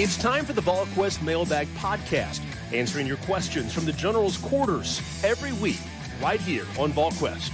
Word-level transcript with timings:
It's 0.00 0.16
time 0.16 0.44
for 0.44 0.52
the 0.52 0.60
VolQuest 0.60 1.22
Mailbag 1.22 1.66
Podcast, 1.74 2.40
answering 2.72 3.08
your 3.08 3.16
questions 3.16 3.72
from 3.72 3.84
the 3.84 3.92
General's 3.92 4.36
quarters 4.36 5.00
every 5.24 5.52
week, 5.54 5.80
right 6.22 6.40
here 6.40 6.64
on 6.78 6.92
VolQuest. 6.92 7.50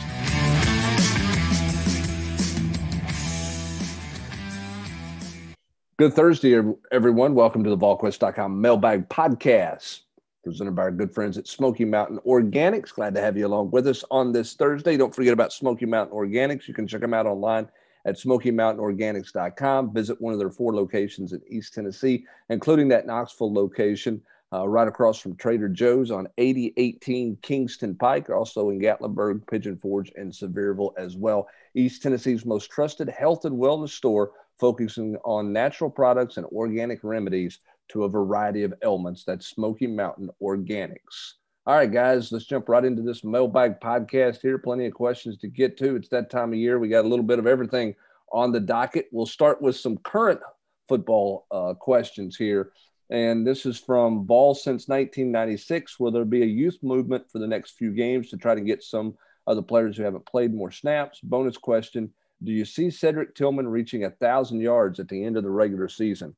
Good 5.96 6.12
Thursday, 6.12 6.62
everyone. 6.92 7.34
Welcome 7.34 7.64
to 7.64 7.70
the 7.70 7.78
VolQuest.com 7.78 8.60
Mailbag 8.60 9.08
Podcast, 9.08 10.00
presented 10.42 10.72
by 10.72 10.82
our 10.82 10.90
good 10.90 11.14
friends 11.14 11.38
at 11.38 11.48
Smoky 11.48 11.86
Mountain 11.86 12.18
Organics. 12.26 12.92
Glad 12.92 13.14
to 13.14 13.22
have 13.22 13.38
you 13.38 13.46
along 13.46 13.70
with 13.70 13.86
us 13.86 14.04
on 14.10 14.32
this 14.32 14.52
Thursday. 14.52 14.98
Don't 14.98 15.14
forget 15.14 15.32
about 15.32 15.54
Smoky 15.54 15.86
Mountain 15.86 16.14
Organics. 16.14 16.68
You 16.68 16.74
can 16.74 16.86
check 16.86 17.00
them 17.00 17.14
out 17.14 17.24
online 17.24 17.70
at 18.04 18.16
SmokyMountainOrganics.com. 18.16 19.94
Visit 19.94 20.20
one 20.20 20.32
of 20.32 20.38
their 20.38 20.50
four 20.50 20.74
locations 20.74 21.32
in 21.32 21.40
East 21.48 21.74
Tennessee, 21.74 22.26
including 22.48 22.88
that 22.88 23.06
Knoxville 23.06 23.52
location 23.52 24.20
uh, 24.52 24.68
right 24.68 24.86
across 24.86 25.18
from 25.18 25.34
Trader 25.36 25.68
Joe's 25.68 26.10
on 26.10 26.28
8018 26.38 27.38
Kingston 27.42 27.94
Pike, 27.96 28.30
also 28.30 28.70
in 28.70 28.80
Gatlinburg, 28.80 29.46
Pigeon 29.50 29.76
Forge, 29.76 30.12
and 30.16 30.30
Sevierville 30.30 30.92
as 30.96 31.16
well. 31.16 31.48
East 31.74 32.02
Tennessee's 32.02 32.46
most 32.46 32.70
trusted 32.70 33.08
health 33.08 33.44
and 33.44 33.58
wellness 33.58 33.90
store, 33.90 34.32
focusing 34.60 35.16
on 35.24 35.52
natural 35.52 35.90
products 35.90 36.36
and 36.36 36.46
organic 36.46 37.02
remedies 37.02 37.58
to 37.88 38.04
a 38.04 38.08
variety 38.08 38.62
of 38.62 38.74
ailments. 38.82 39.24
That's 39.24 39.48
Smoky 39.48 39.88
Mountain 39.88 40.30
Organics. 40.40 41.34
All 41.66 41.74
right, 41.74 41.90
guys, 41.90 42.30
let's 42.30 42.44
jump 42.44 42.68
right 42.68 42.84
into 42.84 43.02
this 43.02 43.24
mailbag 43.24 43.80
podcast 43.80 44.42
here. 44.42 44.58
Plenty 44.58 44.86
of 44.86 44.92
questions 44.92 45.38
to 45.38 45.48
get 45.48 45.78
to. 45.78 45.96
It's 45.96 46.10
that 46.10 46.30
time 46.30 46.52
of 46.52 46.58
year. 46.58 46.78
We 46.78 46.88
got 46.88 47.06
a 47.06 47.08
little 47.08 47.24
bit 47.24 47.38
of 47.38 47.46
everything 47.46 47.94
on 48.32 48.52
the 48.52 48.60
docket. 48.60 49.06
We'll 49.12 49.26
start 49.26 49.62
with 49.62 49.76
some 49.76 49.98
current 49.98 50.40
football 50.88 51.46
uh, 51.50 51.74
questions 51.74 52.36
here. 52.36 52.72
And 53.10 53.46
this 53.46 53.66
is 53.66 53.78
from 53.78 54.24
Ball 54.24 54.54
since 54.54 54.88
1996. 54.88 56.00
Will 56.00 56.10
there 56.10 56.24
be 56.24 56.42
a 56.42 56.46
youth 56.46 56.78
movement 56.82 57.30
for 57.30 57.38
the 57.38 57.46
next 57.46 57.72
few 57.72 57.92
games 57.92 58.30
to 58.30 58.36
try 58.36 58.54
to 58.54 58.60
get 58.60 58.82
some 58.82 59.14
of 59.46 59.56
the 59.56 59.62
players 59.62 59.96
who 59.96 60.02
haven't 60.02 60.26
played 60.26 60.54
more 60.54 60.70
snaps? 60.70 61.20
Bonus 61.22 61.56
question 61.56 62.12
Do 62.42 62.52
you 62.52 62.64
see 62.64 62.90
Cedric 62.90 63.34
Tillman 63.34 63.68
reaching 63.68 64.04
a 64.04 64.10
thousand 64.10 64.60
yards 64.60 65.00
at 65.00 65.08
the 65.08 65.22
end 65.22 65.36
of 65.36 65.42
the 65.42 65.50
regular 65.50 65.88
season? 65.88 66.34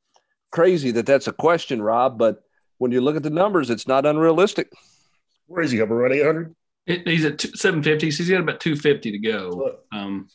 Crazy 0.51 0.91
that 0.93 1.07
that's 1.07 1.29
a 1.29 1.33
question, 1.33 1.83
Rob, 1.83 2.19
but 2.19 2.43
when 2.79 2.93
you 2.93 3.01
look 3.01 3.17
at 3.17 3.23
the 3.23 3.31
numbers, 3.31 3.71
it's 3.71 3.87
not 3.87 4.05
unrealistic. 4.05 4.71
Where 5.47 5.63
is 5.63 5.71
he? 5.71 5.81
Up 5.81 5.91
around 5.91 6.13
800? 6.13 6.55
It, 6.87 7.07
he's 7.07 7.25
at 7.25 7.41
750. 7.41 8.11
So 8.11 8.23
he's 8.23 8.31
got 8.31 8.41
about 8.41 8.61
250 8.61 9.13
to 9.13 9.19
go. 9.19 9.79
Um, 9.93 10.29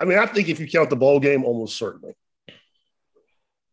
I 0.00 0.04
mean, 0.04 0.18
I 0.18 0.26
think 0.26 0.48
if 0.48 0.60
you 0.60 0.68
count 0.68 0.90
the 0.90 0.96
bowl 0.96 1.20
game, 1.20 1.44
almost 1.44 1.76
certainly. 1.76 2.14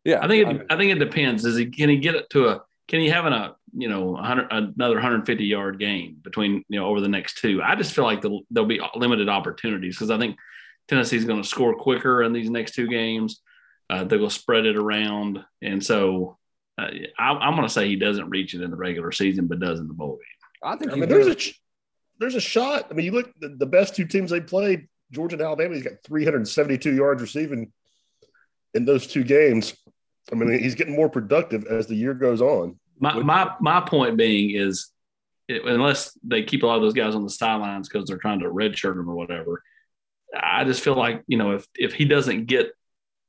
Yeah, 0.03 0.23
I 0.23 0.27
think 0.27 0.43
it, 0.43 0.47
I, 0.47 0.53
mean, 0.53 0.65
I 0.69 0.77
think 0.77 0.91
it 0.91 0.99
depends. 0.99 1.45
Is 1.45 1.57
he 1.57 1.67
can 1.67 1.89
he 1.89 1.97
get 1.97 2.15
it 2.15 2.29
to 2.31 2.47
a 2.47 2.61
can 2.87 2.99
he 3.01 3.09
have 3.09 3.25
an, 3.25 3.33
a 3.33 3.55
you 3.73 3.89
know 3.89 4.11
100 4.11 4.47
another 4.51 4.95
150 4.95 5.43
yard 5.43 5.79
game 5.79 6.17
between 6.21 6.63
you 6.69 6.79
know 6.79 6.87
over 6.87 7.01
the 7.01 7.07
next 7.07 7.39
two? 7.39 7.61
I 7.63 7.75
just 7.75 7.93
feel 7.93 8.05
like 8.05 8.21
there'll, 8.21 8.43
there'll 8.51 8.69
be 8.69 8.81
limited 8.95 9.29
opportunities 9.29 9.95
because 9.95 10.11
I 10.11 10.19
think 10.19 10.37
Tennessee's 10.87 11.25
going 11.25 11.41
to 11.41 11.47
score 11.47 11.75
quicker 11.75 12.21
in 12.23 12.33
these 12.33 12.49
next 12.49 12.75
two 12.75 12.87
games. 12.87 13.41
Uh, 13.89 14.03
they're 14.03 14.19
going 14.19 14.29
to 14.29 14.35
spread 14.35 14.65
it 14.65 14.77
around, 14.77 15.43
and 15.61 15.83
so 15.83 16.37
uh, 16.77 16.89
I, 17.17 17.47
am 17.47 17.55
going 17.55 17.67
to 17.67 17.73
say 17.73 17.87
he 17.87 17.95
doesn't 17.95 18.29
reach 18.29 18.53
it 18.53 18.61
in 18.61 18.71
the 18.71 18.77
regular 18.77 19.11
season, 19.11 19.47
but 19.47 19.59
does 19.59 19.79
in 19.79 19.87
the 19.87 19.93
bowl 19.93 20.17
game. 20.17 20.71
I 20.71 20.75
think 20.75 20.91
I 20.91 20.95
mean, 20.95 21.09
there's 21.09 21.27
a 21.27 21.37
there's 22.19 22.35
a 22.35 22.41
shot. 22.41 22.87
I 22.89 22.93
mean, 22.93 23.05
you 23.05 23.11
look 23.11 23.31
the, 23.39 23.49
the 23.49 23.65
best 23.65 23.95
two 23.95 24.05
teams 24.05 24.31
they 24.31 24.41
played, 24.41 24.87
Georgia 25.11 25.35
and 25.35 25.41
Alabama. 25.41 25.75
He's 25.75 25.83
got 25.83 26.03
372 26.05 26.93
yards 26.93 27.21
receiving 27.21 27.71
in 28.73 28.85
those 28.85 29.07
two 29.07 29.23
games. 29.23 29.75
I 30.31 30.35
mean, 30.35 30.59
he's 30.59 30.75
getting 30.75 30.95
more 30.95 31.09
productive 31.09 31.65
as 31.65 31.87
the 31.87 31.95
year 31.95 32.13
goes 32.13 32.41
on. 32.41 32.79
My 32.99 33.13
my 33.19 33.51
my 33.59 33.81
point 33.81 34.17
being 34.17 34.55
is, 34.55 34.89
it, 35.47 35.63
unless 35.65 36.17
they 36.23 36.43
keep 36.43 36.63
a 36.63 36.67
lot 36.67 36.77
of 36.77 36.81
those 36.81 36.93
guys 36.93 37.15
on 37.15 37.23
the 37.23 37.29
sidelines 37.29 37.87
because 37.87 38.07
they're 38.07 38.17
trying 38.17 38.39
to 38.39 38.49
redshirt 38.49 38.95
them 38.95 39.09
or 39.09 39.15
whatever, 39.15 39.61
I 40.35 40.63
just 40.63 40.83
feel 40.83 40.95
like 40.95 41.23
you 41.27 41.37
know 41.37 41.51
if 41.51 41.67
if 41.75 41.93
he 41.93 42.05
doesn't 42.05 42.45
get 42.45 42.71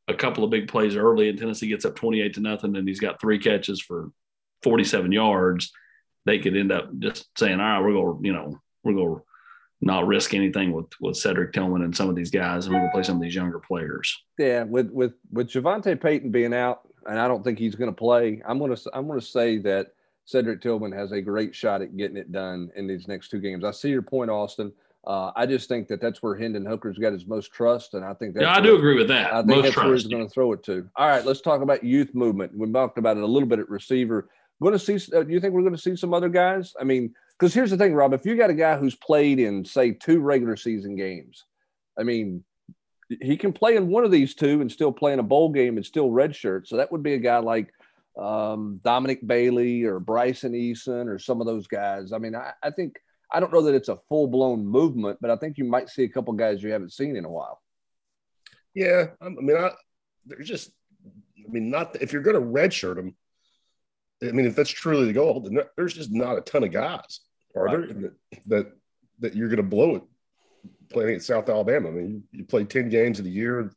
a 0.09 0.15
couple 0.15 0.45
of 0.45 0.51
big 0.51 0.69
plays 0.69 0.97
early 0.97 1.29
and 1.29 1.39
Tennessee 1.39 1.67
gets 1.67 1.85
up 1.85 1.97
28 1.97 2.35
to 2.35 2.41
nothing 2.41 2.77
and 2.77 2.87
he's 2.87 3.01
got 3.01 3.21
three 3.21 3.41
catches 3.41 3.81
for 3.81 4.13
47 4.63 5.11
yards, 5.11 5.73
they 6.27 6.39
could 6.39 6.57
end 6.57 6.71
up 6.71 6.97
just 7.01 7.27
saying, 7.37 7.61
all 7.61 7.67
right, 7.67 7.81
we're 7.83 7.93
going 7.93 8.25
you 8.25 8.33
know, 8.33 8.61
we're 8.85 8.95
going 8.95 9.21
not 9.81 10.07
risk 10.07 10.35
anything 10.35 10.73
with, 10.73 10.87
with 11.01 11.17
Cedric 11.17 11.53
Tillman 11.53 11.83
and 11.83 11.95
some 11.95 12.09
of 12.09 12.17
these 12.17 12.31
guys 12.31 12.67
and 12.67 12.75
we're 12.75 12.81
going 12.81 12.91
to 12.91 12.95
play 12.95 13.03
some 13.03 13.17
of 13.17 13.23
these 13.23 13.35
younger 13.35 13.59
players. 13.59 14.23
Yeah. 14.39 14.63
With, 14.63 14.91
with, 14.91 15.13
with 15.31 15.49
JaVonta 15.51 16.01
Payton 16.01 16.31
being 16.31 16.55
out, 16.55 16.81
and 17.07 17.19
I 17.19 17.29
don't 17.29 17.45
think 17.45 17.59
he's 17.59 17.75
going 17.75 17.91
to 17.91 17.97
play, 17.97 18.43
I'm 18.47 18.59
going 18.59 18.75
to, 18.75 18.91
I'm 18.95 19.07
going 19.07 19.21
to 19.21 19.27
say 19.27 19.59
that 19.59 19.89
Cedric 20.25 20.61
Tillman 20.61 20.93
has 20.93 21.13
a 21.13 21.21
great 21.21 21.55
shot 21.55 21.83
at 21.83 21.97
getting 21.97 22.17
it 22.17 22.33
done 22.33 22.71
in 22.75 22.87
these 22.87 23.07
next 23.07 23.29
two 23.29 23.39
games. 23.39 23.65
I 23.65 23.71
see 23.71 23.91
your 23.91 24.03
point, 24.03 24.31
Austin. 24.31 24.73
Uh, 25.07 25.31
I 25.37 25.47
just 25.47 25.69
think 25.69 25.87
that 25.89 26.01
that's 26.01 26.21
where 26.21 26.35
Hendon 26.35 26.67
Hooker's 26.67 26.99
got 26.99 27.13
his 27.13 27.27
most 27.29 27.53
trust, 27.53 27.95
and 27.95 28.05
I 28.05 28.13
think 28.15 28.35
that's. 28.35 28.43
Yeah, 28.43 28.57
I 28.57 28.61
do 28.61 28.75
agree 28.75 28.97
with 28.97 29.07
that. 29.07 29.33
I 29.33 29.37
think 29.37 29.49
most 29.49 29.63
that's 29.63 29.75
trust. 29.75 29.87
where 29.87 29.95
he's 29.95 30.07
going 30.09 30.27
to 30.27 30.29
throw 30.29 30.53
it 30.53 30.65
to. 30.65 30.89
All 30.97 31.07
right, 31.07 31.25
let's 31.25 31.41
talk 31.41 31.63
about 31.63 31.85
youth 31.85 32.13
movement. 32.13 32.59
We 32.59 32.71
talked 32.73 32.99
about 32.99 33.17
it 33.17 33.23
a 33.23 33.27
little 33.27 33.49
bit 33.49 33.61
at 33.61 33.71
receiver. 33.71 34.29
Going 34.61 34.73
to 34.73 34.81
see? 34.81 34.95
Uh, 35.15 35.23
do 35.23 35.33
you 35.33 35.39
think 35.39 35.55
we're 35.55 35.63
going 35.63 35.77
to 35.77 35.81
see 35.81 35.95
some 35.95 36.13
other 36.13 36.29
guys? 36.29 36.75
I 36.81 36.83
mean, 36.83 37.15
because 37.39 37.53
here's 37.53 37.71
the 37.71 37.77
thing, 37.77 37.95
Rob. 37.95 38.15
If 38.15 38.25
you 38.25 38.37
got 38.37 38.51
a 38.51 38.55
guy 38.55 38.77
who's 38.77 38.95
played 38.95 39.39
in 39.39 39.65
say 39.65 39.93
two 39.93 40.21
regular 40.21 40.57
season 40.57 40.97
games, 40.97 41.45
I 41.99 42.03
mean, 42.03 42.45
he 43.09 43.37
can 43.37 43.53
play 43.53 43.77
in 43.77 43.89
one 43.89 44.05
of 44.05 44.11
these 44.11 44.35
two 44.35 44.61
and 44.61 44.71
still 44.71 44.93
play 44.93 45.13
in 45.13 45.19
a 45.19 45.25
bowl 45.25 45.51
game 45.51 45.77
and 45.77 45.87
still 45.87 46.11
redshirt. 46.11 46.67
So 46.67 46.77
that 46.77 46.91
would 46.91 47.03
be 47.03 47.15
a 47.15 47.19
guy 47.19 47.39
like 47.39 47.73
um, 48.19 48.81
Dominic 48.83 49.27
Bailey 49.27 49.85
or 49.85 50.01
Bryson 50.01 50.53
Eason 50.53 51.07
or 51.07 51.19
some 51.19 51.41
of 51.41 51.47
those 51.47 51.67
guys. 51.67 52.13
I 52.13 52.19
mean, 52.19 52.35
I, 52.35 52.53
I 52.63 52.71
think 52.71 52.97
I 53.33 53.41
don't 53.41 53.53
know 53.53 53.63
that 53.63 53.75
it's 53.75 53.89
a 53.89 53.99
full 54.09 54.29
blown 54.29 54.67
movement, 54.67 55.19
but 55.21 55.31
I 55.31 55.37
think 55.37 55.59
you 55.59 55.65
might 55.65 55.89
see 55.89 56.05
a 56.05 56.09
couple 56.09 56.33
guys 56.35 56.63
you 56.63 56.73
haven't 56.73 56.93
seen 56.93 57.17
in 57.17 57.25
a 57.25 57.31
while. 57.31 57.61
Yeah, 58.75 59.07
I 59.21 59.29
mean, 59.29 59.57
I, 59.57 59.71
there's 60.27 60.49
just, 60.49 60.71
I 61.07 61.51
mean, 61.51 61.71
not 61.71 62.01
if 62.01 62.13
you're 62.13 62.23
going 62.23 62.37
to 62.37 62.43
redshirt 62.43 62.97
them. 62.97 63.15
I 64.23 64.33
mean, 64.33 64.47
if 64.47 64.57
that's 64.57 64.71
truly 64.71 65.07
the 65.07 65.13
goal, 65.13 65.41
then 65.41 65.59
there's 65.77 65.95
just 65.95 66.13
not 66.13 66.39
a 66.39 66.41
ton 66.41 66.65
of 66.65 66.73
guys, 66.73 67.21
are 67.55 67.65
right. 67.65 67.89
there, 67.89 68.13
that, 68.31 68.43
that 68.47 68.73
that 69.19 69.35
you're 69.35 69.49
going 69.49 69.57
to 69.57 69.63
blow 69.63 69.97
it 69.97 70.03
playing 70.91 71.17
at 71.17 71.23
South 71.23 71.49
Alabama. 71.49 71.89
I 71.89 71.93
mean, 71.93 72.11
you, 72.11 72.23
you 72.39 72.45
play 72.45 72.65
ten 72.65 72.89
games 72.89 73.21
in 73.21 73.27
a 73.27 73.31
year, 73.31 73.71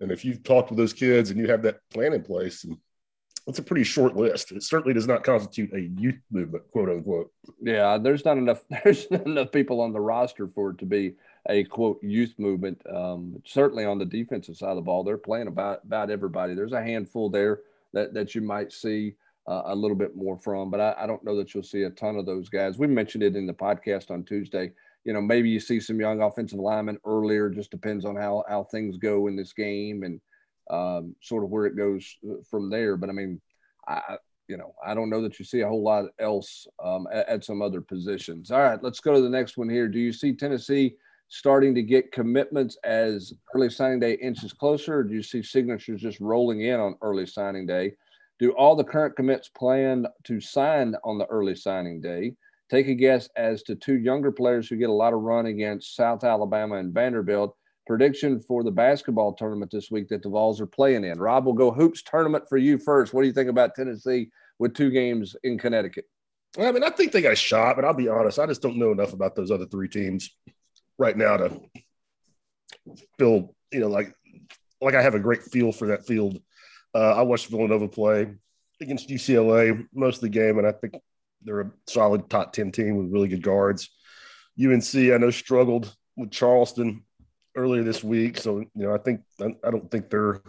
and 0.00 0.10
if 0.10 0.24
you've 0.24 0.42
talked 0.42 0.70
with 0.70 0.78
those 0.78 0.92
kids 0.92 1.30
and 1.30 1.38
you 1.38 1.48
have 1.48 1.62
that 1.62 1.80
plan 1.90 2.12
in 2.12 2.22
place, 2.22 2.64
and 2.64 2.76
it's 3.46 3.58
a 3.58 3.62
pretty 3.62 3.84
short 3.84 4.16
list. 4.16 4.52
It 4.52 4.62
certainly 4.62 4.94
does 4.94 5.06
not 5.06 5.22
constitute 5.22 5.74
a 5.74 5.80
youth 5.80 6.18
movement, 6.30 6.64
quote 6.72 6.88
unquote. 6.88 7.30
Yeah, 7.60 7.98
there's 7.98 8.24
not 8.24 8.38
enough. 8.38 8.62
There's 8.84 9.10
not 9.10 9.26
enough 9.26 9.52
people 9.52 9.80
on 9.80 9.92
the 9.92 10.00
roster 10.00 10.48
for 10.48 10.70
it 10.70 10.78
to 10.78 10.86
be 10.86 11.14
a 11.48 11.64
quote 11.64 12.02
youth 12.02 12.34
movement. 12.38 12.80
Um, 12.90 13.42
certainly 13.44 13.84
on 13.84 13.98
the 13.98 14.06
defensive 14.06 14.56
side 14.56 14.70
of 14.70 14.76
the 14.76 14.82
ball, 14.82 15.04
they're 15.04 15.18
playing 15.18 15.48
about 15.48 15.84
about 15.84 16.10
everybody. 16.10 16.54
There's 16.54 16.72
a 16.72 16.82
handful 16.82 17.28
there 17.28 17.60
that 17.92 18.14
that 18.14 18.34
you 18.34 18.40
might 18.40 18.72
see 18.72 19.14
uh, 19.46 19.62
a 19.66 19.74
little 19.74 19.96
bit 19.96 20.16
more 20.16 20.38
from, 20.38 20.70
but 20.70 20.80
I, 20.80 20.94
I 20.98 21.06
don't 21.06 21.24
know 21.24 21.36
that 21.36 21.54
you'll 21.54 21.62
see 21.62 21.82
a 21.82 21.90
ton 21.90 22.16
of 22.16 22.26
those 22.26 22.48
guys. 22.48 22.78
We 22.78 22.86
mentioned 22.86 23.22
it 23.22 23.36
in 23.36 23.46
the 23.46 23.52
podcast 23.52 24.10
on 24.10 24.24
Tuesday. 24.24 24.72
You 25.04 25.12
know, 25.12 25.20
maybe 25.20 25.50
you 25.50 25.60
see 25.60 25.80
some 25.80 26.00
young 26.00 26.22
offensive 26.22 26.58
linemen 26.58 26.98
earlier. 27.04 27.50
Just 27.50 27.70
depends 27.70 28.04
on 28.04 28.16
how 28.16 28.44
how 28.48 28.64
things 28.64 28.96
go 28.96 29.26
in 29.26 29.36
this 29.36 29.52
game 29.52 30.02
and 30.02 30.20
um, 30.70 31.14
sort 31.20 31.44
of 31.44 31.50
where 31.50 31.66
it 31.66 31.76
goes 31.76 32.16
uh, 32.26 32.36
from 32.50 32.70
there. 32.70 32.96
But 32.96 33.10
I 33.10 33.12
mean, 33.12 33.40
I, 33.86 34.16
you 34.48 34.56
know, 34.56 34.74
I 34.84 34.94
don't 34.94 35.10
know 35.10 35.20
that 35.22 35.38
you 35.38 35.44
see 35.44 35.60
a 35.60 35.68
whole 35.68 35.82
lot 35.82 36.06
else 36.18 36.66
um, 36.82 37.06
at, 37.12 37.28
at, 37.28 37.44
some 37.44 37.60
other 37.60 37.82
positions. 37.82 38.50
All 38.50 38.60
right, 38.60 38.82
let's 38.82 39.00
go 39.00 39.12
to 39.14 39.20
the 39.20 39.28
next 39.28 39.58
one 39.58 39.68
here. 39.68 39.88
Do 39.88 39.98
you 39.98 40.12
see 40.12 40.34
Tennessee 40.34 40.96
starting 41.28 41.74
to 41.74 41.82
get 41.82 42.12
commitments 42.12 42.76
as 42.84 43.32
early 43.54 43.70
signing 43.70 44.00
day 44.00 44.14
inches 44.14 44.52
closer, 44.52 45.02
do 45.02 45.14
you 45.14 45.22
see 45.22 45.42
signatures 45.42 46.00
just 46.00 46.20
rolling 46.20 46.62
in 46.62 46.78
on 46.78 46.96
early 47.02 47.26
signing 47.26 47.66
day? 47.66 47.92
Do 48.40 48.52
all 48.52 48.74
the 48.74 48.84
current 48.84 49.16
commits 49.16 49.48
plan 49.48 50.06
to 50.24 50.40
sign 50.40 50.94
on 51.04 51.18
the 51.18 51.26
early 51.26 51.54
signing 51.54 52.00
day? 52.00 52.34
Take 52.70 52.88
a 52.88 52.94
guess 52.94 53.28
as 53.36 53.62
to 53.64 53.76
two 53.76 53.98
younger 53.98 54.32
players 54.32 54.68
who 54.68 54.76
get 54.76 54.90
a 54.90 54.92
lot 54.92 55.12
of 55.12 55.20
run 55.20 55.46
against 55.46 55.94
South 55.94 56.24
Alabama 56.24 56.76
and 56.76 56.92
Vanderbilt 56.92 57.56
prediction 57.86 58.40
for 58.40 58.64
the 58.64 58.70
basketball 58.70 59.34
tournament 59.34 59.70
this 59.70 59.90
week 59.90 60.08
that 60.08 60.22
the 60.22 60.28
Vols 60.28 60.60
are 60.60 60.66
playing 60.66 61.04
in. 61.04 61.18
Rob, 61.18 61.44
we'll 61.44 61.54
go 61.54 61.70
hoops 61.70 62.02
tournament 62.02 62.44
for 62.48 62.56
you 62.56 62.78
first. 62.78 63.12
What 63.12 63.22
do 63.22 63.28
you 63.28 63.34
think 63.34 63.50
about 63.50 63.74
Tennessee 63.74 64.30
with 64.58 64.74
two 64.74 64.90
games 64.90 65.36
in 65.44 65.58
Connecticut? 65.58 66.06
I 66.58 66.72
mean, 66.72 66.84
I 66.84 66.90
think 66.90 67.12
they 67.12 67.22
got 67.22 67.32
a 67.32 67.36
shot, 67.36 67.76
but 67.76 67.84
I'll 67.84 67.94
be 67.94 68.08
honest, 68.08 68.38
I 68.38 68.46
just 68.46 68.62
don't 68.62 68.78
know 68.78 68.92
enough 68.92 69.12
about 69.12 69.34
those 69.34 69.50
other 69.50 69.66
three 69.66 69.88
teams 69.88 70.30
right 70.98 71.16
now 71.16 71.36
to 71.36 71.60
feel, 73.18 73.54
you 73.72 73.80
know, 73.80 73.88
like 73.88 74.14
like 74.80 74.94
I 74.94 75.02
have 75.02 75.14
a 75.14 75.20
great 75.20 75.42
feel 75.42 75.72
for 75.72 75.88
that 75.88 76.06
field. 76.06 76.40
Uh, 76.94 77.14
I 77.14 77.22
watched 77.22 77.48
Villanova 77.48 77.88
play 77.88 78.34
against 78.80 79.08
UCLA 79.08 79.86
most 79.92 80.16
of 80.16 80.22
the 80.22 80.28
game, 80.28 80.58
and 80.58 80.66
I 80.66 80.72
think 80.72 80.94
they're 81.42 81.60
a 81.62 81.70
solid 81.86 82.30
top 82.30 82.52
10 82.52 82.72
team 82.72 82.96
with 82.96 83.12
really 83.12 83.28
good 83.28 83.42
guards. 83.42 83.90
UNC, 84.62 84.94
I 84.94 85.18
know, 85.18 85.30
struggled 85.30 85.94
with 86.16 86.30
Charleston 86.30 87.02
earlier 87.56 87.82
this 87.82 88.04
week. 88.04 88.38
So, 88.38 88.60
you 88.60 88.70
know, 88.74 88.94
I 88.94 88.98
think 88.98 89.22
I 89.40 89.70
don't 89.70 89.90
think 89.90 90.10
they're 90.10 90.40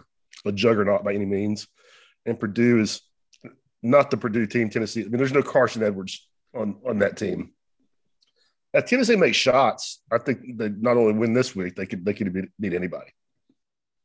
a 0.44 0.52
juggernaut 0.52 1.04
by 1.04 1.14
any 1.14 1.26
means, 1.26 1.66
and 2.24 2.38
Purdue 2.38 2.80
is 2.80 3.02
not 3.82 4.10
the 4.10 4.16
Purdue 4.16 4.46
team. 4.46 4.70
Tennessee. 4.70 5.02
I 5.02 5.04
mean, 5.04 5.18
there's 5.18 5.32
no 5.32 5.42
Carson 5.42 5.82
Edwards 5.82 6.28
on 6.54 6.76
on 6.86 7.00
that 7.00 7.16
team. 7.16 7.52
If 8.72 8.86
Tennessee 8.86 9.16
makes 9.16 9.36
shots, 9.36 10.02
I 10.12 10.18
think 10.18 10.58
they 10.58 10.68
not 10.68 10.96
only 10.96 11.14
win 11.14 11.32
this 11.32 11.56
week, 11.56 11.74
they 11.74 11.86
could 11.86 12.04
they 12.04 12.14
could 12.14 12.32
beat, 12.32 12.50
beat 12.60 12.74
anybody. 12.74 13.10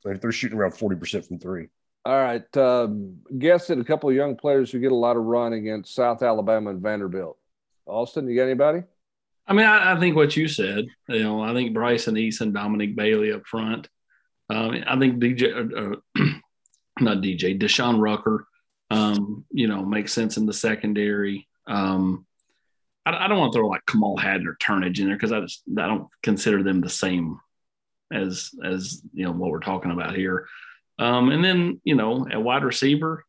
Like 0.03 0.21
they're 0.21 0.31
shooting 0.31 0.57
around 0.57 0.71
forty 0.71 0.95
percent 0.95 1.25
from 1.25 1.39
three. 1.39 1.67
All 2.03 2.19
right. 2.19 2.57
Um, 2.57 3.18
guess 3.38 3.68
that 3.68 3.80
a 3.80 3.83
couple 3.83 4.09
of 4.09 4.15
young 4.15 4.36
players 4.36 4.71
who 4.71 4.80
get 4.80 4.92
a 4.92 4.95
lot 4.95 5.18
of 5.18 5.24
run 5.24 5.53
against 5.53 5.94
South 5.94 6.24
Alabama 6.24 6.71
and 6.71 6.81
Vanderbilt. 6.81 7.38
Austin, 7.86 8.27
you 8.27 8.36
got 8.36 8.44
anybody? 8.44 8.83
I 9.48 9.53
mean, 9.53 9.65
I, 9.65 9.94
I 9.94 10.00
think 10.00 10.15
what 10.15 10.36
you 10.36 10.48
said. 10.48 10.88
You 11.07 11.24
know, 11.24 11.42
I 11.42 11.53
think 11.53 11.74
Bryson 11.74 12.15
Eason, 12.15 12.53
Dominic 12.53 12.95
Bailey 12.95 13.31
up 13.31 13.45
front. 13.45 13.88
Um, 14.50 14.83
I 14.88 14.98
think 14.98 15.19
DJ, 15.19 15.53
uh, 15.53 15.95
uh 16.19 16.25
not 17.00 17.18
DJ, 17.18 17.59
Deshaun 17.59 18.00
Rucker. 18.00 18.47
Um, 18.89 19.45
you 19.51 19.68
know, 19.68 19.86
makes 19.86 20.12
sense 20.12 20.38
in 20.38 20.45
the 20.45 20.54
secondary. 20.54 21.47
Um, 21.68 22.25
I, 23.06 23.25
I, 23.25 23.27
don't 23.27 23.38
want 23.38 23.54
to 23.54 23.59
throw 23.59 23.68
like 23.68 23.86
Kamal 23.86 24.18
Hadden 24.18 24.47
or 24.47 24.56
Turnage 24.56 25.00
in 25.00 25.07
there 25.07 25.15
because 25.15 25.31
I 25.31 25.39
just 25.39 25.63
I 25.77 25.88
don't 25.88 26.07
consider 26.21 26.62
them 26.62 26.81
the 26.81 26.89
same 26.89 27.39
as 28.12 28.51
as 28.65 29.01
you 29.13 29.24
know 29.24 29.31
what 29.31 29.51
we're 29.51 29.59
talking 29.59 29.92
about 29.92 30.15
here. 30.15 30.47
Um, 31.01 31.30
and 31.30 31.44
then 31.44 31.81
you 31.83 31.95
know 31.95 32.27
at 32.31 32.42
wide 32.42 32.63
receiver, 32.63 33.25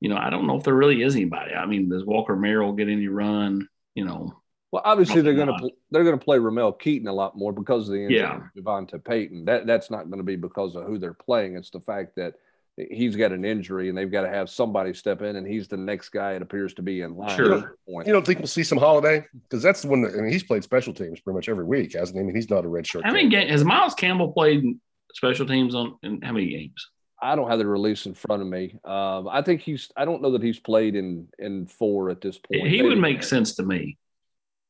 you 0.00 0.08
know 0.08 0.16
I 0.16 0.30
don't 0.30 0.46
know 0.46 0.56
if 0.56 0.64
there 0.64 0.74
really 0.74 1.02
is 1.02 1.14
anybody. 1.14 1.54
I 1.54 1.66
mean, 1.66 1.88
does 1.88 2.04
Walker 2.04 2.34
Merrill 2.34 2.72
get 2.72 2.88
any 2.88 3.08
run? 3.08 3.68
You 3.94 4.06
know, 4.06 4.40
well, 4.72 4.82
obviously 4.84 5.20
they're 5.20 5.34
going 5.34 5.56
to 5.56 5.70
they're 5.92 6.02
going 6.02 6.18
to 6.18 6.24
play 6.24 6.38
Ramel 6.38 6.72
Keaton 6.72 7.06
a 7.06 7.12
lot 7.12 7.36
more 7.36 7.52
because 7.52 7.88
of 7.88 7.94
the 7.94 8.02
injury 8.02 8.18
yeah. 8.18 8.36
of 8.36 8.42
Devonta 8.56 9.04
Payton. 9.04 9.44
That 9.44 9.66
that's 9.66 9.90
not 9.90 10.10
going 10.10 10.18
to 10.18 10.24
be 10.24 10.34
because 10.34 10.74
of 10.74 10.84
who 10.84 10.98
they're 10.98 11.14
playing. 11.14 11.56
It's 11.56 11.70
the 11.70 11.78
fact 11.78 12.16
that 12.16 12.34
he's 12.76 13.14
got 13.14 13.30
an 13.30 13.44
injury 13.44 13.88
and 13.88 13.96
they've 13.96 14.10
got 14.10 14.22
to 14.22 14.28
have 14.28 14.50
somebody 14.50 14.92
step 14.94 15.22
in, 15.22 15.36
and 15.36 15.46
he's 15.46 15.68
the 15.68 15.76
next 15.76 16.08
guy 16.08 16.32
it 16.32 16.42
appears 16.42 16.74
to 16.74 16.82
be 16.82 17.02
in 17.02 17.16
line. 17.16 17.36
Sure. 17.36 17.76
You 17.86 18.12
don't 18.12 18.26
think 18.26 18.40
we'll 18.40 18.48
see 18.48 18.64
some 18.64 18.78
Holiday 18.78 19.24
because 19.48 19.62
that's 19.62 19.82
the 19.82 19.88
one 19.88 20.02
that 20.02 20.14
I 20.14 20.16
mean 20.16 20.32
he's 20.32 20.42
played 20.42 20.64
special 20.64 20.92
teams 20.92 21.20
pretty 21.20 21.36
much 21.36 21.48
every 21.48 21.64
week, 21.64 21.92
hasn't 21.92 22.16
he? 22.16 22.20
I 22.20 22.24
mean, 22.24 22.34
he's 22.34 22.50
not 22.50 22.64
a 22.64 22.68
red 22.68 22.86
shirt. 22.86 23.04
How 23.04 23.12
many 23.12 23.28
games 23.28 23.50
has 23.50 23.64
Miles 23.64 23.94
Campbell 23.94 24.32
played 24.32 24.64
special 25.12 25.46
teams 25.46 25.74
on? 25.74 25.98
In 26.02 26.20
how 26.22 26.32
many 26.32 26.48
games? 26.48 26.90
I 27.20 27.36
don't 27.36 27.48
have 27.48 27.58
the 27.58 27.66
release 27.66 28.06
in 28.06 28.14
front 28.14 28.42
of 28.42 28.48
me. 28.48 28.78
Um, 28.84 29.28
I 29.28 29.42
think 29.42 29.62
he's. 29.62 29.90
I 29.96 30.04
don't 30.04 30.22
know 30.22 30.32
that 30.32 30.42
he's 30.42 30.58
played 30.58 30.94
in 30.94 31.28
in 31.38 31.66
four 31.66 32.10
at 32.10 32.20
this 32.20 32.38
point. 32.38 32.66
He 32.66 32.78
Maybe 32.78 32.88
would 32.88 32.98
make 32.98 33.22
sense 33.22 33.54
to 33.56 33.62
me. 33.62 33.98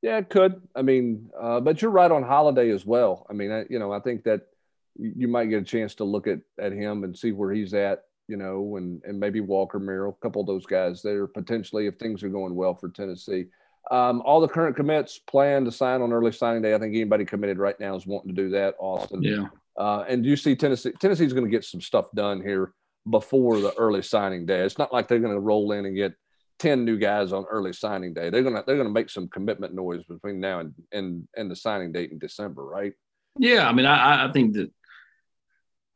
Yeah, 0.02 0.18
it 0.18 0.28
could. 0.28 0.60
I 0.76 0.82
mean, 0.82 1.30
uh, 1.40 1.60
but 1.60 1.80
you're 1.80 1.90
right 1.90 2.10
on 2.10 2.22
Holiday 2.22 2.70
as 2.70 2.84
well. 2.84 3.26
I 3.30 3.32
mean, 3.32 3.50
I, 3.50 3.64
you 3.70 3.78
know, 3.78 3.92
I 3.92 4.00
think 4.00 4.24
that 4.24 4.42
you 4.96 5.26
might 5.26 5.46
get 5.46 5.62
a 5.62 5.64
chance 5.64 5.94
to 5.96 6.04
look 6.04 6.26
at 6.26 6.40
at 6.58 6.72
him 6.72 7.04
and 7.04 7.16
see 7.16 7.32
where 7.32 7.52
he's 7.52 7.74
at. 7.74 8.04
You 8.28 8.36
know, 8.36 8.76
and 8.76 9.02
and 9.04 9.18
maybe 9.18 9.40
Walker 9.40 9.78
Merrill, 9.78 10.16
a 10.18 10.22
couple 10.22 10.40
of 10.40 10.46
those 10.46 10.66
guys 10.66 11.02
there 11.02 11.26
potentially 11.26 11.86
if 11.86 11.96
things 11.96 12.22
are 12.22 12.28
going 12.28 12.54
well 12.54 12.74
for 12.74 12.88
Tennessee. 12.88 13.46
Um, 13.90 14.22
all 14.24 14.40
the 14.40 14.48
current 14.48 14.76
commits 14.76 15.18
plan 15.18 15.64
to 15.64 15.72
sign 15.72 16.00
on 16.00 16.12
early 16.12 16.32
signing 16.32 16.62
day. 16.62 16.74
I 16.74 16.78
think 16.78 16.94
anybody 16.94 17.24
committed 17.24 17.58
right 17.58 17.78
now 17.78 17.94
is 17.96 18.06
wanting 18.06 18.34
to 18.34 18.42
do 18.42 18.50
that. 18.50 18.76
Austin. 18.78 19.22
Yeah. 19.22 19.48
Uh, 19.76 20.04
and 20.08 20.22
do 20.22 20.28
you 20.28 20.36
see 20.36 20.54
Tennessee? 20.54 20.92
Tennessee's 21.00 21.32
going 21.32 21.44
to 21.44 21.50
get 21.50 21.64
some 21.64 21.80
stuff 21.80 22.06
done 22.14 22.40
here 22.40 22.72
before 23.08 23.60
the 23.60 23.74
early 23.74 24.02
signing 24.02 24.46
day. 24.46 24.60
It's 24.60 24.78
not 24.78 24.92
like 24.92 25.08
they're 25.08 25.18
going 25.18 25.34
to 25.34 25.40
roll 25.40 25.72
in 25.72 25.84
and 25.84 25.96
get 25.96 26.14
ten 26.58 26.84
new 26.84 26.98
guys 26.98 27.32
on 27.32 27.44
early 27.50 27.72
signing 27.72 28.14
day. 28.14 28.30
They're 28.30 28.42
gonna 28.42 28.62
they're 28.66 28.76
gonna 28.76 28.90
make 28.90 29.10
some 29.10 29.28
commitment 29.28 29.74
noise 29.74 30.04
between 30.04 30.40
now 30.40 30.60
and 30.60 30.74
and, 30.92 31.28
and 31.36 31.50
the 31.50 31.56
signing 31.56 31.92
date 31.92 32.12
in 32.12 32.18
December, 32.18 32.64
right? 32.64 32.92
Yeah, 33.38 33.68
I 33.68 33.72
mean, 33.72 33.86
I, 33.86 34.26
I 34.26 34.32
think 34.32 34.54
that 34.54 34.70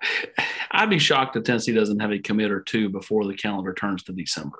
I'd 0.70 0.90
be 0.90 0.98
shocked 0.98 1.36
if 1.36 1.44
Tennessee 1.44 1.72
doesn't 1.72 2.00
have 2.00 2.12
a 2.12 2.19
commit 2.19 2.50
or 2.50 2.60
two 2.60 2.88
before 2.88 3.24
the 3.24 3.34
calendar 3.34 3.72
turns 3.72 4.02
to 4.04 4.12
December. 4.12 4.58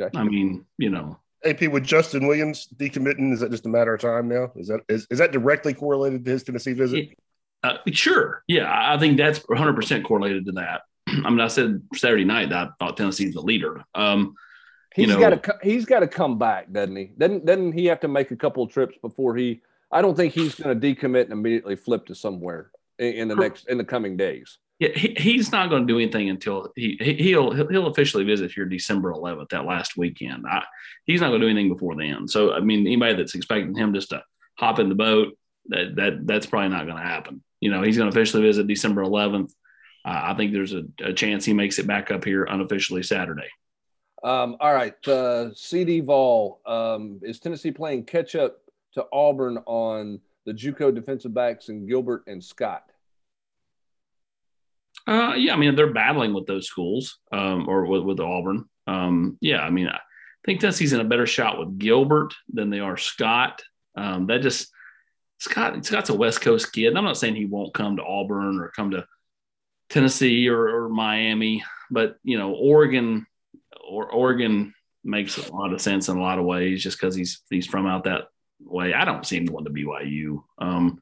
Okay. 0.00 0.16
I 0.18 0.24
mean, 0.24 0.64
you 0.78 0.90
know, 0.90 1.18
AP 1.44 1.62
with 1.62 1.84
Justin 1.84 2.26
Williams 2.26 2.68
decommitting, 2.76 3.32
is 3.32 3.40
that 3.40 3.50
just 3.50 3.66
a 3.66 3.68
matter 3.68 3.94
of 3.94 4.00
time 4.00 4.28
now? 4.28 4.52
Is 4.56 4.68
that 4.68 4.80
is, 4.88 5.06
is 5.10 5.18
that 5.18 5.32
directly 5.32 5.74
correlated 5.74 6.24
to 6.24 6.30
his 6.30 6.42
Tennessee 6.42 6.72
visit? 6.72 7.10
Uh, 7.62 7.76
sure. 7.92 8.42
Yeah, 8.46 8.70
I 8.70 8.98
think 8.98 9.18
that's 9.18 9.40
100% 9.40 10.04
correlated 10.04 10.46
to 10.46 10.52
that. 10.52 10.82
I 11.06 11.30
mean, 11.30 11.40
I 11.40 11.48
said 11.48 11.82
Saturday 11.94 12.24
night 12.24 12.50
that 12.50 12.68
I 12.68 12.70
thought 12.78 12.96
Tennessee's 12.96 13.34
the 13.34 13.42
leader. 13.42 13.84
Um, 13.94 14.34
He's 14.94 15.06
you 15.06 15.14
know, 15.14 15.20
got 15.20 15.42
to 15.42 15.58
he's 15.62 15.84
got 15.84 16.00
to 16.00 16.08
come 16.08 16.38
back, 16.38 16.72
doesn't 16.72 16.96
he? 16.96 17.12
Doesn't 17.16 17.46
doesn't 17.46 17.72
he 17.72 17.86
have 17.86 18.00
to 18.00 18.08
make 18.08 18.32
a 18.32 18.36
couple 18.36 18.64
of 18.64 18.72
trips 18.72 18.96
before 19.00 19.36
he? 19.36 19.62
I 19.92 20.02
don't 20.02 20.16
think 20.16 20.34
he's 20.34 20.54
going 20.56 20.78
to 20.78 20.94
decommit 20.94 21.24
and 21.24 21.32
immediately 21.32 21.76
flip 21.76 22.06
to 22.06 22.14
somewhere 22.14 22.70
in, 22.98 23.28
the 23.28 23.36
next 23.36 23.68
in 23.68 23.78
the 23.78 23.84
coming 23.84 24.16
days. 24.16 24.58
Yeah, 24.78 24.90
he, 24.94 25.14
he's 25.16 25.52
not 25.52 25.68
going 25.68 25.86
to 25.86 25.92
do 25.92 25.98
anything 25.98 26.28
until 26.30 26.72
he, 26.74 26.96
he 27.00 27.36
will 27.36 27.52
he'll 27.52 27.86
officially 27.86 28.24
visit 28.24 28.50
here 28.50 28.64
December 28.64 29.12
11th, 29.12 29.50
that 29.50 29.64
last 29.64 29.96
weekend. 29.96 30.44
I, 30.48 30.64
he's 31.04 31.20
not 31.20 31.28
going 31.28 31.40
to 31.40 31.46
do 31.46 31.50
anything 31.50 31.72
before 31.72 31.94
then. 31.94 32.26
So 32.26 32.52
I 32.52 32.60
mean, 32.60 32.80
anybody 32.80 33.14
that's 33.14 33.34
expecting 33.34 33.76
him 33.76 33.94
just 33.94 34.10
to 34.10 34.24
hop 34.58 34.80
in 34.80 34.88
the 34.88 34.94
boat, 34.96 35.36
that 35.66 35.94
that 35.96 36.26
that's 36.26 36.46
probably 36.46 36.70
not 36.70 36.86
going 36.86 36.98
to 36.98 37.02
happen. 37.02 37.42
You 37.60 37.70
know, 37.70 37.82
he's 37.82 37.96
going 37.96 38.10
to 38.10 38.16
officially 38.16 38.42
visit 38.42 38.66
December 38.66 39.02
11th. 39.02 39.52
Uh, 40.04 40.20
I 40.24 40.34
think 40.34 40.52
there's 40.52 40.72
a, 40.72 40.82
a 41.02 41.12
chance 41.12 41.44
he 41.44 41.52
makes 41.52 41.78
it 41.78 41.86
back 41.86 42.10
up 42.10 42.24
here 42.24 42.44
unofficially 42.44 43.02
Saturday. 43.02 43.48
Um, 44.22 44.56
all 44.60 44.74
right, 44.74 45.08
uh, 45.08 45.54
CD 45.54 46.00
Vol 46.00 46.60
um, 46.66 47.20
is 47.22 47.38
Tennessee 47.38 47.70
playing 47.70 48.04
catch 48.04 48.34
up 48.34 48.58
to 48.94 49.06
Auburn 49.12 49.58
on 49.66 50.20
the 50.44 50.52
JUCO 50.52 50.94
defensive 50.94 51.32
backs 51.32 51.68
and 51.68 51.88
Gilbert 51.88 52.24
and 52.26 52.42
Scott. 52.42 52.84
Uh, 55.06 55.34
yeah, 55.36 55.54
I 55.54 55.56
mean 55.56 55.74
they're 55.74 55.92
battling 55.92 56.34
with 56.34 56.46
those 56.46 56.66
schools 56.66 57.18
um, 57.32 57.68
or 57.68 57.86
with, 57.86 58.02
with 58.02 58.20
Auburn. 58.20 58.68
Um, 58.86 59.38
yeah, 59.40 59.60
I 59.60 59.70
mean 59.70 59.88
I 59.88 59.98
think 60.44 60.60
Tennessee's 60.60 60.92
in 60.92 61.00
a 61.00 61.04
better 61.04 61.26
shot 61.26 61.58
with 61.58 61.78
Gilbert 61.78 62.34
than 62.52 62.68
they 62.70 62.80
are 62.80 62.96
Scott. 62.96 63.62
Um, 63.96 64.26
that 64.26 64.42
just 64.42 64.70
Scott 65.40 65.84
Scott's 65.84 66.10
a 66.10 66.14
West 66.14 66.42
Coast 66.42 66.72
kid. 66.72 66.96
I'm 66.96 67.04
not 67.04 67.16
saying 67.16 67.34
he 67.34 67.46
won't 67.46 67.74
come 67.74 67.96
to 67.96 68.04
Auburn 68.04 68.60
or 68.60 68.68
come 68.68 68.92
to 68.92 69.06
Tennessee 69.88 70.48
or, 70.48 70.68
or 70.68 70.88
Miami, 70.88 71.64
but 71.90 72.16
you 72.22 72.38
know 72.38 72.52
Oregon 72.52 73.26
or 73.82 74.12
Oregon 74.12 74.74
makes 75.02 75.38
a 75.38 75.52
lot 75.52 75.72
of 75.72 75.80
sense 75.80 76.08
in 76.08 76.18
a 76.18 76.22
lot 76.22 76.38
of 76.38 76.44
ways 76.44 76.82
just 76.82 77.00
because 77.00 77.14
he's 77.14 77.42
he's 77.50 77.66
from 77.66 77.86
out 77.86 78.04
that 78.04 78.28
way. 78.60 78.92
I 78.92 79.04
don't 79.04 79.26
see 79.26 79.38
him 79.38 79.46
going 79.46 79.64
to 79.64 79.70
BYU. 79.70 80.42
Um, 80.58 81.00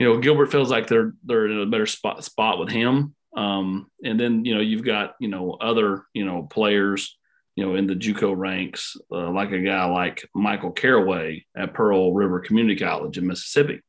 you 0.00 0.06
know, 0.06 0.18
Gilbert 0.18 0.50
feels 0.50 0.70
like 0.70 0.88
they're 0.88 1.14
they're 1.24 1.46
in 1.46 1.60
a 1.60 1.66
better 1.66 1.86
spot 1.86 2.22
spot 2.24 2.58
with 2.58 2.68
him. 2.68 3.14
Um, 3.36 3.90
and 4.02 4.18
then 4.18 4.44
you 4.44 4.54
know 4.54 4.60
you've 4.60 4.84
got 4.84 5.14
you 5.20 5.28
know 5.28 5.52
other 5.52 6.02
you 6.14 6.24
know 6.24 6.42
players 6.42 7.16
you 7.56 7.64
know 7.64 7.74
in 7.74 7.86
the 7.86 7.94
JUCO 7.94 8.36
ranks 8.36 8.96
uh, 9.10 9.30
like 9.30 9.50
a 9.50 9.58
guy 9.58 9.84
like 9.86 10.28
Michael 10.34 10.70
Caraway 10.70 11.44
at 11.56 11.74
Pearl 11.74 12.12
River 12.12 12.40
Community 12.40 12.78
College 12.78 13.18
in 13.18 13.26
Mississippi 13.26 13.80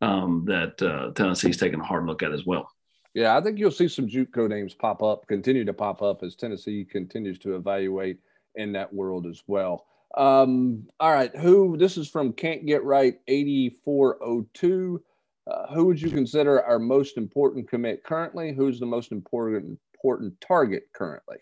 um, 0.00 0.44
that 0.46 0.80
uh, 0.80 1.12
Tennessee's 1.14 1.56
taking 1.56 1.80
a 1.80 1.84
hard 1.84 2.06
look 2.06 2.22
at 2.22 2.32
as 2.32 2.46
well. 2.46 2.70
Yeah, 3.14 3.36
I 3.36 3.40
think 3.40 3.58
you'll 3.58 3.70
see 3.70 3.88
some 3.88 4.06
JUCO 4.06 4.48
names 4.48 4.74
pop 4.74 5.02
up, 5.02 5.26
continue 5.26 5.64
to 5.64 5.72
pop 5.72 6.02
up 6.02 6.22
as 6.22 6.36
Tennessee 6.36 6.84
continues 6.84 7.38
to 7.40 7.56
evaluate 7.56 8.18
in 8.54 8.72
that 8.72 8.92
world 8.92 9.26
as 9.26 9.42
well. 9.46 9.86
Um, 10.16 10.86
all 11.00 11.12
right, 11.12 11.34
who 11.34 11.76
this 11.76 11.96
is 11.96 12.08
from 12.08 12.32
Can't 12.32 12.66
Get 12.66 12.84
Right 12.84 13.18
8402. 13.26 15.02
Uh, 15.46 15.74
who 15.74 15.86
would 15.86 16.00
you 16.00 16.10
consider 16.10 16.62
our 16.62 16.78
most 16.78 17.16
important 17.16 17.68
commit 17.68 18.04
currently? 18.04 18.52
Who's 18.52 18.78
the 18.78 18.86
most 18.86 19.12
important 19.12 19.78
important 19.94 20.38
target 20.40 20.84
currently? 20.92 21.38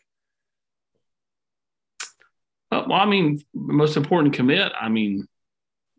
Uh, 2.77 2.85
well, 2.89 3.01
I 3.01 3.07
mean, 3.07 3.43
most 3.55 3.97
important 3.97 4.35
commit. 4.35 4.73
I 4.79 4.89
mean, 4.89 5.27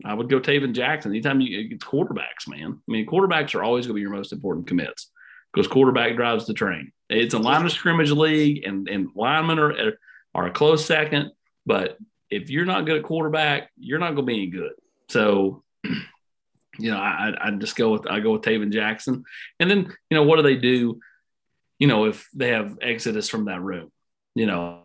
I 0.05 0.13
would 0.13 0.29
go 0.29 0.39
Tayven 0.39 0.73
Jackson. 0.73 1.11
Anytime 1.11 1.41
you 1.41 1.67
get 1.67 1.79
quarterbacks, 1.79 2.47
man. 2.47 2.79
I 2.87 2.91
mean, 2.91 3.07
quarterbacks 3.07 3.55
are 3.55 3.63
always 3.63 3.87
going 3.87 3.95
to 3.95 3.95
be 3.95 4.01
your 4.01 4.11
most 4.11 4.31
important 4.31 4.67
commits 4.67 5.09
because 5.53 5.67
quarterback 5.67 6.15
drives 6.15 6.45
the 6.45 6.53
train. 6.53 6.91
It's 7.09 7.33
a 7.33 7.39
line 7.39 7.65
of 7.65 7.71
scrimmage 7.71 8.11
league, 8.11 8.63
and 8.65 8.87
and 8.87 9.09
linemen 9.15 9.59
are 9.59 9.93
are 10.35 10.47
a 10.47 10.51
close 10.51 10.85
second. 10.85 11.31
But 11.65 11.97
if 12.29 12.49
you're 12.49 12.65
not 12.65 12.85
good 12.85 12.97
at 12.97 13.03
quarterback, 13.03 13.71
you're 13.77 13.99
not 13.99 14.13
going 14.13 14.27
to 14.27 14.33
be 14.33 14.33
any 14.33 14.47
good. 14.47 14.73
So, 15.09 15.63
you 15.83 16.91
know, 16.91 16.97
I 16.97 17.33
I 17.39 17.51
just 17.51 17.75
go 17.75 17.91
with 17.91 18.05
I 18.07 18.19
go 18.19 18.33
with 18.33 18.43
Tayven 18.43 18.71
Jackson, 18.71 19.23
and 19.59 19.71
then 19.71 19.91
you 20.09 20.15
know 20.15 20.23
what 20.23 20.35
do 20.35 20.43
they 20.43 20.57
do? 20.57 20.99
You 21.79 21.87
know, 21.87 22.05
if 22.05 22.27
they 22.35 22.49
have 22.49 22.77
exodus 22.81 23.29
from 23.29 23.45
that 23.45 23.61
room, 23.61 23.91
you 24.35 24.45
know. 24.45 24.83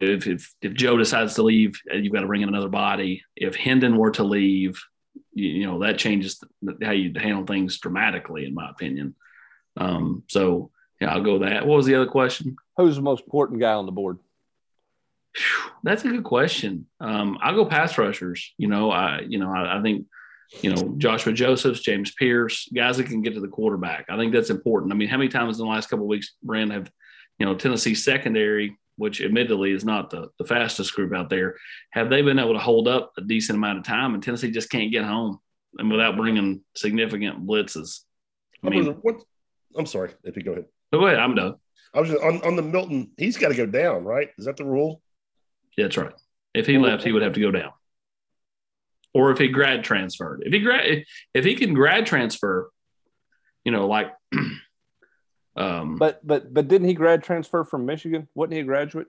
If, 0.00 0.26
if, 0.26 0.54
if 0.62 0.74
Joe 0.74 0.96
decides 0.96 1.34
to 1.34 1.42
leave, 1.42 1.80
uh, 1.92 1.96
you've 1.96 2.12
got 2.12 2.20
to 2.20 2.26
bring 2.26 2.42
in 2.42 2.48
another 2.48 2.68
body. 2.68 3.22
If 3.36 3.54
Hendon 3.54 3.96
were 3.96 4.10
to 4.12 4.24
leave, 4.24 4.82
you, 5.32 5.48
you 5.48 5.66
know 5.66 5.80
that 5.80 5.98
changes 5.98 6.42
how 6.82 6.92
you 6.92 7.12
handle 7.16 7.44
things 7.44 7.78
dramatically, 7.78 8.46
in 8.46 8.54
my 8.54 8.70
opinion. 8.70 9.14
Um, 9.76 10.24
so 10.28 10.70
yeah, 11.00 11.12
I'll 11.12 11.22
go 11.22 11.40
that. 11.40 11.66
What 11.66 11.76
was 11.76 11.86
the 11.86 11.94
other 11.94 12.06
question? 12.10 12.56
Who's 12.76 12.96
the 12.96 13.02
most 13.02 13.24
important 13.24 13.60
guy 13.60 13.72
on 13.72 13.86
the 13.86 13.92
board? 13.92 14.18
That's 15.82 16.04
a 16.04 16.08
good 16.08 16.24
question. 16.24 16.86
Um, 16.98 17.38
I'll 17.40 17.54
go 17.54 17.64
pass 17.66 17.96
rushers. 17.96 18.52
You 18.58 18.68
know, 18.68 18.90
I 18.90 19.20
you 19.28 19.38
know 19.38 19.52
I, 19.52 19.78
I, 19.78 19.82
think 19.82 20.06
you 20.62 20.74
know 20.74 20.94
Joshua 20.98 21.32
Josephs, 21.32 21.80
James 21.80 22.12
Pierce, 22.12 22.68
guys 22.74 22.96
that 22.96 23.04
can 23.04 23.22
get 23.22 23.34
to 23.34 23.40
the 23.40 23.48
quarterback. 23.48 24.06
I 24.08 24.16
think 24.16 24.32
that's 24.32 24.50
important. 24.50 24.92
I 24.92 24.96
mean, 24.96 25.08
how 25.08 25.18
many 25.18 25.28
times 25.28 25.58
in 25.58 25.66
the 25.66 25.70
last 25.70 25.88
couple 25.88 26.06
weeks, 26.06 26.34
Brand 26.42 26.72
have 26.72 26.90
you 27.40 27.46
know, 27.46 27.54
Tennessee 27.54 27.94
secondary, 27.94 28.78
which 29.00 29.22
admittedly 29.22 29.72
is 29.72 29.82
not 29.82 30.10
the, 30.10 30.28
the 30.38 30.44
fastest 30.44 30.94
group 30.94 31.14
out 31.14 31.30
there, 31.30 31.56
have 31.90 32.10
they 32.10 32.20
been 32.20 32.38
able 32.38 32.52
to 32.52 32.58
hold 32.58 32.86
up 32.86 33.12
a 33.16 33.22
decent 33.22 33.56
amount 33.56 33.78
of 33.78 33.84
time? 33.84 34.12
And 34.12 34.22
Tennessee 34.22 34.50
just 34.50 34.68
can't 34.68 34.92
get 34.92 35.04
home 35.04 35.38
and 35.78 35.90
without 35.90 36.18
bringing 36.18 36.60
significant 36.76 37.46
blitzes. 37.46 38.00
I 38.62 38.68
mean, 38.68 38.86
what, 39.00 39.16
I'm 39.74 39.86
sorry, 39.86 40.10
if 40.22 40.36
you 40.36 40.42
go 40.42 40.52
ahead. 40.52 40.66
Go 40.92 41.06
ahead, 41.06 41.18
I'm 41.18 41.34
done. 41.34 41.54
I 41.94 42.00
was 42.00 42.10
just, 42.10 42.22
on 42.22 42.42
on 42.42 42.56
the 42.56 42.62
Milton. 42.62 43.12
He's 43.16 43.38
got 43.38 43.48
to 43.48 43.54
go 43.54 43.64
down, 43.64 44.04
right? 44.04 44.28
Is 44.36 44.44
that 44.44 44.58
the 44.58 44.66
rule? 44.66 45.00
Yeah, 45.78 45.86
that's 45.86 45.96
right. 45.96 46.12
If 46.52 46.66
he 46.66 46.76
left, 46.76 47.02
he 47.02 47.12
would 47.12 47.22
have 47.22 47.32
to 47.32 47.40
go 47.40 47.50
down. 47.50 47.72
Or 49.14 49.30
if 49.30 49.38
he 49.38 49.48
grad 49.48 49.82
transferred. 49.82 50.42
If 50.44 50.52
he 50.52 50.60
grad 50.60 51.04
if 51.32 51.44
he 51.46 51.54
can 51.54 51.72
grad 51.72 52.04
transfer, 52.04 52.70
you 53.64 53.72
know, 53.72 53.88
like 53.88 54.12
um 55.56 55.96
but 55.96 56.24
but 56.26 56.52
but 56.54 56.68
didn't 56.68 56.88
he 56.88 56.94
grad 56.94 57.22
transfer 57.22 57.64
from 57.64 57.84
Michigan? 57.86 58.28
Wasn't 58.34 58.52
he 58.54 58.60
a 58.60 58.64
graduate? 58.64 59.08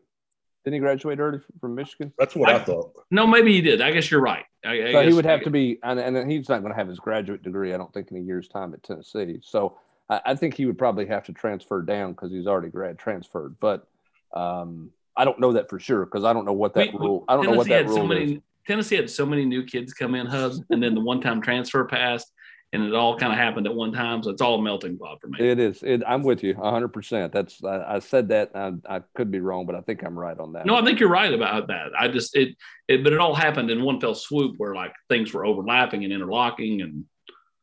Didn't 0.64 0.76
he 0.76 0.80
graduate 0.80 1.20
early 1.20 1.40
from 1.60 1.74
Michigan? 1.74 2.14
That's 2.20 2.36
what 2.36 2.50
I, 2.50 2.58
I 2.58 2.60
thought. 2.60 2.94
No, 3.10 3.26
maybe 3.26 3.52
he 3.52 3.62
did. 3.62 3.82
I 3.82 3.92
guess 3.92 4.12
you're 4.12 4.22
right. 4.22 4.46
I, 4.64 4.90
I 4.90 4.92
so 4.92 5.02
he 5.08 5.14
would 5.14 5.26
have 5.26 5.42
to 5.44 5.50
be, 5.50 5.80
and, 5.82 6.00
and 6.00 6.16
then 6.16 6.30
he's 6.30 6.50
not 6.50 6.62
going 6.62 6.72
to 6.72 6.78
have 6.78 6.88
his 6.88 7.00
graduate 7.00 7.42
degree, 7.42 7.74
I 7.74 7.78
don't 7.78 7.92
think, 7.92 8.12
in 8.12 8.18
a 8.18 8.20
year's 8.20 8.48
time 8.48 8.72
at 8.76 8.84
Tennessee. 8.84 9.40
So 9.42 9.80
I, 10.08 10.22
I 10.24 10.36
think 10.36 10.54
he 10.54 10.68
would 10.68 10.78
probably 10.78 11.08
have 11.08 11.24
to 11.26 11.34
transfer 11.34 11.82
down 11.82 12.12
because 12.12 12.32
he's 12.32 12.46
already 12.46 12.70
grad 12.70 13.00
transferred. 13.00 13.56
But 13.60 13.88
um, 14.34 14.92
I 15.18 15.26
don't 15.26 15.40
know 15.40 15.54
that 15.54 15.68
for 15.68 15.80
sure 15.80 16.06
because 16.06 16.24
I 16.24 16.32
don't 16.32 16.46
know 16.46 16.54
what 16.54 16.76
that 16.76 16.94
we, 16.94 17.00
rule. 17.00 17.26
I 17.28 17.34
don't 17.38 17.46
Tennessee 17.46 17.54
know 17.54 17.58
what 17.58 17.68
that 17.70 17.88
rule 17.88 17.98
so 17.98 18.06
many, 18.06 18.34
is. 18.34 18.42
Tennessee 18.68 18.98
had 18.98 19.10
so 19.10 19.26
many 19.26 19.46
new 19.46 19.64
kids 19.64 19.96
come 19.96 20.14
in, 20.14 20.28
Hubs, 20.28 20.62
and 20.70 20.84
then 20.84 20.94
the 20.94 21.02
one-time 21.02 21.42
transfer 21.42 21.84
passed, 21.86 22.32
and 22.74 22.84
it 22.84 22.94
all 22.94 23.18
kind 23.18 23.34
of 23.34 23.38
happened 23.38 23.68
at 23.68 23.76
one 23.76 23.92
time. 23.92 24.24
So 24.24 24.30
it's 24.30 24.42
all 24.42 24.56
a 24.56 24.62
melting 24.62 24.98
pot 24.98 25.20
for 25.20 25.28
me. 25.28 25.40
It 25.40 25.60
is. 25.60 25.84
It, 25.84 26.04
I'm 26.08 26.24
with 26.24 26.44
you 26.44 26.54
100. 26.56 26.88
percent 26.90 27.34
That's 27.34 27.64
I, 27.64 27.96
I, 27.96 28.00
said 28.00 28.30
that. 28.30 28.52
I, 28.56 28.74
I, 28.88 29.02
could 29.16 29.30
be 29.30 29.40
wrong, 29.40 29.66
but 29.66 29.76
I 29.76 29.82
think 29.82 30.04
I'm 30.04 30.18
right 30.18 30.38
on 30.40 30.54
that. 30.54 30.66
No, 30.66 30.76
I 30.76 30.84
think 30.84 31.00
you're 31.00 31.10
right 31.10 31.34
about 31.34 31.68
that. 31.68 31.92
I 31.98 32.08
just 32.08 32.36
it, 32.36 32.56
it, 32.88 33.04
but 33.04 33.14
it 33.14 33.20
all 33.20 33.36
happened 33.36 33.70
in 33.70 33.84
one 33.84 34.00
fell 34.00 34.16
swoop 34.16 34.56
where 34.58 34.74
like 34.74 34.94
things 35.10 35.34
were 35.34 35.46
overlapping 35.46 36.04
and 36.04 36.14
interlocking, 36.14 36.82
and 36.82 37.06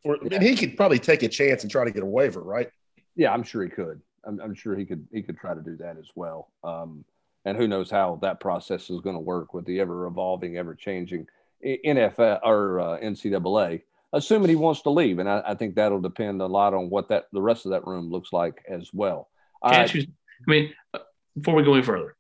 or, 0.04 0.18
and 0.30 0.42
he 0.42 0.56
could 0.56 0.76
probably 0.76 0.98
take 0.98 1.22
a 1.22 1.28
chance 1.28 1.62
and 1.62 1.70
try 1.70 1.84
to 1.84 1.90
get 1.90 2.02
a 2.02 2.06
waiver, 2.06 2.42
right? 2.42 2.70
Yeah, 3.16 3.32
I'm 3.32 3.42
sure 3.42 3.62
he 3.62 3.70
could. 3.70 4.00
I'm, 4.24 4.40
I'm 4.40 4.54
sure 4.54 4.76
he 4.76 4.84
could. 4.84 5.06
He 5.10 5.22
could 5.22 5.38
try 5.38 5.54
to 5.54 5.62
do 5.62 5.76
that 5.78 5.96
as 5.96 6.08
well. 6.14 6.52
Um, 6.62 7.04
and 7.44 7.56
who 7.56 7.66
knows 7.66 7.90
how 7.90 8.18
that 8.20 8.40
process 8.40 8.90
is 8.90 9.00
going 9.00 9.16
to 9.16 9.20
work 9.20 9.54
with 9.54 9.64
the 9.64 9.80
ever 9.80 10.06
evolving, 10.06 10.58
ever 10.58 10.74
changing 10.74 11.26
NFL 11.64 12.40
or 12.42 12.80
uh, 12.80 12.98
NCAA. 12.98 13.82
Assuming 14.12 14.48
he 14.48 14.56
wants 14.56 14.82
to 14.82 14.90
leave, 14.90 15.18
and 15.18 15.28
I, 15.28 15.42
I, 15.48 15.54
think 15.54 15.74
that'll 15.74 16.00
depend 16.00 16.40
a 16.40 16.46
lot 16.46 16.72
on 16.72 16.88
what 16.88 17.10
that 17.10 17.26
the 17.30 17.42
rest 17.42 17.66
of 17.66 17.72
that 17.72 17.86
room 17.86 18.10
looks 18.10 18.32
like 18.32 18.64
as 18.66 18.88
well. 18.92 19.28
Can't 19.66 19.94
you, 19.94 20.02
I 20.02 20.50
mean, 20.50 20.72
uh, 20.94 21.00
before 21.36 21.54
we 21.54 21.62
go 21.62 21.74
any 21.74 21.82
further, 21.82 22.16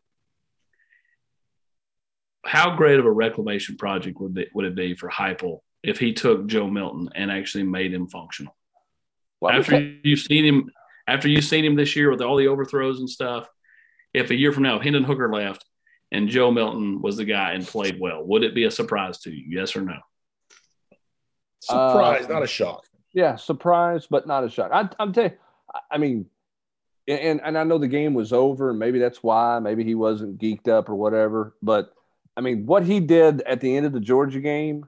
how 2.44 2.76
great 2.76 2.98
of 2.98 3.06
a 3.06 3.10
reclamation 3.10 3.76
project 3.76 4.20
would 4.20 4.36
it, 4.36 4.48
would 4.54 4.66
it 4.66 4.74
be 4.74 4.94
for 4.94 5.08
Heupel 5.08 5.60
if 5.82 5.98
he 5.98 6.12
took 6.12 6.46
Joe 6.46 6.68
Milton 6.68 7.08
and 7.14 7.30
actually 7.30 7.64
made 7.64 7.94
him 7.94 8.08
functional? 8.08 8.54
Well, 9.40 9.52
after 9.52 9.80
you've 10.02 10.20
seen 10.20 10.44
him, 10.44 10.70
after 11.06 11.28
you've 11.28 11.44
seen 11.44 11.64
him 11.64 11.76
this 11.76 11.96
year 11.96 12.10
with 12.10 12.20
all 12.20 12.36
the 12.36 12.48
overthrows 12.48 12.98
and 12.98 13.08
stuff, 13.08 13.48
if 14.12 14.30
a 14.30 14.34
year 14.34 14.52
from 14.52 14.64
now 14.64 14.80
Hendon 14.80 15.04
Hooker 15.04 15.32
left 15.32 15.64
and 16.10 16.28
Joe 16.28 16.50
Milton 16.50 17.00
was 17.00 17.16
the 17.16 17.24
guy 17.24 17.52
and 17.52 17.66
played 17.66 17.98
well, 18.00 18.24
would 18.24 18.42
it 18.42 18.54
be 18.54 18.64
a 18.64 18.70
surprise 18.70 19.18
to 19.20 19.30
you? 19.30 19.44
Yes 19.48 19.76
or 19.76 19.82
no? 19.82 19.98
Surprise, 21.60 22.26
uh, 22.26 22.28
not 22.28 22.42
a 22.42 22.46
shock. 22.46 22.84
Yeah, 23.12 23.36
surprise, 23.36 24.06
but 24.08 24.26
not 24.26 24.44
a 24.44 24.50
shock. 24.50 24.70
I, 24.72 24.88
I'm 24.98 25.12
telling 25.12 25.32
you, 25.32 25.38
I 25.90 25.98
mean, 25.98 26.26
and 27.06 27.40
and 27.42 27.58
I 27.58 27.64
know 27.64 27.78
the 27.78 27.88
game 27.88 28.14
was 28.14 28.32
over, 28.32 28.70
and 28.70 28.78
maybe 28.78 28.98
that's 28.98 29.22
why. 29.22 29.58
Maybe 29.58 29.84
he 29.84 29.94
wasn't 29.94 30.38
geeked 30.38 30.68
up 30.68 30.88
or 30.88 30.94
whatever. 30.94 31.56
But 31.62 31.92
I 32.36 32.40
mean, 32.40 32.66
what 32.66 32.84
he 32.84 33.00
did 33.00 33.42
at 33.42 33.60
the 33.60 33.76
end 33.76 33.86
of 33.86 33.92
the 33.92 34.00
Georgia 34.00 34.40
game 34.40 34.86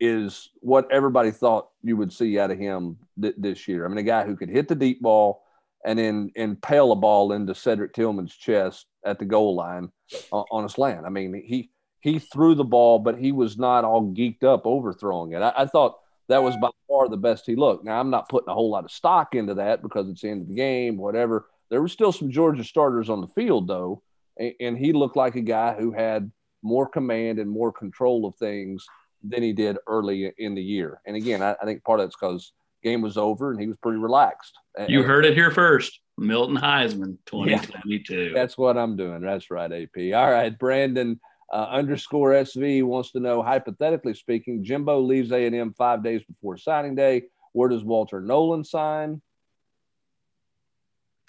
is 0.00 0.48
what 0.60 0.90
everybody 0.90 1.30
thought 1.30 1.68
you 1.82 1.96
would 1.96 2.12
see 2.12 2.38
out 2.38 2.50
of 2.50 2.58
him 2.58 2.96
th- 3.20 3.34
this 3.36 3.68
year. 3.68 3.84
I 3.84 3.88
mean, 3.88 3.98
a 3.98 4.02
guy 4.02 4.24
who 4.24 4.34
could 4.34 4.48
hit 4.48 4.66
the 4.66 4.74
deep 4.74 5.02
ball 5.02 5.44
and 5.84 5.98
then 5.98 6.32
impale 6.34 6.92
a 6.92 6.96
ball 6.96 7.32
into 7.32 7.54
Cedric 7.54 7.92
Tillman's 7.92 8.34
chest 8.34 8.86
at 9.04 9.18
the 9.18 9.24
goal 9.24 9.54
line 9.54 9.90
on, 10.32 10.44
on 10.50 10.64
a 10.64 10.68
slant. 10.68 11.04
I 11.06 11.10
mean, 11.10 11.42
he 11.46 11.70
he 12.00 12.18
threw 12.18 12.54
the 12.54 12.64
ball, 12.64 12.98
but 12.98 13.18
he 13.18 13.32
was 13.32 13.58
not 13.58 13.84
all 13.84 14.12
geeked 14.12 14.44
up 14.44 14.66
overthrowing 14.66 15.32
it. 15.32 15.42
I, 15.42 15.52
I, 15.56 15.66
thought 15.66 15.98
that 16.28 16.42
was 16.42 16.56
by 16.56 16.70
far 16.88 17.08
the 17.08 17.16
best 17.16 17.46
he 17.46 17.56
looked. 17.56 17.84
Now, 17.84 18.00
I'm 18.00 18.10
not 18.10 18.28
putting 18.28 18.48
a 18.48 18.54
whole 18.54 18.70
lot 18.70 18.84
of 18.84 18.90
stock 18.90 19.34
into 19.34 19.54
that 19.54 19.82
because 19.82 20.08
it's 20.08 20.22
the 20.22 20.30
end 20.30 20.42
of 20.42 20.48
the 20.48 20.54
game, 20.54 20.96
whatever. 20.96 21.46
There 21.70 21.82
were 21.82 21.88
still 21.88 22.12
some 22.12 22.30
Georgia 22.30 22.64
starters 22.64 23.10
on 23.10 23.20
the 23.20 23.28
field, 23.28 23.68
though, 23.68 24.02
and, 24.38 24.52
and 24.60 24.78
he 24.78 24.92
looked 24.92 25.16
like 25.16 25.36
a 25.36 25.42
guy 25.42 25.74
who 25.74 25.92
had 25.92 26.30
more 26.62 26.88
command 26.88 27.38
and 27.38 27.50
more 27.50 27.72
control 27.72 28.26
of 28.26 28.36
things 28.36 28.84
than 29.22 29.42
he 29.42 29.52
did 29.52 29.76
early 29.86 30.32
in 30.38 30.54
the 30.54 30.62
year. 30.62 31.00
And 31.06 31.16
again, 31.16 31.42
I, 31.42 31.54
I 31.60 31.64
think 31.64 31.84
part 31.84 32.00
of 32.00 32.06
that's 32.06 32.16
because 32.16 32.52
game 32.82 33.02
was 33.02 33.18
over 33.18 33.50
and 33.50 33.60
he 33.60 33.66
was 33.66 33.76
pretty 33.76 33.98
relaxed. 33.98 34.58
You 34.88 35.02
heard 35.02 35.26
it 35.26 35.34
here 35.34 35.50
first. 35.50 36.00
Milton 36.16 36.56
Heisman 36.56 37.16
2022. 37.26 38.14
Yeah, 38.14 38.28
that's 38.34 38.56
what 38.56 38.76
I'm 38.76 38.96
doing. 38.96 39.20
That's 39.20 39.50
right, 39.50 39.72
AP. 39.72 40.14
All 40.14 40.30
right, 40.30 40.56
Brandon 40.58 41.18
uh, 41.52 41.66
underscore 41.70 42.30
SV 42.30 42.84
wants 42.84 43.12
to 43.12 43.20
know, 43.20 43.42
hypothetically 43.42 44.14
speaking, 44.14 44.64
Jimbo 44.64 45.00
leaves 45.00 45.32
A&M 45.32 45.74
five 45.74 46.02
days 46.02 46.22
before 46.24 46.56
signing 46.56 46.94
day. 46.94 47.24
Where 47.52 47.68
does 47.68 47.82
Walter 47.82 48.20
Nolen 48.20 48.64
sign? 48.64 49.20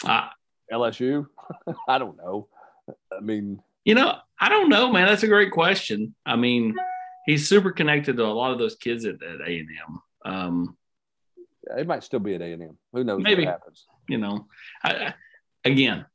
Uh, 0.05 0.29
LSU? 0.71 1.27
I 1.87 1.97
don't 1.97 2.17
know. 2.17 2.47
I 3.15 3.19
mean, 3.19 3.61
you 3.83 3.95
know, 3.95 4.15
I 4.39 4.49
don't 4.49 4.69
know, 4.69 4.91
man. 4.91 5.07
That's 5.07 5.23
a 5.23 5.27
great 5.27 5.51
question. 5.51 6.13
I 6.25 6.35
mean, 6.35 6.75
he's 7.25 7.49
super 7.49 7.71
connected 7.71 8.17
to 8.17 8.25
a 8.25 8.27
lot 8.27 8.51
of 8.51 8.59
those 8.59 8.75
kids 8.75 9.05
at, 9.05 9.15
at 9.23 9.41
A&M. 9.47 10.01
Um, 10.23 10.77
it 11.77 11.87
might 11.87 12.03
still 12.03 12.19
be 12.19 12.35
at 12.35 12.41
A 12.41 12.53
and 12.53 12.63
M. 12.63 12.77
Who 12.93 13.03
knows 13.03 13.21
Maybe, 13.21 13.45
what 13.45 13.53
happens? 13.53 13.85
You 14.07 14.17
know, 14.17 14.47
I, 14.83 15.13
again, 15.63 16.05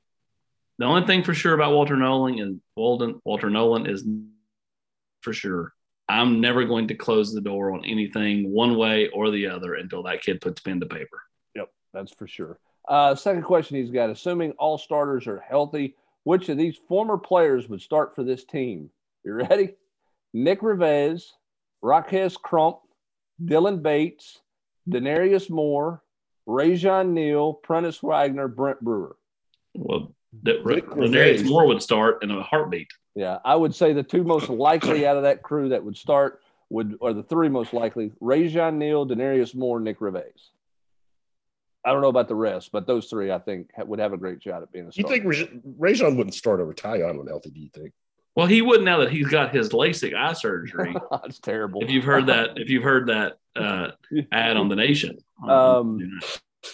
the 0.78 0.84
only 0.84 1.06
thing 1.06 1.22
for 1.22 1.34
sure 1.34 1.54
about 1.54 1.72
Walter 1.72 1.96
Nolen 1.96 2.38
is 2.38 2.54
Walden, 2.76 3.20
Walter 3.24 3.50
Nolen 3.50 3.86
is 3.86 4.04
for 5.22 5.32
sure. 5.32 5.72
I'm 6.08 6.40
never 6.40 6.64
going 6.64 6.88
to 6.88 6.94
close 6.94 7.32
the 7.32 7.40
door 7.40 7.72
on 7.72 7.84
anything 7.84 8.52
one 8.52 8.76
way 8.76 9.08
or 9.08 9.30
the 9.30 9.48
other 9.48 9.74
until 9.74 10.02
that 10.04 10.22
kid 10.22 10.40
puts 10.40 10.60
pen 10.60 10.78
to 10.80 10.86
paper. 10.86 11.22
Yep, 11.54 11.68
that's 11.92 12.12
for 12.12 12.28
sure. 12.28 12.58
Uh, 12.88 13.14
second 13.14 13.42
question 13.42 13.76
he's 13.76 13.90
got: 13.90 14.10
Assuming 14.10 14.52
all 14.52 14.78
starters 14.78 15.26
are 15.26 15.40
healthy, 15.40 15.96
which 16.24 16.48
of 16.48 16.58
these 16.58 16.76
former 16.88 17.18
players 17.18 17.68
would 17.68 17.80
start 17.80 18.14
for 18.14 18.22
this 18.22 18.44
team? 18.44 18.90
You 19.24 19.32
ready? 19.32 19.74
Nick 20.32 20.60
Reveiz, 20.60 21.32
Raquez 21.82 22.36
Crump, 22.36 22.78
Dylan 23.44 23.82
Bates, 23.82 24.40
Denarius 24.88 25.50
Moore, 25.50 26.02
Rajion 26.46 27.10
Neal, 27.10 27.54
Prentice 27.54 28.02
Wagner, 28.02 28.46
Brent 28.46 28.80
Brewer. 28.80 29.16
Well, 29.74 30.14
that 30.42 30.64
Denarius 30.64 31.44
Moore 31.44 31.66
would 31.66 31.82
start 31.82 32.22
in 32.22 32.30
a 32.30 32.42
heartbeat. 32.42 32.88
Yeah, 33.14 33.38
I 33.44 33.54
would 33.54 33.74
say 33.74 33.92
the 33.92 34.02
two 34.02 34.24
most 34.24 34.48
likely 34.48 35.06
out 35.06 35.16
of 35.16 35.22
that 35.22 35.42
crew 35.42 35.70
that 35.70 35.82
would 35.82 35.96
start 35.96 36.42
would 36.68 36.96
are 37.00 37.12
the 37.12 37.22
three 37.22 37.48
most 37.48 37.72
likely: 37.72 38.12
Rajion 38.22 38.74
Neal, 38.74 39.06
Denarius 39.06 39.54
Moore, 39.54 39.80
Nick 39.80 40.00
Reveiz. 40.00 40.50
I 41.84 41.92
don't 41.92 42.02
know 42.02 42.08
about 42.08 42.26
the 42.26 42.34
rest, 42.34 42.72
but 42.72 42.86
those 42.86 43.06
three 43.06 43.30
I 43.30 43.38
think 43.38 43.70
would 43.78 44.00
have 44.00 44.12
a 44.12 44.16
great 44.16 44.42
shot 44.42 44.62
at 44.62 44.72
being 44.72 44.88
a 44.88 44.92
starter. 44.92 45.14
You 45.14 45.34
think 45.34 45.62
Rajion 45.78 46.16
wouldn't 46.16 46.34
start 46.34 46.60
over 46.60 46.74
Tiyon 46.74 47.16
when 47.16 47.28
healthy? 47.28 47.50
Do 47.50 47.60
you 47.60 47.70
think? 47.72 47.92
Well, 48.34 48.46
he 48.46 48.60
wouldn't 48.60 48.84
now 48.84 48.98
that 48.98 49.10
he's 49.10 49.28
got 49.28 49.54
his 49.54 49.70
LASIK 49.70 50.14
eye 50.14 50.34
surgery. 50.34 50.94
That's 51.10 51.38
terrible. 51.38 51.82
If 51.82 51.90
you've 51.90 52.04
heard 52.04 52.26
that, 52.26 52.58
if 52.58 52.68
you've 52.68 52.82
heard 52.82 53.06
that 53.06 53.38
uh, 53.56 53.92
ad 54.30 54.58
on 54.58 54.68
the 54.68 54.76
Nation, 54.76 55.18
um, 55.48 56.20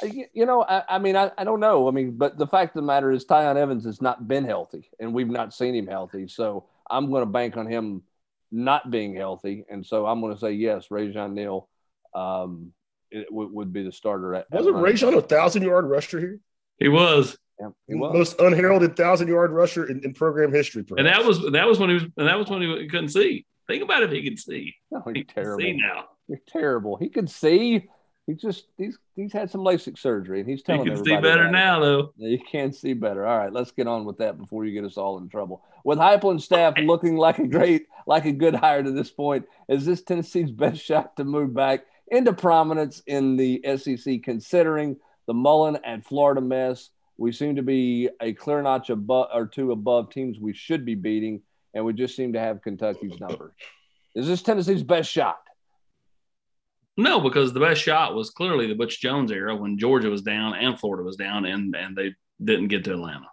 you 0.03 0.47
know, 0.47 0.63
I, 0.63 0.83
I 0.89 0.99
mean, 0.99 1.17
I, 1.17 1.31
I, 1.39 1.45
don't 1.45 1.61
know. 1.61 1.89
I 1.89 1.91
mean, 1.91 2.13
but 2.13 2.39
the 2.39 2.47
fact 2.47 2.77
of 2.77 2.83
the 2.83 2.87
matter 2.87 3.11
is, 3.11 3.25
Tiyon 3.25 3.57
Evans 3.57 3.85
has 3.85 4.01
not 4.01 4.27
been 4.29 4.45
healthy, 4.45 4.89
and 5.01 5.13
we've 5.15 5.29
not 5.29 5.55
seen 5.55 5.75
him 5.75 5.87
healthy. 5.87 6.29
So 6.29 6.67
I'm 6.91 7.11
going 7.11 7.23
to 7.23 7.31
bank 7.31 7.57
on 7.57 7.67
him 7.67 8.03
not 8.51 8.91
being 8.91 9.15
healthy, 9.15 9.65
and 9.71 9.85
so 9.85 10.07
I'm 10.07 10.21
going 10.21 10.35
to 10.35 10.39
say 10.41 10.53
yes. 10.53 10.89
Rajion 10.89 11.33
Neal 11.33 11.69
um, 12.15 12.73
w- 13.13 13.51
would 13.53 13.73
be 13.73 13.83
the 13.83 13.93
starter. 13.93 14.35
At, 14.35 14.51
Wasn't 14.51 14.77
Rajion 14.77 15.17
a 15.17 15.23
thousand 15.23 15.63
yard 15.63 15.89
rusher 15.89 16.19
here? 16.19 16.41
He 16.79 16.89
was. 16.89 17.37
Yeah, 17.61 17.69
he 17.87 17.95
was. 17.95 18.13
Most 18.13 18.41
unheralded 18.41 18.97
thousand 18.97 19.29
yard 19.29 19.53
rusher 19.53 19.87
in, 19.87 20.05
in 20.05 20.15
program 20.15 20.53
history. 20.53 20.83
Perhaps. 20.83 20.99
And 20.99 21.07
that 21.09 21.27
was 21.27 21.53
that 21.53 21.67
was 21.67 21.79
when 21.79 21.91
he 21.91 21.95
was 21.95 22.05
and 22.17 22.29
that 22.29 22.39
was 22.39 22.49
when 22.49 22.63
he 22.63 22.89
couldn't 22.89 23.11
see. 23.11 23.47
Think 23.69 23.83
about 23.83 24.03
if 24.03 24.11
he 24.11 24.23
could 24.23 24.39
see. 24.39 24.75
Oh, 24.93 25.03
he's 25.07 25.19
he 25.19 25.25
terrible. 25.25 25.63
See 25.63 25.73
now. 25.73 26.07
You're 26.29 26.41
terrible. 26.49 26.97
He 26.97 27.09
could 27.09 27.31
see. 27.31 27.89
He 28.27 28.35
just 28.35 28.67
he's 28.79 28.99
he's 29.17 29.33
had 29.33 29.51
some 29.51 29.63
LASIK 29.63 29.99
surgery 29.99 30.41
and 30.41 30.49
he's 30.49 30.63
telling 30.63 30.87
you 30.87 30.93
can 30.95 31.05
see 31.05 31.17
better 31.17 31.51
now 31.51 31.81
though. 31.81 32.13
You 32.17 32.39
can 32.39 32.73
see 32.73 32.93
better. 32.93 33.27
All 33.27 33.39
right, 33.39 33.53
let's 33.53 33.73
get 33.73 33.89
on 33.89 34.05
with 34.05 34.19
that 34.19 34.39
before 34.39 34.65
you 34.65 34.73
get 34.73 34.85
us 34.85 34.97
all 34.97 35.19
in 35.19 35.29
trouble. 35.29 35.63
With 35.85 35.99
Heupel 35.99 36.31
and 36.31 36.43
staff 36.43 36.75
looking 36.79 37.17
like 37.17 37.41
a 37.41 37.49
great, 37.49 37.87
like 38.07 38.25
a 38.25 38.33
good 38.33 38.55
hire 38.55 38.83
to 38.83 38.93
this 38.93 39.11
point, 39.11 39.47
is 39.69 39.85
this 39.85 40.03
Tennessee's 40.03 40.51
best 40.53 40.81
shot 40.81 41.17
to 41.17 41.25
move 41.25 41.53
back 41.53 41.85
into 42.09 42.33
prominence 42.33 43.03
in 43.07 43.37
the 43.37 43.61
SEC, 43.77 44.23
considering 44.23 44.97
the 45.27 45.35
Mullen 45.35 45.79
and 45.85 46.05
Florida 46.05 46.41
mess 46.41 46.91
We 47.17 47.33
seem 47.33 47.57
to 47.57 47.63
be 47.63 48.09
a 48.21 48.35
clear 48.35 48.63
notch 48.63 48.91
above 48.91 49.29
or 49.35 49.47
two 49.47 49.73
above 49.73 50.11
teams 50.11 50.39
we 50.39 50.53
should 50.53 50.85
be 50.85 50.95
beating, 50.95 51.43
and 51.75 51.85
we 51.85 51.93
just 51.93 52.15
seem 52.15 52.35
to 52.35 52.41
have 52.41 52.63
Kentucky's 52.63 53.19
number. 53.19 53.55
Is 54.15 54.29
this 54.29 54.43
Tennessee's 54.43 54.83
best 54.85 55.11
shot? 55.11 55.41
No, 56.97 57.21
because 57.21 57.53
the 57.53 57.61
best 57.61 57.83
shot 57.83 58.15
was 58.15 58.31
clearly 58.31 58.67
the 58.67 58.75
Butch 58.75 59.01
Jones 59.01 59.33
era 59.33 59.57
when 59.57 59.79
Georgia 59.79 60.11
was 60.11 60.23
down 60.23 60.55
and 60.55 60.79
Florida 60.79 61.03
was 61.03 61.17
down, 61.17 61.47
and 61.47 61.75
and 61.75 61.97
they 61.97 62.15
didn't 62.43 62.69
get 62.69 62.85
to 62.85 62.93
Atlanta. 62.93 63.29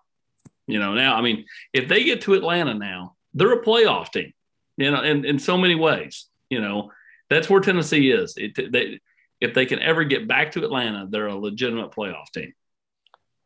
You 0.67 0.79
know, 0.79 0.93
now 0.93 1.15
I 1.15 1.21
mean, 1.21 1.45
if 1.73 1.87
they 1.87 2.03
get 2.03 2.21
to 2.21 2.35
Atlanta 2.35 2.73
now, 2.73 3.15
they're 3.33 3.53
a 3.53 3.63
playoff 3.63 4.11
team. 4.11 4.33
You 4.77 4.91
know, 4.91 5.03
in, 5.03 5.25
in 5.25 5.39
so 5.39 5.57
many 5.57 5.75
ways. 5.75 6.27
You 6.49 6.61
know, 6.61 6.91
that's 7.29 7.49
where 7.49 7.59
Tennessee 7.59 8.11
is. 8.11 8.35
It, 8.37 8.71
they, 8.71 8.99
if 9.41 9.53
they 9.53 9.65
can 9.65 9.79
ever 9.79 10.03
get 10.03 10.27
back 10.27 10.53
to 10.53 10.63
Atlanta, 10.63 11.07
they're 11.09 11.27
a 11.27 11.35
legitimate 11.35 11.91
playoff 11.91 12.31
team. 12.33 12.53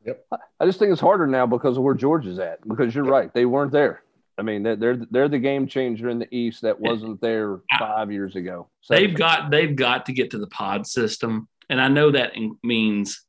Yep. 0.06 0.26
I 0.60 0.66
just 0.66 0.80
think 0.80 0.92
it's 0.92 1.02
harder 1.02 1.28
now 1.28 1.48
because 1.48 1.78
of 1.78 1.84
where 1.84 1.96
Georgia's 1.96 2.38
at. 2.38 2.68
Because 2.68 2.94
you're 2.94 3.04
right, 3.04 3.34
they 3.34 3.46
weren't 3.46 3.72
there. 3.72 4.03
I 4.38 4.42
mean, 4.42 4.64
they're 4.64 4.76
they're, 4.76 5.02
they're 5.12 5.30
the 5.30 5.40
game 5.40 5.68
changer 5.68 6.10
in 6.10 6.20
the 6.20 6.34
East 6.36 6.64
that 6.64 6.80
wasn't 6.80 7.22
there 7.22 7.60
five 7.78 8.12
years 8.12 8.36
ago. 8.36 8.70
they 8.90 9.06
they've 9.08 9.16
got 9.16 9.52
they've 9.52 9.76
got 9.76 10.08
to 10.08 10.14
get 10.14 10.32
to 10.32 10.40
the 10.40 10.48
pod 10.48 10.88
system, 10.88 11.48
and 11.70 11.80
I 11.80 11.88
know 11.88 12.12
that 12.12 12.34
means 12.64 13.24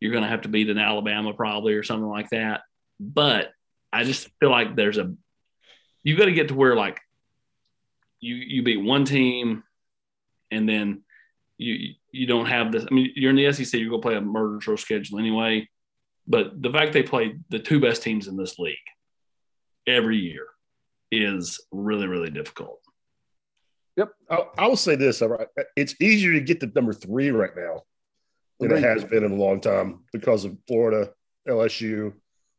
you're 0.00 0.12
going 0.12 0.24
to 0.24 0.30
have 0.30 0.42
to 0.42 0.48
beat 0.48 0.70
an 0.70 0.78
Alabama 0.78 1.34
probably 1.34 1.74
or 1.74 1.82
something 1.82 2.08
like 2.08 2.30
that. 2.30 2.62
But 2.98 3.52
I 3.92 4.04
just 4.04 4.28
feel 4.40 4.50
like 4.50 4.76
there's 4.76 4.98
a 4.98 5.14
you've 6.02 6.18
got 6.18 6.26
to 6.26 6.32
get 6.32 6.48
to 6.48 6.54
where 6.54 6.74
like 6.74 7.00
you 8.20 8.34
you 8.34 8.62
beat 8.62 8.82
one 8.82 9.04
team, 9.04 9.62
and 10.50 10.66
then 10.66 11.02
you 11.58 11.94
you 12.12 12.26
don't 12.26 12.46
have 12.46 12.72
this. 12.72 12.86
I 12.90 12.94
mean, 12.94 13.12
you're 13.14 13.30
in 13.30 13.36
the 13.36 13.52
SEC. 13.52 13.78
You're 13.78 13.90
going 13.90 14.00
to 14.00 14.08
play 14.08 14.16
a 14.16 14.22
murder 14.22 14.60
show 14.60 14.76
schedule 14.76 15.18
anyway. 15.18 15.68
But 16.26 16.62
the 16.62 16.70
fact 16.70 16.92
they 16.92 17.02
play 17.02 17.34
the 17.50 17.58
two 17.58 17.80
best 17.80 18.02
teams 18.02 18.26
in 18.26 18.36
this 18.36 18.58
league 18.58 18.76
every 19.86 20.18
year 20.18 20.46
is 21.10 21.60
really 21.70 22.06
really 22.06 22.30
difficult. 22.30 22.80
Yep, 23.96 24.12
I, 24.30 24.44
I 24.58 24.66
will 24.68 24.76
say 24.76 24.96
this. 24.96 25.20
All 25.22 25.28
right, 25.28 25.48
it's 25.76 25.94
easier 26.00 26.32
to 26.32 26.40
get 26.40 26.60
to 26.60 26.70
number 26.74 26.92
three 26.92 27.30
right 27.30 27.54
now 27.56 27.82
than 28.60 28.72
it 28.72 28.82
has 28.82 29.04
been 29.04 29.24
in 29.24 29.32
a 29.32 29.36
long 29.36 29.60
time 29.60 30.00
because 30.12 30.44
of 30.44 30.56
Florida, 30.66 31.10
LSU, 31.48 32.12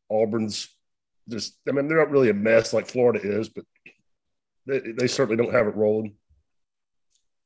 Auburn's. 0.09 0.67
Just, 1.29 1.57
I 1.69 1.71
mean, 1.71 1.87
they're 1.87 1.99
not 1.99 2.09
really 2.09 2.31
a 2.31 2.33
mess 2.33 2.73
like 2.73 2.87
Florida 2.87 3.19
is, 3.23 3.47
but 3.47 3.63
they, 4.65 4.79
they 4.79 5.07
certainly 5.07 5.41
don't 5.41 5.53
have 5.53 5.67
it 5.67 5.75
rolling. 5.75 6.15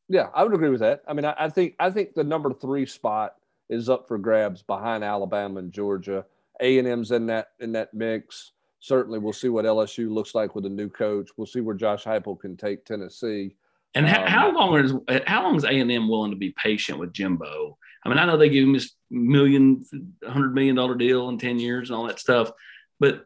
Yeah, 0.08 0.28
I 0.34 0.44
would 0.44 0.54
agree 0.54 0.70
with 0.70 0.80
that. 0.80 1.04
I 1.08 1.14
mean, 1.14 1.26
I, 1.26 1.36
I, 1.38 1.50
think 1.50 1.76
I 1.80 1.90
think 1.90 2.14
the 2.14 2.24
number 2.24 2.54
three 2.54 2.86
spot 2.86 3.36
is 3.70 3.90
up 3.90 4.08
for 4.08 4.18
grabs 4.18 4.62
behind 4.62 5.04
Alabama 5.04 5.60
and 5.60 5.72
Georgia. 5.72 6.26
A 6.62 6.78
and 6.78 6.88
M's 6.88 7.12
in 7.12 7.28
that 7.28 7.50
in 7.60 7.74
that 7.74 7.94
mix. 7.94 8.52
Certainly, 8.86 9.18
we'll 9.18 9.34
see 9.34 9.50
what 9.50 9.66
LSU 9.66 10.12
looks 10.12 10.36
like 10.36 10.54
with 10.54 10.68
a 10.68 10.70
new 10.70 10.90
coach. 10.90 11.30
We'll 11.38 11.48
see 11.48 11.60
where 11.60 11.74
Josh 11.74 12.04
Heupel 12.04 12.40
can 12.40 12.56
take 12.56 12.86
Tennessee. 12.86 13.56
And 13.96 14.06
um, 14.06 14.28
how 14.28 14.54
long 14.54 14.78
is 14.78 14.94
how 15.26 15.42
long 15.42 15.56
is 15.56 15.64
A 15.64 15.70
and 15.70 15.92
M 15.92 16.08
willing 16.08 16.30
to 16.30 16.38
be 16.38 16.52
patient 16.52 17.00
with 17.00 17.12
Jimbo? 17.12 17.80
I 18.06 18.10
mean, 18.10 18.20
I 18.20 18.26
know 18.26 18.38
they 18.38 18.50
give 18.50 18.64
him 18.64 18.74
this 18.74 18.92
million, 19.10 19.84
hundred 20.24 20.54
million 20.54 20.76
dollar 20.76 20.94
deal 20.94 21.30
in 21.30 21.40
ten 21.40 21.58
years 21.58 21.90
and 21.90 21.98
all 21.98 22.06
that 22.06 22.20
stuff, 22.20 22.52
but 23.00 23.26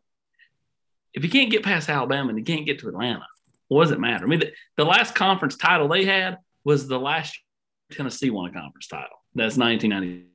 if 1.13 1.23
he 1.23 1.27
can't 1.27 1.51
get 1.51 1.63
past 1.63 1.89
Alabama 1.89 2.29
and 2.29 2.37
he 2.37 2.45
can't 2.45 2.65
get 2.65 2.79
to 2.79 2.87
Atlanta, 2.87 3.27
what 3.67 3.83
does 3.83 3.91
it 3.91 3.99
matter? 3.99 4.23
I 4.23 4.29
mean, 4.29 4.39
the, 4.39 4.53
the 4.77 4.85
last 4.85 5.13
conference 5.13 5.57
title 5.57 5.89
they 5.89 6.05
had 6.05 6.37
was 6.63 6.87
the 6.87 6.99
last 6.99 7.37
Tennessee 7.91 8.29
won 8.29 8.49
a 8.49 8.53
conference 8.53 8.87
title. 8.87 9.17
That's 9.35 9.57
1998. 9.57 10.28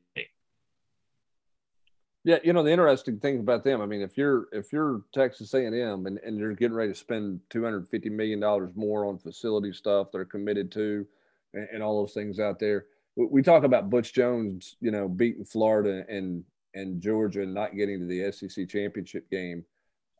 Yeah, 2.24 2.38
you 2.42 2.54
know 2.54 2.62
the 2.62 2.70
interesting 2.70 3.20
thing 3.20 3.40
about 3.40 3.64
them. 3.64 3.82
I 3.82 3.87
mean, 3.87 4.00
if 4.00 4.16
you're 4.16 4.46
if 4.52 4.72
you're 4.72 5.02
Texas 5.12 5.52
A&M 5.52 6.06
and, 6.06 6.18
and 6.18 6.38
you're 6.38 6.54
getting 6.54 6.74
ready 6.74 6.92
to 6.92 6.98
spend 6.98 7.40
250 7.50 8.08
million 8.08 8.40
dollars 8.40 8.70
more 8.74 9.04
on 9.04 9.18
facility 9.18 9.72
stuff 9.72 10.08
they're 10.10 10.24
committed 10.24 10.72
to, 10.72 11.06
and, 11.52 11.68
and 11.74 11.82
all 11.82 12.00
those 12.00 12.14
things 12.14 12.40
out 12.40 12.58
there, 12.58 12.87
we, 13.16 13.26
we 13.26 13.42
talk 13.42 13.64
about 13.64 13.90
Butch 13.90 14.14
Jones, 14.14 14.76
you 14.80 14.90
know, 14.90 15.06
beating 15.06 15.44
Florida 15.44 16.04
and 16.08 16.44
and 16.74 17.00
Georgia 17.00 17.42
and 17.42 17.52
not 17.52 17.76
getting 17.76 18.00
to 18.00 18.06
the 18.06 18.32
SEC 18.32 18.68
championship 18.68 19.30
game. 19.30 19.64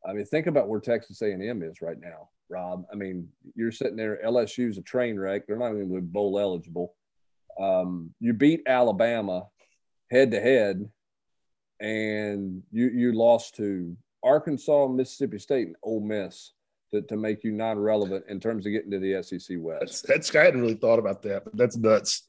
I 0.07 0.13
mean, 0.13 0.27
think 0.27 0.47
about 0.47 0.69
where 0.69 0.81
Texas 0.81 1.23
A&M 1.23 1.63
is 1.63 1.81
right 1.81 1.99
now. 1.99 2.29
Rob. 2.51 2.85
I 2.93 2.97
mean, 2.97 3.29
you're 3.55 3.73
sitting 3.73 3.97
there. 3.97 4.21
LSU's 4.25 4.79
a 4.79 4.83
train 4.83 5.19
wreck. 5.19 5.47
They're 5.47 5.57
not 5.57 5.71
even 5.71 6.07
bowl 6.07 6.39
eligible. 6.39 6.95
Um, 7.59 8.13
you 8.21 8.35
beat 8.35 8.63
Alabama 8.67 9.47
head 10.11 10.31
to 10.33 10.41
head, 10.41 10.89
and 11.81 12.63
you 12.71 12.89
you 12.89 13.13
lost 13.13 13.57
to 13.57 13.97
Arkansas, 14.23 14.89
Mississippi 14.89 15.39
State, 15.39 15.67
and 15.67 15.77
Ole 15.83 16.01
Miss 16.01 16.53
to, 16.93 17.03
to 17.03 17.17
make 17.17 17.45
you 17.45 17.53
non-relevant 17.53 18.25
in 18.29 18.41
terms 18.41 18.67
of 18.67 18.73
getting 18.73 18.91
to 18.91 18.99
the 18.99 19.23
SEC 19.23 19.57
West. 19.61 19.81
That's, 19.81 20.03
that's 20.03 20.35
I 20.35 20.45
hadn't 20.45 20.61
really 20.61 20.75
thought 20.75 20.99
about 20.99 21.23
that, 21.23 21.45
but 21.45 21.57
that's 21.57 21.77
nuts. 21.77 22.27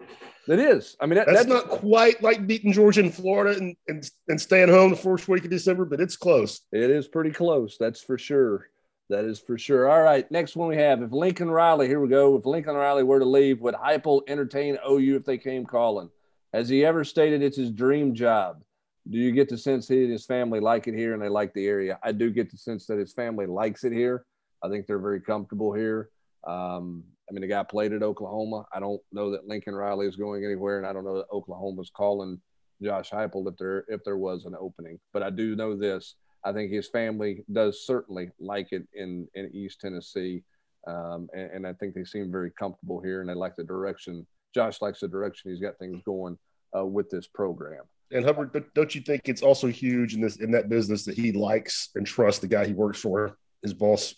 It 0.47 0.59
is. 0.59 0.95
I 0.99 1.05
mean, 1.05 1.15
that, 1.15 1.27
that's, 1.27 1.45
that's, 1.45 1.49
not 1.49 1.69
quite 1.69 2.21
like 2.21 2.45
beating 2.45 2.71
Georgia 2.71 3.01
and 3.01 3.13
Florida 3.13 3.57
and, 3.57 3.75
and 3.87 4.09
and 4.27 4.39
staying 4.39 4.69
home 4.69 4.91
the 4.91 4.97
first 4.97 5.27
week 5.27 5.43
of 5.43 5.49
December, 5.49 5.85
but 5.85 6.01
it's 6.01 6.17
close. 6.17 6.61
It 6.71 6.89
is 6.89 7.07
pretty 7.07 7.31
close. 7.31 7.77
That's 7.79 8.01
for 8.01 8.17
sure. 8.17 8.67
That 9.09 9.25
is 9.25 9.39
for 9.39 9.57
sure. 9.57 9.87
All 9.89 10.01
right. 10.01 10.29
Next 10.31 10.55
one 10.55 10.67
we 10.67 10.77
have 10.77 11.01
if 11.01 11.11
Lincoln 11.11 11.49
Riley, 11.49 11.87
here 11.87 11.99
we 11.99 12.07
go. 12.07 12.35
If 12.35 12.45
Lincoln 12.45 12.75
Riley 12.75 13.03
were 13.03 13.19
to 13.19 13.25
leave, 13.25 13.61
would 13.61 13.75
Heupel 13.75 14.21
entertain 14.27 14.77
OU 14.87 15.17
if 15.17 15.25
they 15.25 15.37
came 15.37 15.65
calling? 15.65 16.09
Has 16.53 16.69
he 16.69 16.85
ever 16.85 17.03
stated 17.03 17.43
it's 17.43 17.57
his 17.57 17.71
dream 17.71 18.15
job? 18.15 18.63
Do 19.09 19.17
you 19.17 19.31
get 19.31 19.49
the 19.49 19.57
sense 19.57 19.87
he 19.87 20.03
and 20.03 20.11
his 20.11 20.25
family 20.25 20.59
like 20.59 20.87
it 20.87 20.95
here 20.95 21.13
and 21.13 21.21
they 21.21 21.29
like 21.29 21.53
the 21.53 21.67
area? 21.67 21.99
I 22.03 22.11
do 22.11 22.31
get 22.31 22.49
the 22.49 22.57
sense 22.57 22.87
that 22.87 22.97
his 22.97 23.13
family 23.13 23.45
likes 23.45 23.83
it 23.83 23.93
here. 23.93 24.25
I 24.63 24.69
think 24.69 24.87
they're 24.87 24.99
very 24.99 25.21
comfortable 25.21 25.73
here. 25.73 26.09
Um, 26.45 27.03
I 27.29 27.33
mean, 27.33 27.41
the 27.41 27.47
guy 27.47 27.63
played 27.63 27.93
at 27.93 28.03
Oklahoma. 28.03 28.65
I 28.73 28.79
don't 28.79 29.01
know 29.11 29.31
that 29.31 29.47
Lincoln 29.47 29.75
Riley 29.75 30.07
is 30.07 30.15
going 30.15 30.43
anywhere, 30.43 30.77
and 30.77 30.87
I 30.87 30.93
don't 30.93 31.05
know 31.05 31.17
that 31.17 31.29
Oklahoma's 31.31 31.91
calling 31.95 32.39
Josh 32.81 33.09
Heupel 33.11 33.47
if 33.47 33.57
there 33.57 33.85
if 33.87 34.03
there 34.03 34.17
was 34.17 34.45
an 34.45 34.55
opening. 34.59 34.99
But 35.13 35.23
I 35.23 35.29
do 35.29 35.55
know 35.55 35.75
this: 35.75 36.15
I 36.43 36.53
think 36.53 36.71
his 36.71 36.87
family 36.87 37.43
does 37.51 37.85
certainly 37.85 38.29
like 38.39 38.71
it 38.71 38.87
in, 38.93 39.27
in 39.33 39.49
East 39.53 39.81
Tennessee. 39.81 40.43
Um, 40.87 41.27
and, 41.33 41.49
and, 41.51 41.67
I 41.67 41.73
think 41.73 41.95
they 41.95 42.03
seem 42.03 42.31
very 42.31 42.51
comfortable 42.51 43.01
here 43.01 43.21
and 43.21 43.27
they 43.27 43.33
like 43.33 43.55
the 43.55 43.63
direction. 43.63 44.27
Josh 44.53 44.83
likes 44.83 44.99
the 44.99 45.07
direction 45.07 45.49
he's 45.49 45.59
got 45.59 45.79
things 45.79 45.99
going 46.05 46.37
uh, 46.77 46.85
with 46.85 47.09
this 47.09 47.25
program. 47.25 47.85
And 48.11 48.23
Hubbard, 48.23 48.65
don't 48.75 48.93
you 48.93 49.01
think 49.01 49.23
it's 49.25 49.41
also 49.41 49.67
huge 49.67 50.13
in 50.13 50.21
this 50.21 50.37
in 50.37 50.51
that 50.51 50.69
business 50.69 51.05
that 51.05 51.15
he 51.15 51.31
likes 51.31 51.89
and 51.95 52.05
trusts 52.05 52.39
the 52.39 52.47
guy 52.47 52.65
he 52.65 52.73
works 52.73 52.99
for, 52.99 53.37
his 53.61 53.73
boss? 53.73 54.13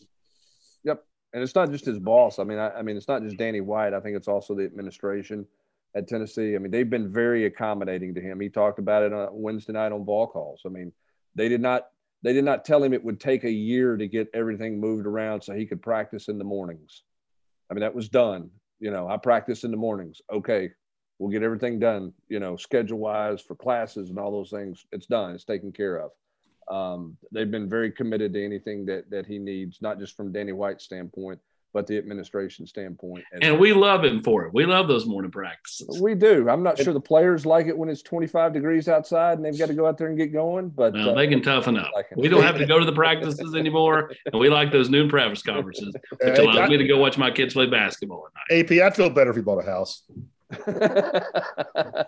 Yep, 0.84 1.04
and 1.34 1.42
it's 1.42 1.56
not 1.56 1.72
just 1.72 1.86
his 1.86 2.00
boss. 2.00 2.38
I 2.40 2.44
mean, 2.44 2.60
I, 2.60 2.72
I 2.72 2.82
mean, 2.82 2.98
it's 2.98 3.08
not 3.08 3.24
just 3.24 3.38
Danny 3.38 3.62
White. 3.62 3.94
I 3.94 4.02
think 4.02 4.18
it's 4.18 4.28
also 4.28 4.56
the 4.56 4.66
administration 4.66 5.46
at 5.96 6.08
Tennessee. 6.08 6.56
I 6.56 6.60
mean, 6.60 6.72
they've 6.72 6.90
been 6.90 7.12
very 7.12 7.46
accommodating 7.46 8.14
to 8.16 8.22
him. 8.22 8.40
He 8.40 8.50
talked 8.50 8.80
about 8.80 9.04
it 9.04 9.14
on 9.14 9.30
Wednesday 9.32 9.74
night 9.74 9.92
on 9.92 10.06
Vol 10.06 10.28
Calls. 10.28 10.62
I 10.66 10.70
mean, 10.70 10.92
they 11.36 11.48
did 11.48 11.62
not 11.62 11.88
they 12.24 12.34
did 12.34 12.46
not 12.46 12.66
tell 12.66 12.84
him 12.84 12.94
it 12.94 13.04
would 13.04 13.20
take 13.20 13.44
a 13.44 13.52
year 13.52 13.96
to 13.96 14.08
get 14.08 14.28
everything 14.34 14.80
moved 14.80 15.06
around 15.06 15.42
so 15.42 15.54
he 15.54 15.66
could 15.66 15.82
practice 15.82 16.28
in 16.28 16.38
the 16.38 16.44
mornings. 16.44 17.04
I 17.70 17.74
mean, 17.74 17.82
that 17.82 17.96
was 17.96 18.10
done. 18.10 18.50
You 18.80 18.92
know, 18.92 19.08
I 19.08 19.18
practice 19.18 19.64
in 19.64 19.72
the 19.72 19.78
mornings. 19.78 20.22
Okay, 20.32 20.72
we'll 21.20 21.32
get 21.32 21.44
everything 21.44 21.80
done, 21.80 22.14
you 22.30 22.40
know, 22.40 22.56
schedule 22.56 23.00
wise 23.00 23.42
for 23.42 23.56
classes 23.56 24.10
and 24.10 24.20
all 24.20 24.32
those 24.32 24.52
things. 24.52 24.86
It's 24.92 25.08
done, 25.08 25.34
it's 25.34 25.46
taken 25.46 25.72
care 25.72 25.98
of. 25.98 26.12
Um, 26.70 27.18
they've 27.32 27.50
been 27.50 27.70
very 27.70 27.92
committed 27.92 28.34
to 28.34 28.44
anything 28.44 28.86
that, 28.88 29.10
that 29.10 29.26
he 29.26 29.40
needs, 29.40 29.82
not 29.82 30.00
just 30.00 30.18
from 30.18 30.32
Danny 30.32 30.52
White's 30.52 30.84
standpoint, 30.84 31.40
but 31.74 31.86
the 31.86 31.98
administration 31.98 32.66
standpoint. 32.66 33.24
And 33.42 33.60
we 33.60 33.72
love 33.74 34.04
him 34.04 34.24
for 34.24 34.46
it. 34.46 34.54
We 34.54 34.66
love 34.66 34.88
those 34.88 35.06
morning 35.06 35.32
practices. 35.32 36.02
We 36.02 36.16
do. 36.16 36.50
I'm 36.50 36.64
not 36.64 36.78
sure 36.78 36.94
the 36.94 37.00
players 37.00 37.46
like 37.46 37.68
it 37.68 37.78
when 37.78 37.88
it's 37.88 38.02
25 38.02 38.54
degrees 38.54 38.88
outside 38.88 39.38
and 39.38 39.46
they've 39.46 39.58
got 39.58 39.68
to 39.68 39.74
go 39.74 39.86
out 39.86 39.98
there 39.98 40.08
and 40.08 40.18
get 40.18 40.34
going, 40.34 40.70
but 40.70 40.94
well, 40.94 41.12
uh, 41.12 41.14
they 41.14 41.28
can 41.28 41.42
toughen 41.42 41.78
up. 41.78 41.92
Like 41.94 42.08
we 42.16 42.30
don't 42.30 42.44
have 42.44 42.58
to 42.58 42.66
go 42.66 42.80
to 42.80 42.86
the 42.86 42.94
practices 42.94 43.54
anymore, 43.54 44.12
and 44.26 44.40
we 44.40 44.50
like 44.50 44.72
those 44.72 44.90
noon 44.90 45.08
practice 45.10 45.44
conferences, 45.44 45.94
which 46.20 46.40
allows 46.40 46.70
me 46.70 46.78
to 46.78 46.88
go 46.88 46.98
watch 46.98 47.18
my 47.18 47.30
kids 47.30 47.54
play 47.54 47.68
basketball 47.68 48.28
at 48.28 48.56
night. 48.56 48.72
AP, 48.72 48.84
I'd 48.84 48.96
feel 48.96 49.10
better 49.10 49.30
if 49.30 49.36
he 49.36 49.42
bought 49.42 49.64
a 49.64 49.70
house. 49.70 50.04
uh, 50.68 52.04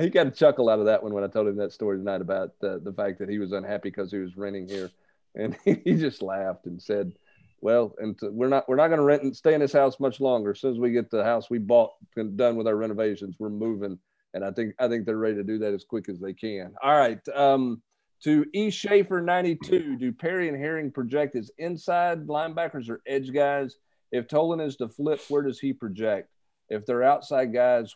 he 0.00 0.10
got 0.10 0.26
a 0.26 0.32
chuckle 0.32 0.68
out 0.68 0.78
of 0.78 0.86
that 0.86 1.02
one 1.02 1.14
when 1.14 1.24
I 1.24 1.28
told 1.28 1.48
him 1.48 1.56
that 1.56 1.72
story 1.72 1.98
tonight 1.98 2.20
about 2.20 2.50
uh, 2.62 2.78
the 2.82 2.94
fact 2.96 3.18
that 3.20 3.28
he 3.28 3.38
was 3.38 3.52
unhappy 3.52 3.90
because 3.90 4.10
he 4.10 4.18
was 4.18 4.36
renting 4.36 4.68
here, 4.68 4.90
and 5.34 5.56
he 5.64 5.94
just 5.94 6.22
laughed 6.22 6.66
and 6.66 6.80
said– 6.80 7.12
well, 7.62 7.94
and 7.98 8.18
we're 8.22 8.48
not 8.48 8.68
we're 8.68 8.76
not 8.76 8.88
going 8.88 8.98
to 8.98 9.04
rent 9.04 9.22
and 9.22 9.36
stay 9.36 9.54
in 9.54 9.60
this 9.60 9.72
house 9.72 10.00
much 10.00 10.20
longer. 10.20 10.50
As 10.50 10.60
soon 10.60 10.72
as 10.72 10.78
we 10.78 10.92
get 10.92 11.10
the 11.10 11.24
house 11.24 11.50
we 11.50 11.58
bought 11.58 11.92
and 12.16 12.36
done 12.36 12.56
with 12.56 12.66
our 12.66 12.76
renovations, 12.76 13.36
we're 13.38 13.50
moving, 13.50 13.98
and 14.34 14.44
I 14.44 14.50
think 14.50 14.74
I 14.78 14.88
think 14.88 15.04
they're 15.04 15.16
ready 15.16 15.36
to 15.36 15.44
do 15.44 15.58
that 15.58 15.74
as 15.74 15.84
quick 15.84 16.08
as 16.08 16.20
they 16.20 16.32
can. 16.32 16.74
All 16.82 16.96
right. 16.96 17.20
Um, 17.34 17.82
to 18.22 18.44
E. 18.52 18.70
Schaefer 18.70 19.22
92, 19.22 19.96
do 19.96 20.12
Perry 20.12 20.48
and 20.48 20.56
Herring 20.56 20.90
project 20.90 21.36
as 21.36 21.50
inside 21.56 22.26
linebackers 22.26 22.90
or 22.90 23.00
edge 23.06 23.32
guys? 23.32 23.76
If 24.12 24.28
Tolan 24.28 24.64
is 24.64 24.76
to 24.76 24.88
flip, 24.88 25.20
where 25.28 25.42
does 25.42 25.58
he 25.58 25.72
project? 25.72 26.28
If 26.70 26.86
they're 26.86 27.02
outside 27.02 27.52
guys, 27.52 27.94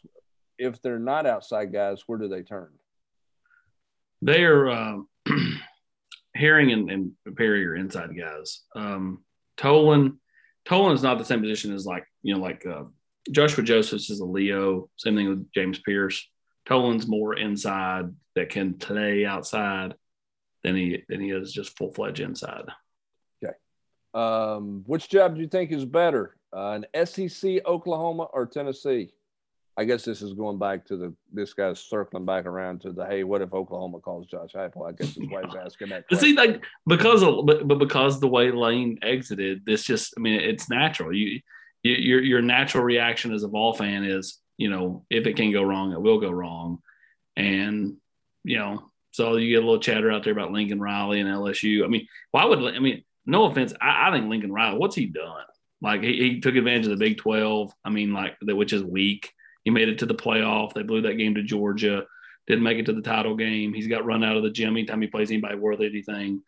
if 0.59 0.83
they're 0.83 0.99
not 0.99 1.27
outside 1.27 1.73
guys, 1.73 2.03
where 2.07 2.19
do 2.19 2.29
they 2.29 2.43
turn? 2.43 2.71
They're 4.21 4.69
uh, 4.69 4.99
Herring 6.35 6.73
and, 6.73 6.91
and, 6.91 7.13
Perry 7.37 7.65
are 7.67 7.77
inside 7.77 8.11
guys. 8.19 8.63
Um, 8.75 9.25
Tolan, 9.57 10.17
Tolan 10.67 10.95
is 10.95 11.03
not 11.03 11.19
the 11.19 11.25
same 11.25 11.41
position 11.41 11.73
as 11.73 11.87
like 11.87 12.05
you 12.23 12.35
know 12.35 12.41
like 12.41 12.67
uh, 12.67 12.85
Joshua 13.31 13.63
Josephs 13.63 14.11
is 14.11 14.21
a 14.21 14.25
Leo. 14.25 14.89
Same 14.97 15.17
thing 15.17 15.29
with 15.29 15.51
James 15.53 15.79
Pierce. 15.79 16.29
Tolan's 16.69 17.07
more 17.07 17.37
inside 17.37 18.07
that 18.35 18.51
can 18.51 18.75
play 18.75 19.25
outside 19.25 19.95
than 20.63 20.75
he 20.77 21.05
than 21.09 21.21
he 21.21 21.31
is 21.31 21.53
just 21.53 21.77
full 21.77 21.93
fledged 21.93 22.21
inside. 22.21 22.65
Okay. 23.45 23.55
Um, 24.15 24.83
which 24.87 25.09
job 25.09 25.35
do 25.37 25.41
you 25.41 25.49
think 25.49 25.71
is 25.71 25.85
better, 25.85 26.37
uh, 26.55 26.81
an 26.83 27.07
SEC, 27.07 27.67
Oklahoma, 27.67 28.25
or 28.33 28.47
Tennessee? 28.47 29.11
I 29.77 29.85
guess 29.85 30.05
this 30.05 30.23
is 30.23 30.35
going 30.35 30.59
back 30.59 30.85
to 30.87 30.97
the 30.97 31.15
this 31.33 31.53
guy's 31.53 31.81
circling 31.81 32.25
back 32.25 32.47
around 32.47 32.83
to 32.83 32.93
the 32.93 33.05
hey, 33.07 33.25
what 33.25 33.43
if 33.43 33.53
Oklahoma 33.53 33.99
calls 33.99 34.27
Josh 34.27 34.53
Heupel? 34.55 34.89
I 34.89 34.93
guess 34.93 35.17
is 35.17 35.29
why 35.29 35.43
he's 35.45 35.57
asking 35.57 35.89
that. 35.89 36.07
Question. 36.07 36.29
See, 36.29 36.37
like 36.37 36.63
because 36.87 37.23
of 37.23 37.45
but, 37.45 37.67
but 37.67 37.81
because 37.81 38.21
the 38.21 38.29
way 38.29 38.53
Lane 38.53 39.01
exited, 39.03 39.67
this 39.67 39.83
just 39.83 40.15
I 40.17 40.21
mean 40.21 40.41
it's 40.41 40.71
natural. 40.71 41.13
You, 41.13 41.41
you 41.83 41.95
your 41.95 42.23
your 42.23 42.43
natural 42.43 42.85
reaction 42.85 43.35
as 43.35 43.43
a 43.43 43.49
ball 43.49 43.75
fan 43.75 44.05
is 44.05 44.39
you 44.57 44.71
know 44.71 45.05
if 45.11 45.27
it 45.27 45.37
can 45.37 45.51
go 45.51 45.65
wrong, 45.65 45.93
it 45.93 46.01
will 46.01 46.21
go 46.21 46.31
wrong, 46.31 46.79
and 47.37 47.97
you 48.45 48.59
know 48.59 48.93
so 49.11 49.37
you 49.37 49.51
get 49.51 49.63
a 49.63 49.67
little 49.67 49.81
chatter 49.81 50.11
out 50.11 50.23
there 50.23 50.33
about 50.33 50.53
Lincoln 50.53 50.81
Riley 50.81 51.21
and 51.21 51.29
LSU. 51.29 51.85
I 51.85 51.89
mean, 51.89 52.07
why 52.31 52.45
would 52.45 52.59
I 52.61 52.79
mean? 52.79 53.05
No 53.27 53.47
offense, 53.47 53.73
I, 53.81 54.09
I 54.09 54.13
think 54.13 54.29
Lincoln 54.29 54.53
Riley. 54.53 54.79
What's 54.79 54.97
he 54.97 55.07
done? 55.07 55.45
Like 55.85 56.03
he, 56.03 56.17
he 56.17 56.41
took 56.41 56.57
advantage 56.57 56.87
of 56.87 56.91
the 56.91 57.05
Big 57.05 57.19
Twelve. 57.19 57.73
I 57.85 57.91
mean, 57.91 58.13
like 58.13 58.37
which 58.43 58.73
is 58.73 58.83
weak 58.83 59.33
he 59.65 59.71
made 59.71 59.89
it 59.89 59.99
to 59.99 60.07
the 60.07 60.15
playoff. 60.15 60.75
They 60.75 60.83
blew 60.83 61.03
that 61.03 61.15
game 61.15 61.35
to 61.35 61.43
Georgia. 61.43 62.05
Didn't 62.47 62.63
make 62.63 62.79
it 62.79 62.87
to 62.87 62.93
the 62.93 63.01
title 63.01 63.35
game. 63.35 63.73
He's 63.73 63.87
got 63.87 64.05
run 64.05 64.23
out 64.23 64.37
of 64.37 64.43
the 64.43 64.51
gym 64.51 64.77
anytime 64.77 65.01
he 65.01 65.09
plays 65.09 65.31
anybody 65.31 65.57
worth 65.57 65.81
anything. 65.81 66.43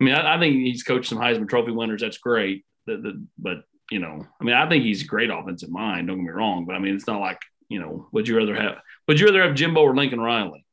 I 0.00 0.04
mean, 0.04 0.14
I, 0.14 0.36
I 0.36 0.40
think 0.40 0.56
he's 0.56 0.82
coached 0.82 1.08
some 1.08 1.18
Heisman 1.18 1.48
Trophy 1.48 1.70
winners. 1.70 2.00
That's 2.00 2.18
great. 2.18 2.64
The, 2.86 2.96
the, 2.96 3.26
but 3.38 3.58
you 3.90 4.00
know, 4.00 4.26
I 4.40 4.44
mean, 4.44 4.54
I 4.54 4.68
think 4.68 4.84
he's 4.84 5.02
a 5.02 5.06
great 5.06 5.30
offensive 5.30 5.70
mind. 5.70 6.08
Don't 6.08 6.18
get 6.18 6.24
me 6.24 6.30
wrong, 6.30 6.66
but 6.66 6.74
I 6.74 6.80
mean, 6.80 6.94
it's 6.94 7.06
not 7.06 7.20
like 7.20 7.40
you 7.68 7.78
know, 7.78 8.08
would 8.12 8.26
you 8.26 8.36
rather 8.36 8.56
have? 8.56 8.78
Would 9.06 9.20
you 9.20 9.26
rather 9.26 9.42
have 9.42 9.54
Jimbo 9.54 9.80
or 9.80 9.94
Lincoln 9.94 10.20
Riley? 10.20 10.64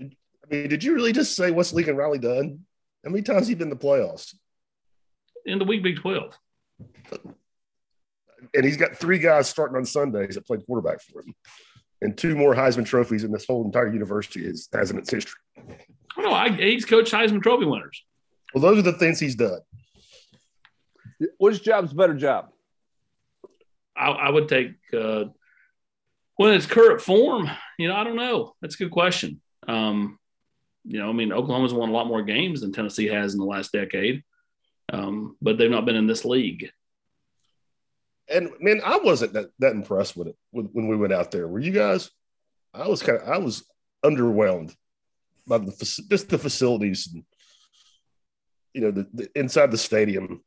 I 0.00 0.06
mean, 0.50 0.68
did 0.68 0.82
you 0.82 0.94
really 0.94 1.12
just 1.12 1.36
say 1.36 1.50
what's 1.50 1.72
Lincoln 1.72 1.96
Riley 1.96 2.18
done? 2.18 2.60
How 3.04 3.10
many 3.10 3.22
times 3.22 3.48
he 3.48 3.54
been 3.54 3.70
in 3.70 3.70
the 3.70 3.76
playoffs? 3.76 4.34
In 5.44 5.58
the 5.58 5.64
week 5.64 5.82
Big 5.82 6.00
Twelve 6.00 6.38
and 8.54 8.64
he's 8.64 8.76
got 8.76 8.96
three 8.96 9.18
guys 9.18 9.48
starting 9.48 9.76
on 9.76 9.84
Sundays 9.84 10.34
that 10.34 10.46
played 10.46 10.64
quarterback 10.66 11.00
for 11.02 11.22
him, 11.22 11.34
and 12.00 12.16
two 12.16 12.34
more 12.34 12.54
Heisman 12.54 12.86
trophies 12.86 13.24
in 13.24 13.32
this 13.32 13.46
whole 13.46 13.64
entire 13.64 13.92
university 13.92 14.44
is, 14.44 14.68
has 14.72 14.90
in 14.90 14.98
its 14.98 15.10
history. 15.10 15.40
I 16.16 16.22
don't. 16.22 16.32
I, 16.32 16.48
he's 16.50 16.84
coached 16.84 17.12
Heisman 17.12 17.42
Trophy 17.42 17.66
winners. 17.66 18.02
Well, 18.54 18.62
those 18.62 18.78
are 18.78 18.82
the 18.82 18.98
things 18.98 19.20
he's 19.20 19.36
done. 19.36 19.60
Which 21.38 21.62
job's 21.62 21.92
better 21.92 22.14
job? 22.14 22.48
I, 23.96 24.08
I 24.08 24.30
would 24.30 24.48
take 24.48 24.72
uh, 24.92 25.24
when 26.36 26.54
it's 26.54 26.66
current 26.66 27.00
form. 27.00 27.50
You 27.78 27.88
know, 27.88 27.96
I 27.96 28.04
don't 28.04 28.16
know. 28.16 28.54
That's 28.60 28.74
a 28.74 28.78
good 28.78 28.90
question. 28.90 29.40
Um, 29.68 30.18
you 30.84 30.98
know, 30.98 31.10
I 31.10 31.12
mean, 31.12 31.32
Oklahoma's 31.32 31.74
won 31.74 31.90
a 31.90 31.92
lot 31.92 32.06
more 32.06 32.22
games 32.22 32.62
than 32.62 32.72
Tennessee 32.72 33.06
has 33.08 33.34
in 33.34 33.38
the 33.38 33.46
last 33.46 33.72
decade, 33.72 34.24
um, 34.92 35.36
but 35.42 35.58
they've 35.58 35.70
not 35.70 35.84
been 35.84 35.96
in 35.96 36.06
this 36.06 36.24
league 36.24 36.70
and 38.30 38.50
man, 38.60 38.80
I 38.84 38.98
wasn't 38.98 39.32
that, 39.34 39.50
that 39.58 39.72
impressed 39.72 40.16
with 40.16 40.28
it 40.28 40.36
when, 40.50 40.66
when 40.66 40.88
we 40.88 40.96
went 40.96 41.12
out 41.12 41.30
there. 41.30 41.48
Were 41.48 41.60
you 41.60 41.72
guys? 41.72 42.10
I 42.72 42.86
was 42.88 43.02
kind 43.02 43.18
of 43.18 43.28
I 43.28 43.38
was 43.38 43.64
underwhelmed 44.04 44.74
by 45.46 45.58
the 45.58 45.72
just 46.08 46.28
the 46.28 46.38
facilities 46.38 47.08
and 47.12 47.24
you 48.72 48.80
know 48.82 48.90
the, 48.90 49.06
the 49.12 49.28
inside 49.34 49.70
the 49.70 49.78
stadium. 49.78 50.42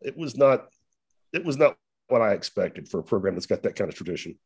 It 0.00 0.16
was 0.16 0.36
not 0.36 0.68
it 1.32 1.44
was 1.44 1.56
not 1.56 1.76
what 2.08 2.22
I 2.22 2.32
expected 2.32 2.88
for 2.88 3.00
a 3.00 3.02
program 3.02 3.34
that's 3.34 3.46
got 3.46 3.62
that 3.62 3.76
kind 3.76 3.90
of 3.90 3.96
tradition. 3.96 4.38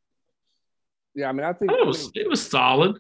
Yeah, 1.15 1.29
I 1.29 1.33
mean, 1.33 1.45
I 1.45 1.53
think 1.53 1.73
it 1.73 1.87
was 1.87 2.11
it 2.15 2.29
was 2.29 2.45
solid. 2.45 2.99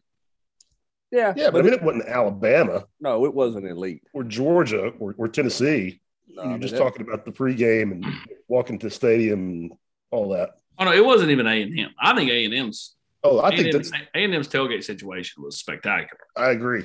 Yeah, 1.10 1.32
yeah, 1.36 1.46
but, 1.46 1.52
but 1.52 1.58
I 1.60 1.62
mean, 1.62 1.72
it 1.72 1.82
wasn't 1.82 2.08
Alabama. 2.08 2.84
No, 3.00 3.24
it 3.24 3.32
wasn't 3.32 3.66
elite. 3.66 4.02
Or 4.12 4.24
Georgia 4.24 4.88
or, 4.98 5.14
or 5.16 5.28
Tennessee. 5.28 6.00
No, 6.30 6.44
You're 6.44 6.58
just 6.58 6.76
talking 6.76 7.02
about 7.02 7.24
the 7.24 7.32
pregame 7.32 7.92
and 7.92 8.06
walking 8.48 8.78
to 8.78 8.86
the 8.86 8.90
stadium 8.90 9.48
and 9.48 9.72
all 10.10 10.28
that. 10.30 10.50
Oh 10.78 10.84
no, 10.84 10.92
it 10.92 11.04
wasn't 11.04 11.30
even 11.30 11.46
A 11.46 11.62
and 11.62 11.78
M. 11.78 11.90
I 12.00 12.14
think 12.14 12.30
A 12.30 12.44
and 12.44 12.54
M's. 12.54 12.94
Oh, 13.24 13.40
I 13.40 13.54
think 13.54 13.72
that's 13.72 13.90
A 13.90 14.24
and 14.24 14.34
M's 14.34 14.48
tailgate 14.48 14.84
situation 14.84 15.42
was 15.42 15.58
spectacular. 15.58 16.20
I 16.36 16.50
agree. 16.50 16.84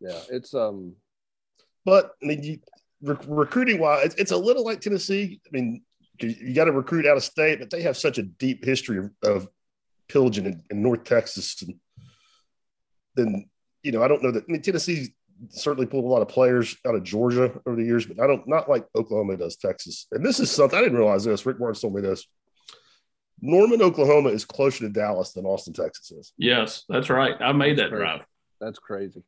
Yeah, 0.00 0.20
it's 0.30 0.54
um, 0.54 0.94
but 1.84 2.12
I 2.22 2.26
mean, 2.26 2.42
you, 2.42 2.58
rec- 3.02 3.24
recruiting 3.26 3.80
wise, 3.80 4.06
it's, 4.06 4.14
it's, 4.16 4.30
a 4.32 4.36
little 4.36 4.64
like 4.64 4.80
Tennessee. 4.80 5.40
I 5.46 5.48
mean, 5.50 5.82
you, 6.20 6.28
you 6.28 6.54
got 6.54 6.66
to 6.66 6.72
recruit 6.72 7.06
out 7.06 7.16
of 7.16 7.24
state, 7.24 7.58
but 7.58 7.70
they 7.70 7.82
have 7.82 7.96
such 7.96 8.18
a 8.18 8.22
deep 8.22 8.64
history 8.64 8.98
of, 8.98 9.10
of 9.24 9.48
pillaging 10.08 10.46
in, 10.46 10.62
in 10.70 10.82
North 10.82 11.04
Texas, 11.04 11.62
and 11.62 11.74
then 13.14 13.48
you 13.82 13.92
know, 13.92 14.02
I 14.02 14.08
don't 14.08 14.22
know 14.22 14.30
that. 14.30 14.44
I 14.48 14.52
mean, 14.52 14.62
Tennessee 14.62 15.14
certainly 15.50 15.86
pulled 15.86 16.04
a 16.04 16.08
lot 16.08 16.22
of 16.22 16.28
players 16.28 16.76
out 16.86 16.94
of 16.94 17.04
Georgia 17.04 17.52
over 17.66 17.76
the 17.76 17.84
years, 17.84 18.06
but 18.06 18.20
I 18.20 18.26
don't 18.26 18.46
not 18.46 18.68
like 18.68 18.86
Oklahoma 18.96 19.36
does 19.36 19.56
Texas. 19.56 20.06
And 20.12 20.24
this 20.24 20.40
is 20.40 20.50
something 20.50 20.78
I 20.78 20.82
didn't 20.82 20.98
realize 20.98 21.24
this. 21.24 21.46
Rick 21.46 21.58
Barnes 21.58 21.80
told 21.80 21.94
me 21.94 22.02
this. 22.02 22.26
Norman, 23.40 23.82
Oklahoma 23.82 24.30
is 24.30 24.44
closer 24.44 24.80
to 24.80 24.88
Dallas 24.88 25.32
than 25.32 25.46
Austin, 25.46 25.72
Texas 25.72 26.10
is. 26.10 26.32
Yes, 26.38 26.84
that's 26.88 27.08
right. 27.08 27.36
I 27.40 27.52
made 27.52 27.78
that 27.78 27.90
drive. 27.90 28.22
That's 28.60 28.78
crazy. 28.78 29.22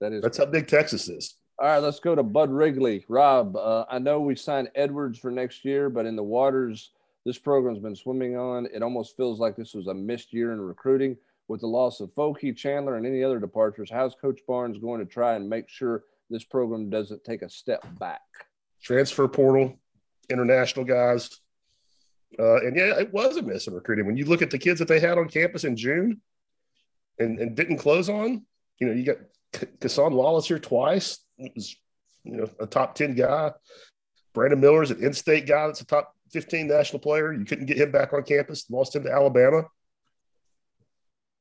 That 0.00 0.12
is. 0.12 0.22
That's 0.22 0.36
crazy. 0.36 0.46
how 0.46 0.52
big 0.52 0.68
Texas 0.68 1.08
is. 1.08 1.34
All 1.58 1.68
right, 1.68 1.78
let's 1.78 2.00
go 2.00 2.14
to 2.14 2.22
Bud 2.22 2.50
Wrigley. 2.50 3.04
Rob, 3.08 3.56
uh, 3.56 3.84
I 3.88 3.98
know 3.98 4.20
we 4.20 4.36
signed 4.36 4.70
Edwards 4.74 5.18
for 5.18 5.30
next 5.30 5.64
year, 5.64 5.88
but 5.88 6.06
in 6.06 6.16
the 6.16 6.22
waters 6.22 6.90
this 7.24 7.38
program's 7.38 7.78
been 7.78 7.94
swimming 7.94 8.36
on, 8.36 8.66
it 8.74 8.82
almost 8.82 9.16
feels 9.16 9.38
like 9.38 9.56
this 9.56 9.74
was 9.74 9.86
a 9.86 9.94
missed 9.94 10.32
year 10.32 10.52
in 10.52 10.60
recruiting 10.60 11.16
with 11.48 11.60
the 11.60 11.66
loss 11.66 12.00
of 12.00 12.10
Foakey, 12.14 12.56
Chandler, 12.56 12.96
and 12.96 13.06
any 13.06 13.22
other 13.22 13.38
departures, 13.38 13.90
how's 13.90 14.14
Coach 14.14 14.40
Barnes 14.46 14.78
going 14.78 15.00
to 15.00 15.06
try 15.06 15.34
and 15.34 15.48
make 15.48 15.68
sure 15.68 16.04
this 16.30 16.44
program 16.44 16.90
doesn't 16.90 17.24
take 17.24 17.42
a 17.42 17.48
step 17.48 17.84
back? 17.98 18.20
Transfer 18.82 19.28
portal, 19.28 19.78
international 20.30 20.84
guys. 20.84 21.30
Uh, 22.38 22.56
and 22.56 22.76
yeah, 22.76 22.98
it 22.98 23.12
was 23.12 23.36
a 23.36 23.42
miss 23.42 23.66
in 23.66 23.74
recruiting. 23.74 24.06
When 24.06 24.16
you 24.16 24.24
look 24.24 24.42
at 24.42 24.50
the 24.50 24.58
kids 24.58 24.78
that 24.78 24.88
they 24.88 25.00
had 25.00 25.18
on 25.18 25.28
campus 25.28 25.64
in 25.64 25.76
June 25.76 26.20
and, 27.18 27.38
and 27.38 27.54
didn't 27.54 27.78
close 27.78 28.08
on, 28.08 28.46
you 28.78 28.86
know, 28.86 28.94
you 28.94 29.04
got 29.04 29.18
Cason 29.52 30.12
Wallace 30.12 30.48
here 30.48 30.58
twice. 30.58 31.18
It 31.38 31.52
was, 31.54 31.76
you 32.24 32.38
know, 32.38 32.48
a 32.58 32.66
top 32.66 32.94
10 32.94 33.14
guy. 33.14 33.52
Brandon 34.32 34.60
Miller's 34.60 34.90
an 34.90 35.04
in 35.04 35.12
state 35.12 35.46
guy 35.46 35.66
that's 35.66 35.82
a 35.82 35.86
top 35.86 36.14
15 36.32 36.66
national 36.66 37.00
player. 37.00 37.32
You 37.32 37.44
couldn't 37.44 37.66
get 37.66 37.76
him 37.76 37.90
back 37.90 38.12
on 38.12 38.22
campus, 38.22 38.70
lost 38.70 38.96
him 38.96 39.04
to 39.04 39.12
Alabama. 39.12 39.64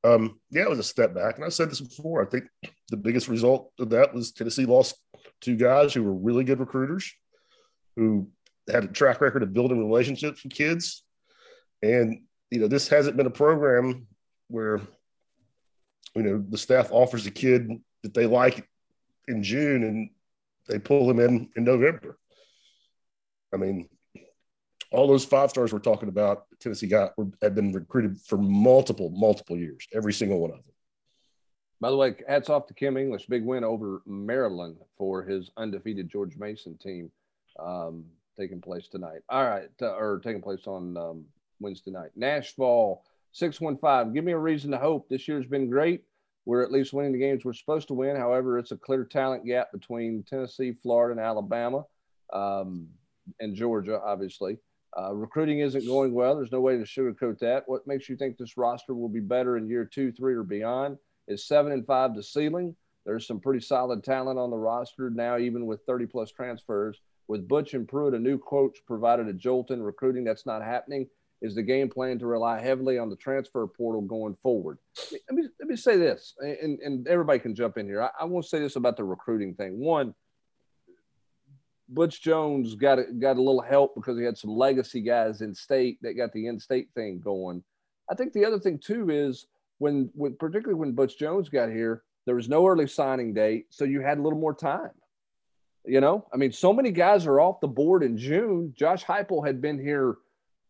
Um, 0.04 0.40
yeah, 0.50 0.64
it 0.64 0.70
was 0.70 0.80
a 0.80 0.84
step 0.84 1.14
back. 1.14 1.36
And 1.36 1.46
I 1.46 1.50
said 1.50 1.70
this 1.70 1.82
before. 1.82 2.22
I 2.22 2.26
think 2.26 2.46
the 2.90 2.98
biggest 2.98 3.28
result 3.28 3.72
of 3.80 3.92
that 3.92 4.14
was 4.14 4.32
Tennessee 4.32 4.66
lost 4.66 4.96
two 5.42 5.56
guys 5.56 5.94
who 5.94 6.04
were 6.04 6.14
really 6.14 6.44
good 6.44 6.60
recruiters, 6.60 7.14
who 7.96 8.28
had 8.72 8.84
a 8.84 8.88
track 8.88 9.22
record 9.22 9.44
of 9.44 9.54
building 9.54 9.80
relationships 9.80 10.44
with 10.44 10.54
kids. 10.54 11.04
And, 11.84 12.24
you 12.50 12.60
know, 12.60 12.68
this 12.68 12.88
hasn't 12.88 13.18
been 13.18 13.28
a 13.28 13.32
program 13.32 14.08
where, 14.48 14.82
you 16.16 16.24
know, 16.24 16.44
the 16.50 16.58
staff 16.58 16.92
offers 16.92 17.26
a 17.26 17.32
kid 17.32 17.70
that 18.04 18.14
they 18.14 18.26
like 18.26 18.68
in 19.28 19.44
June 19.44 19.84
and 19.84 20.10
they 20.68 20.80
pull 20.80 21.10
him 21.10 21.20
in 21.20 21.50
in 21.56 21.64
November. 21.64 22.18
I 23.54 23.58
mean, 23.58 23.90
all 24.92 25.08
those 25.08 25.26
five 25.26 25.50
stars 25.50 25.72
we're 25.72 25.80
talking 25.80 26.10
about, 26.10 26.46
Tennessee 26.60 26.88
got 26.88 27.18
were, 27.18 27.26
been 27.50 27.72
recruited 27.72 28.20
for 28.20 28.38
multiple, 28.38 29.10
multiple 29.10 29.58
years, 29.58 29.88
every 29.94 30.14
single 30.14 30.40
one 30.40 30.52
of 30.52 30.58
them. 30.58 30.66
By 31.80 31.90
the 31.90 31.98
way, 31.98 32.16
hats 32.28 32.50
off 32.50 32.68
to 32.68 32.74
Kim 32.74 32.98
English. 32.98 33.26
Big 33.26 33.44
win 33.44 33.64
over 33.64 34.04
Maryland 34.06 34.78
for 34.98 35.24
his 35.24 35.50
undefeated 35.58 36.10
George 36.10 36.38
Mason 36.38 36.78
team 36.78 37.10
um, 37.60 38.06
taking 38.38 38.62
place 38.62 38.88
tonight. 38.88 39.22
All 39.30 39.46
right, 39.46 39.70
uh, 39.82 39.96
or 39.96 40.20
taking 40.24 40.42
place 40.42 40.68
on 40.68 40.96
um, 40.98 41.26
Wednesday 41.60 41.92
night. 41.92 42.12
Nashville 42.16 43.02
615. 43.32 44.14
Give 44.14 44.24
me 44.24 44.34
a 44.34 44.38
reason 44.38 44.72
to 44.72 44.78
hope. 44.78 45.10
This 45.10 45.28
year's 45.28 45.48
been 45.48 45.70
great. 45.70 46.04
We're 46.46 46.64
at 46.64 46.72
least 46.72 46.94
winning 46.94 47.14
the 47.14 47.20
games 47.20 47.46
we're 47.46 47.54
supposed 47.54 47.88
to 47.88 47.94
win. 47.94 48.16
However, 48.16 48.60
it's 48.60 48.72
a 48.72 48.78
clear 48.78 49.04
talent 49.06 49.46
gap 49.46 49.72
between 49.72 50.24
Tennessee, 50.24 50.74
Florida, 50.74 51.20
and 51.20 51.26
Alabama, 51.26 51.86
um, 52.34 52.88
and 53.40 53.56
Georgia, 53.56 54.02
obviously. 54.04 54.58
Uh, 54.98 55.14
recruiting 55.14 55.60
isn't 55.60 55.86
going 55.86 56.14
well. 56.14 56.36
There's 56.36 56.52
no 56.52 56.60
way 56.60 56.78
to 56.78 56.84
sugarcoat 56.84 57.40
that. 57.40 57.64
What 57.68 57.88
makes 57.88 58.10
you 58.10 58.18
think 58.18 58.38
this 58.38 58.58
roster 58.58 58.94
will 58.94 59.10
be 59.10 59.22
better 59.22 59.58
in 59.58 59.70
year 59.70 59.86
two, 59.86 60.12
three, 60.12 60.34
or 60.34 60.44
beyond? 60.44 60.98
Is 61.28 61.48
seven 61.48 61.72
and 61.72 61.86
five 61.86 62.14
the 62.14 62.24
ceiling? 62.24 62.76
There's 63.06 63.26
some 63.26 63.40
pretty 63.40 63.62
solid 63.62 64.04
talent 64.04 64.38
on 64.38 64.52
the 64.52 64.58
roster 64.58 65.10
now, 65.10 65.38
even 65.38 65.66
with 65.66 65.82
30 65.88 66.08
plus 66.08 66.32
transfers. 66.32 67.00
With 67.28 67.48
Butch 67.48 67.74
and 67.74 67.88
Pruitt, 67.88 68.14
a 68.14 68.20
new 68.20 68.38
coach 68.38 68.78
provided 68.86 69.28
a 69.28 69.34
jolt 69.34 69.72
in 69.72 69.82
recruiting. 69.82 70.24
That's 70.24 70.46
not 70.46 70.62
happening. 70.62 71.08
is 71.42 71.56
the 71.56 71.64
game 71.64 71.90
plan 71.90 72.20
to 72.20 72.28
rely 72.28 72.60
heavily 72.60 73.00
on 73.00 73.10
the 73.10 73.16
transfer 73.16 73.66
portal 73.66 74.02
going 74.02 74.36
forward? 74.44 74.78
Let 75.12 75.36
me, 75.36 75.44
let 75.60 75.70
me 75.70 75.76
say 75.76 75.98
this, 75.98 76.36
and, 76.40 76.80
and 76.80 77.08
everybody 77.08 77.40
can 77.40 77.56
jump 77.56 77.78
in 77.78 77.88
here. 77.88 78.02
I, 78.02 78.10
I 78.20 78.26
want 78.26 78.44
to 78.44 78.50
say 78.50 78.60
this 78.60 78.76
about 78.76 78.98
the 78.98 79.06
recruiting 79.06 79.56
thing. 79.56 79.80
One, 79.80 80.14
Butch 81.92 82.22
Jones 82.22 82.76
got 82.76 83.00
a, 83.00 83.04
got 83.04 83.38
a 83.38 83.42
little 83.42 83.62
help 83.62 83.96
because 83.96 84.18
he 84.18 84.24
had 84.24 84.38
some 84.38 84.52
legacy 84.52 85.02
guys 85.02 85.42
in 85.42 85.54
state 85.54 86.00
that 86.02 86.14
got 86.14 86.32
the 86.32 86.48
in-state 86.48 86.90
thing 86.96 87.20
going. 87.20 87.64
I 88.10 88.16
think 88.16 88.34
the 88.34 88.46
other 88.46 88.60
thing 88.60 88.80
too 88.80 89.10
is 89.10 89.48
when, 89.78 90.10
when 90.14 90.36
particularly 90.36 90.80
when 90.80 90.94
Butch 90.94 91.18
Jones 91.18 91.50
got 91.50 91.70
here, 91.70 92.04
there 92.26 92.36
was 92.36 92.50
no 92.50 92.68
early 92.68 92.88
signing 92.88 93.34
date, 93.34 93.66
so 93.70 93.84
you 93.84 94.02
had 94.02 94.18
a 94.18 94.22
little 94.22 94.40
more 94.40 94.54
time. 94.54 94.92
You 95.86 96.00
know, 96.00 96.26
I 96.34 96.38
mean, 96.38 96.52
so 96.52 96.72
many 96.72 96.92
guys 96.92 97.26
are 97.26 97.40
off 97.40 97.60
the 97.60 97.68
board 97.68 98.04
in 98.04 98.18
June. 98.18 98.74
Josh 98.78 99.04
Heupel 99.04 99.46
had 99.46 99.62
been 99.62 99.80
here 99.80 100.18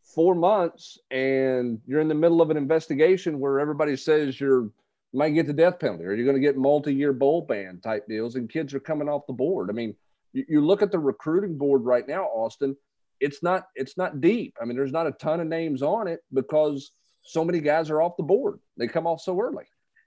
four 0.02 0.34
months, 0.34 0.98
and 1.12 1.82
you're 1.86 2.00
in 2.00 2.08
the 2.08 2.16
middle 2.16 2.42
of 2.42 2.50
an 2.50 2.58
investigation 2.58 3.40
where 3.40 3.60
everybody 3.60 3.98
says 3.98 4.40
you're 4.40 4.70
you 5.12 5.20
might 5.20 5.32
get 5.32 5.46
the 5.46 5.54
death 5.54 5.78
penalty, 5.80 6.06
or 6.06 6.14
you're 6.14 6.26
going 6.26 6.38
to 6.38 6.42
get 6.42 6.58
multi-year 6.58 7.12
bowl 7.12 7.42
ban 7.42 7.82
type 7.84 8.08
deals, 8.08 8.36
and 8.36 8.50
kids 8.50 8.74
are 8.74 8.80
coming 8.80 9.10
off 9.10 9.28
the 9.28 9.34
board. 9.34 9.70
I 9.70 9.74
mean, 9.74 9.94
you, 10.34 10.62
look 10.62 10.82
at 10.82 10.92
the 10.92 11.00
recruiting 11.00 11.58
board 11.58 11.84
right 11.84 12.08
now, 12.08 12.24
Austin. 12.26 12.76
It's 13.20 13.44
not 13.44 13.68
it's 13.76 13.98
not 13.98 14.22
deep. 14.22 14.56
I 14.62 14.66
mean, 14.66 14.76
there's 14.76 14.92
not 14.92 15.08
a 15.08 15.12
ton 15.12 15.40
of 15.40 15.48
names 15.48 15.82
on 15.82 16.08
it 16.08 16.22
because 16.34 16.92
so 17.24 17.46
many 17.46 17.60
guys 17.60 17.90
are 17.90 18.02
off 18.02 18.18
the 18.18 18.24
board. 18.24 18.60
They 18.78 18.88
come 18.88 19.06
off 19.06 19.22
so 19.22 19.40
early. 19.40 19.66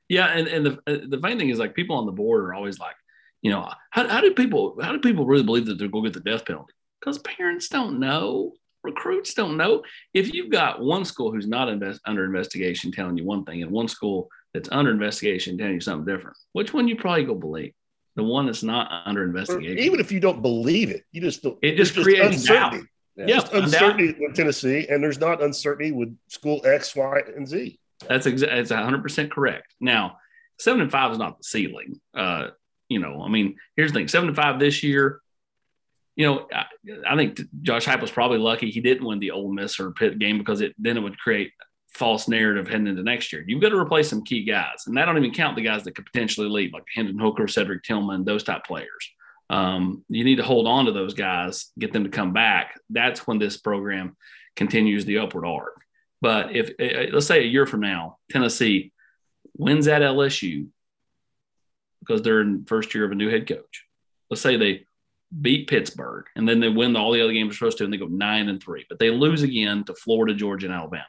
Yeah, 0.09 0.27
and 0.27 0.49
and 0.49 0.67
the 0.67 0.73
uh, 0.87 1.07
the 1.09 1.21
main 1.21 1.39
thing 1.39 1.49
is 1.49 1.59
like 1.59 1.75
people 1.75 1.97
on 1.97 2.07
the 2.07 2.13
board 2.13 2.45
are 2.45 2.55
always 2.55 2.79
like, 2.79 2.97
you 3.43 3.51
know, 3.51 3.71
how, 3.91 4.09
how 4.09 4.21
do 4.21 4.33
people 4.33 4.77
how 4.83 4.93
do 4.93 4.99
people 4.99 5.27
really 5.27 5.45
believe 5.45 5.67
that 5.67 5.79
they're 5.79 5.89
going 5.89 6.05
to 6.05 6.11
get 6.11 6.25
the 6.25 6.31
death 6.31 6.45
penalty? 6.45 6.75
Because 7.01 7.19
parents 7.19 7.69
don't 7.69 8.01
know, 8.01 8.53
recruits 8.83 9.35
don't 9.35 9.57
know. 9.57 9.83
If 10.13 10.33
you've 10.33 10.51
got 10.51 10.83
one 10.83 11.05
school 11.05 11.31
who's 11.31 11.47
not 11.47 11.69
invest, 11.69 12.01
under 12.05 12.25
investigation 12.25 12.93
telling 12.93 13.17
you 13.17 13.25
one 13.25 13.45
thing, 13.45 13.63
and 13.63 13.71
one 13.71 13.89
school 13.89 14.29
that's 14.53 14.69
under 14.73 14.91
investigation 14.91 15.57
telling 15.57 15.75
you 15.75 15.81
something 15.81 16.13
different, 16.13 16.37
which 16.53 16.73
one 16.73 16.89
you 16.89 16.97
probably 16.97 17.25
go 17.25 17.35
believe? 17.35 17.73
The 18.17 18.23
one 18.23 18.47
that's 18.47 18.63
not 18.63 18.91
under 19.07 19.25
investigation. 19.25 19.79
Even 19.79 19.99
if 19.99 20.13
you 20.13 20.21
don't 20.21 20.41
believe 20.41 20.91
it, 20.91 21.05
you 21.11 21.21
just 21.21 21.43
don't. 21.43 21.59
It 21.63 21.77
just 21.77 21.95
creates 21.95 22.37
uncertainty. 22.37 22.79
Doubt. 22.79 22.87
Yeah, 23.17 23.25
yeah 23.27 23.59
uncertainty 23.59 24.15
with 24.19 24.35
Tennessee, 24.35 24.87
and 24.89 25.03
there's 25.03 25.19
not 25.19 25.43
uncertainty 25.43 25.93
with 25.93 26.17
school 26.29 26.61
X, 26.65 26.95
Y, 26.95 27.21
and 27.37 27.47
Z. 27.47 27.79
That's 28.09 28.27
exactly. 28.27 28.59
It's 28.59 28.71
100 28.71 29.03
percent 29.03 29.33
correct. 29.33 29.75
Now, 29.81 30.19
seven 30.59 30.81
and 30.81 30.91
five 30.91 31.13
is 31.13 31.19
not 31.19 31.39
the 31.39 31.45
ceiling. 31.45 32.01
Uh, 32.17 32.49
you 32.89 33.01
know, 33.01 33.23
I 33.23 33.29
mean, 33.29 33.57
here's 33.77 33.93
the 33.93 33.99
thing: 33.99 34.09
seven 34.09 34.29
and 34.29 34.37
five 34.37 34.59
this 34.59 34.83
year. 34.83 35.21
You 36.17 36.27
know, 36.27 36.49
I, 36.53 36.67
I 37.09 37.17
think 37.17 37.41
Josh 37.63 37.87
Heupel 37.87 38.03
was 38.03 38.11
probably 38.13 38.39
lucky 38.39 38.71
he 38.71 38.81
didn't 38.81 39.05
win 39.05 39.19
the 39.19 39.33
Ole 39.33 39.53
Miss 39.53 39.81
or 39.81 39.91
Pitt 39.91 40.19
game 40.21 40.39
because 40.39 40.61
it 40.61 40.75
then 40.79 40.97
it 40.97 41.01
would 41.01 41.19
create 41.19 41.53
false 41.95 42.29
narrative 42.29 42.69
heading 42.69 42.89
into 42.89 43.03
next 43.03 43.33
year. 43.33 43.45
You've 43.47 43.63
got 43.63 43.69
to 43.71 43.79
replace 43.79 44.09
some 44.09 44.25
key 44.25 44.45
guys, 44.45 44.85
and 44.87 44.99
I 44.99 45.05
don't 45.05 45.17
even 45.17 45.33
count 45.33 45.57
the 45.57 45.63
guys 45.63 45.85
that 45.85 45.95
could 45.95 46.07
potentially 46.07 46.49
leave, 46.49 46.73
like 46.73 46.85
Hendon 46.93 47.19
Hooker, 47.19 47.47
Cedric 47.47 47.83
Tillman, 47.85 48.25
those 48.25 48.45
type 48.45 48.65
players. 48.65 49.11
Um, 49.51 50.05
you 50.09 50.25
need 50.25 50.37
to 50.37 50.43
hold 50.43 50.67
on 50.67 50.87
to 50.87 50.93
those 50.93 51.15
guys, 51.15 51.71
get 51.79 51.93
them 51.93 52.05
to 52.05 52.11
come 52.11 52.33
back. 52.33 52.79
That's 52.91 53.27
when 53.27 53.39
this 53.39 53.57
program 53.57 54.17
continues 54.57 55.05
the 55.05 55.19
upward 55.19 55.47
arc. 55.47 55.81
But 56.21 56.57
if 56.57 56.71
eh, 56.79 56.85
eh, 56.85 57.07
let's 57.13 57.27
say 57.27 57.41
a 57.41 57.47
year 57.47 57.67
from 57.67 57.81
now, 57.81 58.19
Tennessee 58.31 58.93
wins 59.57 59.87
at 59.89 60.03
LSU 60.03 60.69
because 62.01 62.23
they're 62.23 62.41
in 62.41 62.65
first 62.65 62.95
year 62.95 63.05
of 63.05 63.13
a 63.13 63.15
new 63.15 63.31
head 63.31 63.47
coach. 63.47 63.85
Let's 64.31 64.41
say 64.41 64.57
they 64.57 64.87
beat 65.41 65.69
Pittsburgh 65.69 66.27
and 66.37 66.49
then 66.49 66.61
they 66.61 66.69
win 66.69 66.97
all 66.97 67.13
the 67.13 67.23
other 67.23 67.33
games 67.33 67.51
they're 67.51 67.57
supposed 67.57 67.79
to 67.79 67.85
and 67.85 67.93
they 67.93 67.99
go 67.99 68.07
nine 68.07 68.49
and 68.49 68.63
three, 68.63 68.87
but 68.89 68.99
they 68.99 69.11
lose 69.11 69.43
again 69.43 69.85
to 69.85 69.95
Florida, 69.95 70.35
Georgia, 70.35 70.67
and 70.67 70.75
Alabama. 70.75 71.07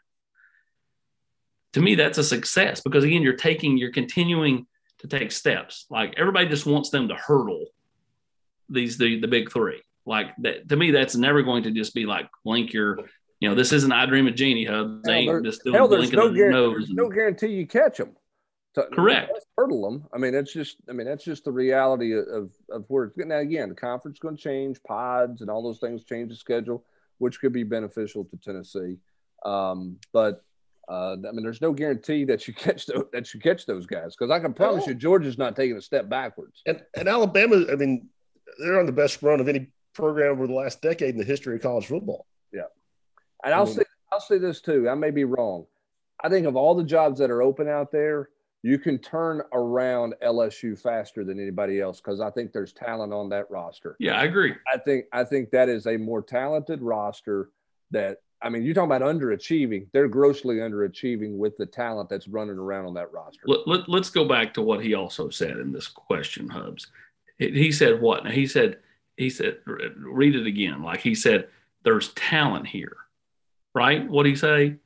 To 1.75 1.81
me, 1.81 1.95
that's 1.95 2.17
a 2.17 2.23
success 2.23 2.79
because 2.79 3.03
again, 3.03 3.21
you're 3.21 3.33
taking, 3.33 3.77
you're 3.77 3.91
continuing 3.91 4.65
to 4.99 5.07
take 5.07 5.33
steps. 5.33 5.85
Like 5.89 6.13
everybody 6.17 6.47
just 6.47 6.65
wants 6.65 6.89
them 6.89 7.09
to 7.09 7.15
hurdle 7.15 7.65
these 8.69 8.97
the 8.97 9.19
the 9.19 9.27
big 9.27 9.51
three. 9.51 9.81
Like 10.05 10.27
that 10.37 10.69
to 10.69 10.77
me, 10.77 10.91
that's 10.91 11.17
never 11.17 11.43
going 11.43 11.63
to 11.63 11.71
just 11.71 11.93
be 11.93 12.05
like 12.05 12.29
blink 12.45 12.71
your 12.71 12.99
you 13.41 13.49
know, 13.49 13.55
this 13.55 13.73
isn't 13.73 13.91
I 13.91 14.05
Dream 14.05 14.25
of 14.25 14.35
Jeannie 14.35 14.63
Hub. 14.63 15.03
They 15.03 15.15
ain't 15.15 15.43
just 15.43 15.61
hell, 15.67 15.89
there's 15.89 16.13
no, 16.13 16.33
guarantee, 16.33 16.77
there's 16.77 16.89
no 16.91 17.09
guarantee 17.09 17.47
you 17.47 17.67
catch 17.67 17.97
them. 17.97 18.15
To, 18.75 18.87
Correct. 18.93 19.31
Hurdle 19.57 19.89
them. 19.89 20.05
I 20.13 20.17
mean, 20.17 20.33
it's 20.33 20.53
just. 20.53 20.77
I 20.89 20.93
mean, 20.93 21.07
that's 21.07 21.25
just 21.25 21.43
the 21.43 21.51
reality 21.51 22.13
of 22.13 22.51
of 22.69 22.85
where 22.87 23.03
it's 23.03 23.17
now. 23.17 23.39
Again, 23.39 23.69
the 23.69 23.75
conference 23.75 24.19
going 24.19 24.37
to 24.37 24.41
change, 24.41 24.81
pods 24.83 25.41
and 25.41 25.49
all 25.49 25.61
those 25.61 25.79
things 25.79 26.05
change 26.05 26.29
the 26.29 26.35
schedule, 26.37 26.85
which 27.17 27.41
could 27.41 27.51
be 27.51 27.63
beneficial 27.63 28.23
to 28.23 28.37
Tennessee. 28.37 28.97
Um, 29.43 29.97
but 30.13 30.41
uh, 30.87 31.13
I 31.13 31.31
mean, 31.31 31.43
there's 31.43 31.61
no 31.61 31.73
guarantee 31.73 32.25
that 32.25 32.47
you 32.47 32.53
catch 32.55 32.85
the, 32.85 33.07
that 33.13 33.33
you 33.33 33.39
catch 33.39 33.65
those 33.65 33.85
guys 33.85 34.15
because 34.15 34.31
I 34.31 34.39
can 34.39 34.53
promise 34.53 34.83
oh. 34.85 34.89
you, 34.89 34.95
Georgia's 34.95 35.37
not 35.37 35.55
taking 35.55 35.77
a 35.77 35.81
step 35.81 36.09
backwards. 36.09 36.61
And 36.65 36.81
and 36.95 37.07
Alabama, 37.07 37.65
I 37.71 37.75
mean, 37.75 38.09
they're 38.59 38.79
on 38.79 38.85
the 38.85 38.91
best 38.91 39.21
run 39.21 39.39
of 39.39 39.47
any 39.47 39.67
program 39.93 40.31
over 40.31 40.47
the 40.47 40.53
last 40.53 40.81
decade 40.81 41.11
in 41.11 41.17
the 41.17 41.25
history 41.25 41.55
of 41.55 41.61
college 41.61 41.87
football. 41.87 42.27
Yeah. 42.53 42.63
And 43.43 43.53
I'll 43.53 43.65
say 43.65 43.83
I'll 44.11 44.19
say 44.19 44.37
this 44.37 44.61
too. 44.61 44.89
I 44.89 44.95
may 44.95 45.11
be 45.11 45.23
wrong. 45.23 45.65
I 46.23 46.29
think 46.29 46.47
of 46.47 46.55
all 46.55 46.75
the 46.75 46.83
jobs 46.83 47.19
that 47.19 47.29
are 47.29 47.41
open 47.41 47.67
out 47.67 47.91
there, 47.91 48.29
you 48.63 48.79
can 48.79 48.97
turn 48.97 49.41
around 49.53 50.15
LSU 50.23 50.79
faster 50.79 51.23
than 51.23 51.39
anybody 51.39 51.81
else 51.81 51.99
because 51.99 52.21
I 52.21 52.31
think 52.31 52.51
there's 52.51 52.73
talent 52.73 53.13
on 53.13 53.29
that 53.29 53.49
roster. 53.51 53.95
Yeah, 53.99 54.19
I 54.19 54.23
agree. 54.23 54.53
I 54.73 54.77
think 54.77 55.05
I 55.11 55.23
think 55.23 55.51
that 55.51 55.69
is 55.69 55.87
a 55.87 55.97
more 55.97 56.21
talented 56.21 56.81
roster 56.81 57.49
that 57.91 58.17
I 58.41 58.49
mean, 58.49 58.63
you're 58.63 58.73
talking 58.75 58.93
about 58.93 59.01
underachieving. 59.01 59.87
They're 59.91 60.07
grossly 60.07 60.57
underachieving 60.57 61.37
with 61.37 61.57
the 61.57 61.65
talent 61.65 62.09
that's 62.09 62.27
running 62.27 62.57
around 62.57 62.85
on 62.85 62.93
that 62.95 63.11
roster. 63.11 63.41
Let, 63.45 63.67
let, 63.67 63.89
let's 63.89 64.09
go 64.09 64.25
back 64.25 64.53
to 64.55 64.61
what 64.61 64.83
he 64.83 64.93
also 64.93 65.29
said 65.29 65.57
in 65.57 65.71
this 65.71 65.87
question, 65.87 66.49
Hubs. 66.49 66.87
He 67.37 67.71
said 67.71 68.01
what? 68.01 68.29
He 68.31 68.45
said, 68.47 68.77
he 69.17 69.29
said, 69.29 69.57
read 69.65 70.35
it 70.35 70.45
again. 70.45 70.83
Like 70.83 71.01
he 71.01 71.15
said, 71.15 71.47
there's 71.83 72.09
talent 72.09 72.67
here 72.67 72.97
right? 73.75 74.09
What 74.09 74.23
did 74.23 74.31
he 74.31 74.35
say? 74.35 74.77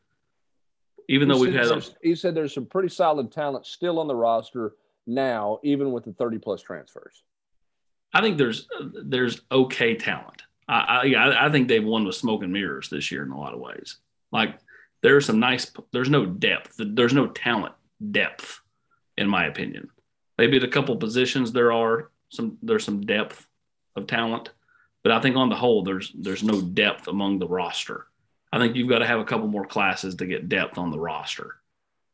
Even 1.08 1.30
he 1.30 1.34
though 1.34 1.40
we've 1.40 1.54
had, 1.54 1.86
he 2.04 2.16
said 2.16 2.36
there's 2.36 2.54
some 2.54 2.66
pretty 2.66 2.90
solid 2.90 3.32
talent 3.32 3.66
still 3.66 4.00
on 4.00 4.08
the 4.08 4.16
roster 4.16 4.74
now, 5.08 5.60
even 5.64 5.94
with 5.94 6.04
the 6.04 6.14
30 6.14 6.40
plus 6.40 6.62
transfers. 6.62 7.24
I 8.14 8.22
think 8.22 8.38
there's 8.38 8.68
there's 9.04 9.42
okay 9.52 9.96
talent. 9.96 10.44
I, 10.70 11.14
I 11.16 11.48
I 11.48 11.52
think 11.52 11.68
they've 11.68 11.84
won 11.84 12.06
with 12.06 12.16
smoke 12.16 12.44
and 12.44 12.54
mirrors 12.54 12.90
this 12.90 13.12
year 13.12 13.24
in 13.24 13.32
a 13.32 13.40
lot 13.40 13.54
of 13.54 13.60
ways. 13.60 13.98
Like 14.32 14.60
there's 15.02 15.26
some 15.26 15.40
nice. 15.40 15.72
There's 15.92 16.10
no 16.10 16.26
depth. 16.26 16.76
There's 16.78 17.14
no 17.14 17.28
talent 17.28 17.74
depth, 18.12 18.62
in 19.18 19.28
my 19.28 19.46
opinion. 19.46 19.90
Maybe 20.38 20.58
at 20.58 20.64
a 20.64 20.68
couple 20.68 20.96
positions 20.98 21.52
there 21.52 21.72
are 21.72 22.12
some. 22.30 22.58
There's 22.62 22.84
some 22.84 23.02
depth 23.02 23.48
of 23.96 24.08
talent, 24.08 24.52
but 25.04 25.12
I 25.12 25.20
think 25.20 25.36
on 25.36 25.50
the 25.50 25.56
whole 25.56 25.84
there's 25.84 26.12
there's 26.16 26.44
no 26.44 26.62
depth 26.62 27.08
among 27.08 27.40
the 27.40 27.48
roster. 27.48 28.06
I 28.52 28.60
think 28.60 28.76
you've 28.76 28.90
got 28.90 29.00
to 29.00 29.08
have 29.08 29.20
a 29.20 29.26
couple 29.26 29.48
more 29.48 29.66
classes 29.66 30.16
to 30.16 30.26
get 30.26 30.50
depth 30.50 30.78
on 30.78 30.92
the 30.92 31.00
roster. 31.00 31.56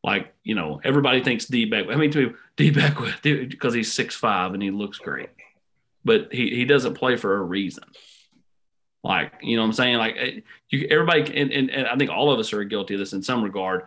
Like, 0.04 0.34
you 0.44 0.54
know, 0.54 0.80
everybody 0.84 1.22
thinks 1.22 1.46
D 1.46 1.64
back. 1.64 1.86
I 1.90 1.96
mean, 1.96 2.12
to 2.12 2.34
D 2.56 2.70
back 2.70 2.96
because 3.22 3.74
he's 3.74 3.92
six 3.92 4.14
five 4.14 4.54
and 4.54 4.62
he 4.62 4.70
looks 4.70 4.98
great, 4.98 5.30
but 6.04 6.32
he, 6.32 6.50
he 6.50 6.64
doesn't 6.64 6.94
play 6.94 7.16
for 7.16 7.36
a 7.36 7.42
reason. 7.42 7.84
Like, 9.06 9.34
you 9.40 9.56
know 9.56 9.62
what 9.62 9.68
I'm 9.68 9.72
saying? 9.72 9.96
Like, 9.98 10.16
eh, 10.18 10.40
you, 10.68 10.88
everybody, 10.90 11.22
and, 11.36 11.52
and, 11.52 11.70
and 11.70 11.86
I 11.86 11.96
think 11.96 12.10
all 12.10 12.32
of 12.32 12.40
us 12.40 12.52
are 12.52 12.64
guilty 12.64 12.94
of 12.94 13.00
this 13.00 13.12
in 13.12 13.22
some 13.22 13.42
regard, 13.42 13.84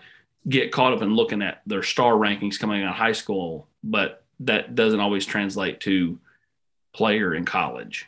get 0.47 0.71
caught 0.71 0.93
up 0.93 1.01
in 1.01 1.13
looking 1.13 1.41
at 1.41 1.61
their 1.65 1.83
star 1.83 2.13
rankings 2.13 2.57
coming 2.57 2.83
out 2.83 2.91
of 2.91 2.95
high 2.95 3.11
school, 3.11 3.67
but 3.83 4.23
that 4.39 4.75
doesn't 4.75 5.01
always 5.01 5.25
translate 5.25 5.81
to 5.81 6.17
player 6.93 7.35
in 7.35 7.43
college. 7.43 8.07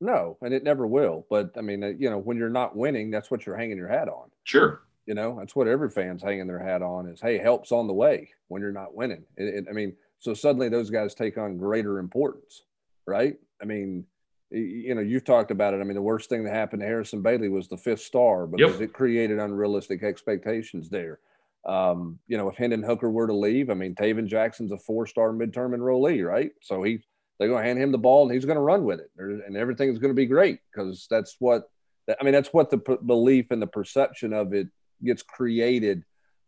No, 0.00 0.36
and 0.40 0.54
it 0.54 0.62
never 0.62 0.86
will. 0.86 1.26
But 1.28 1.50
I 1.56 1.60
mean, 1.60 1.82
uh, 1.82 1.88
you 1.88 2.08
know, 2.08 2.18
when 2.18 2.36
you're 2.36 2.48
not 2.48 2.76
winning, 2.76 3.10
that's 3.10 3.32
what 3.32 3.44
you're 3.44 3.56
hanging 3.56 3.76
your 3.76 3.88
hat 3.88 4.08
on. 4.08 4.30
Sure. 4.44 4.82
You 5.06 5.14
know, 5.14 5.36
that's 5.40 5.56
what 5.56 5.66
every 5.66 5.90
fan's 5.90 6.22
hanging 6.22 6.46
their 6.46 6.60
hat 6.60 6.82
on 6.82 7.08
is, 7.08 7.20
hey, 7.20 7.38
help's 7.38 7.72
on 7.72 7.88
the 7.88 7.94
way 7.94 8.30
when 8.46 8.62
you're 8.62 8.70
not 8.70 8.94
winning. 8.94 9.24
It, 9.36 9.54
it, 9.54 9.64
I 9.68 9.72
mean, 9.72 9.96
so 10.20 10.34
suddenly 10.34 10.68
those 10.68 10.90
guys 10.90 11.14
take 11.14 11.36
on 11.36 11.56
greater 11.56 11.98
importance, 11.98 12.62
right? 13.06 13.36
I 13.60 13.64
mean, 13.64 14.04
you 14.50 14.94
know, 14.94 15.00
you've 15.00 15.24
talked 15.24 15.50
about 15.50 15.74
it. 15.74 15.80
I 15.80 15.84
mean, 15.84 15.94
the 15.94 16.02
worst 16.02 16.28
thing 16.28 16.44
that 16.44 16.54
happened 16.54 16.80
to 16.80 16.86
Harrison 16.86 17.22
Bailey 17.22 17.48
was 17.48 17.68
the 17.68 17.76
fifth 17.76 18.00
star 18.00 18.46
because 18.46 18.80
yep. 18.80 18.90
it 18.90 18.92
created 18.92 19.38
unrealistic 19.38 20.02
expectations 20.02 20.88
there. 20.88 21.18
Um, 21.66 22.18
you 22.28 22.38
know, 22.38 22.48
if 22.48 22.56
Hendon 22.56 22.82
Hooker 22.82 23.10
were 23.10 23.26
to 23.26 23.34
leave, 23.34 23.68
I 23.68 23.74
mean, 23.74 23.94
Tayven 23.94 24.26
Jackson's 24.26 24.72
a 24.72 24.78
four-star 24.78 25.32
midterm 25.32 25.76
enrollee, 25.76 26.26
right? 26.26 26.52
So 26.62 26.82
he 26.82 27.00
they're 27.38 27.48
going 27.48 27.62
to 27.62 27.68
hand 27.68 27.80
him 27.80 27.92
the 27.92 27.98
ball 27.98 28.24
and 28.24 28.34
he's 28.34 28.44
going 28.44 28.56
to 28.56 28.62
run 28.62 28.84
with 28.84 29.00
it, 29.00 29.10
and 29.18 29.56
everything's 29.56 29.98
going 29.98 30.10
to 30.10 30.14
be 30.14 30.26
great 30.26 30.60
because 30.72 31.06
that's 31.10 31.36
what 31.38 31.70
I 32.08 32.24
mean. 32.24 32.32
That's 32.32 32.52
what 32.52 32.70
the 32.70 32.78
p- 32.78 32.96
belief 33.04 33.50
and 33.50 33.60
the 33.60 33.66
perception 33.66 34.32
of 34.32 34.54
it 34.54 34.68
gets 35.04 35.22
created 35.22 36.04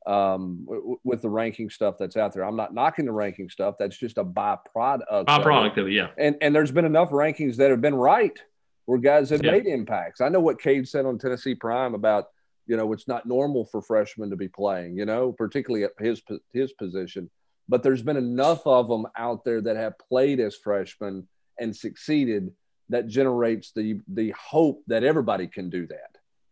um, 0.07 0.65
w- 0.67 0.99
with 1.05 1.23
the 1.23 1.29
ranking 1.29 1.71
stuff 1.71 1.97
that's 1.99 2.17
out 2.17 2.33
there. 2.33 2.45
I'm 2.45 2.57
not 2.57 2.75
knocking 2.75 3.05
the 3.05 3.13
ranking 3.13 3.49
stuff. 3.49 3.77
That's 3.79 3.97
just 3.97 4.19
a 4.19 4.25
byproduct. 4.25 5.27
Byproduct 5.27 5.77
of 5.77 5.87
it, 5.89 5.93
yeah. 5.93 6.09
And 6.19 6.37
and 6.41 6.55
there's 6.55 6.73
been 6.73 6.85
enough 6.85 7.11
rankings 7.11 7.57
that 7.57 7.71
have 7.71 7.81
been 7.81 7.95
right 7.95 8.39
where 8.87 8.99
guys 8.99 9.31
have 9.31 9.45
yeah. 9.45 9.53
made 9.53 9.67
impacts. 9.67 10.21
I 10.21 10.29
know 10.29 10.41
what 10.41 10.61
Cade 10.61 10.89
said 10.89 11.07
on 11.07 11.19
Tennessee 11.19 11.55
Prime 11.55 11.95
about 11.95 12.29
You 12.67 12.77
know, 12.77 12.93
it's 12.93 13.09
not 13.09 13.27
normal 13.27 13.65
for 13.65 13.83
freshmen 13.83 14.31
to 14.31 14.37
be 14.37 14.49
playing. 14.49 14.97
You 14.97 15.05
know, 15.05 15.33
particularly 15.33 15.85
at 15.85 15.93
his 15.99 16.23
his 16.53 16.73
position. 16.73 17.31
But 17.69 17.83
there's 17.83 18.03
been 18.03 18.17
enough 18.17 18.67
of 18.67 18.89
them 18.89 19.07
out 19.17 19.45
there 19.45 19.61
that 19.61 19.77
have 19.77 19.99
played 20.09 20.41
as 20.41 20.57
freshmen 20.57 21.29
and 21.59 21.77
succeeded 21.77 22.53
that 22.89 23.07
generates 23.07 23.73
the 23.73 24.01
the 24.09 24.35
hope 24.37 24.83
that 24.89 25.05
everybody 25.05 25.47
can 25.47 25.71
do 25.71 25.87
that. 25.87 26.10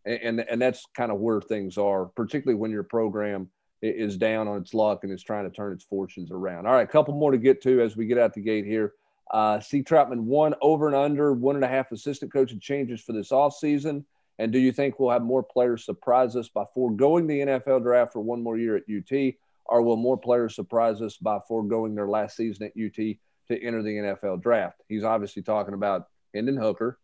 And 0.08 0.40
and, 0.40 0.60
that's 0.60 0.84
kind 0.96 1.12
of 1.12 1.18
where 1.18 1.40
things 1.40 1.76
are, 1.76 2.06
particularly 2.06 2.58
when 2.58 2.70
your 2.70 2.82
program 2.82 3.50
is 3.82 4.16
down 4.16 4.48
on 4.48 4.58
its 4.58 4.74
luck 4.74 5.04
and 5.04 5.12
is 5.12 5.22
trying 5.22 5.48
to 5.48 5.54
turn 5.54 5.72
its 5.72 5.84
fortunes 5.84 6.30
around. 6.30 6.66
All 6.66 6.72
right, 6.72 6.88
a 6.88 6.90
couple 6.90 7.14
more 7.14 7.30
to 7.30 7.38
get 7.38 7.62
to 7.62 7.80
as 7.80 7.96
we 7.96 8.06
get 8.06 8.18
out 8.18 8.34
the 8.34 8.40
gate 8.40 8.64
here. 8.64 8.94
Uh, 9.30 9.60
C. 9.60 9.82
Troutman, 9.82 10.22
one 10.22 10.54
over 10.62 10.86
and 10.86 10.96
under, 10.96 11.32
one 11.32 11.54
and 11.54 11.64
a 11.64 11.68
half 11.68 11.92
assistant 11.92 12.32
coaching 12.32 12.58
changes 12.58 13.02
for 13.02 13.12
this 13.12 13.30
off 13.30 13.54
season. 13.54 14.04
And 14.38 14.52
do 14.52 14.58
you 14.58 14.72
think 14.72 14.98
we'll 14.98 15.10
have 15.10 15.22
more 15.22 15.42
players 15.42 15.84
surprise 15.84 16.36
us 16.36 16.48
by 16.48 16.64
foregoing 16.72 17.26
the 17.26 17.40
NFL 17.40 17.82
draft 17.82 18.12
for 18.12 18.20
one 18.20 18.42
more 18.42 18.56
year 18.56 18.76
at 18.76 18.84
UT, 18.88 19.34
or 19.66 19.82
will 19.82 19.96
more 19.96 20.16
players 20.16 20.54
surprise 20.54 21.02
us 21.02 21.16
by 21.16 21.38
foregoing 21.46 21.94
their 21.94 22.08
last 22.08 22.36
season 22.36 22.66
at 22.66 22.72
UT 22.82 22.94
to 22.94 23.62
enter 23.62 23.82
the 23.82 23.96
NFL 23.96 24.40
draft? 24.40 24.80
He's 24.88 25.04
obviously 25.04 25.42
talking 25.42 25.74
about 25.74 26.08
Hendon 26.34 26.56
Hooker. 26.56 26.98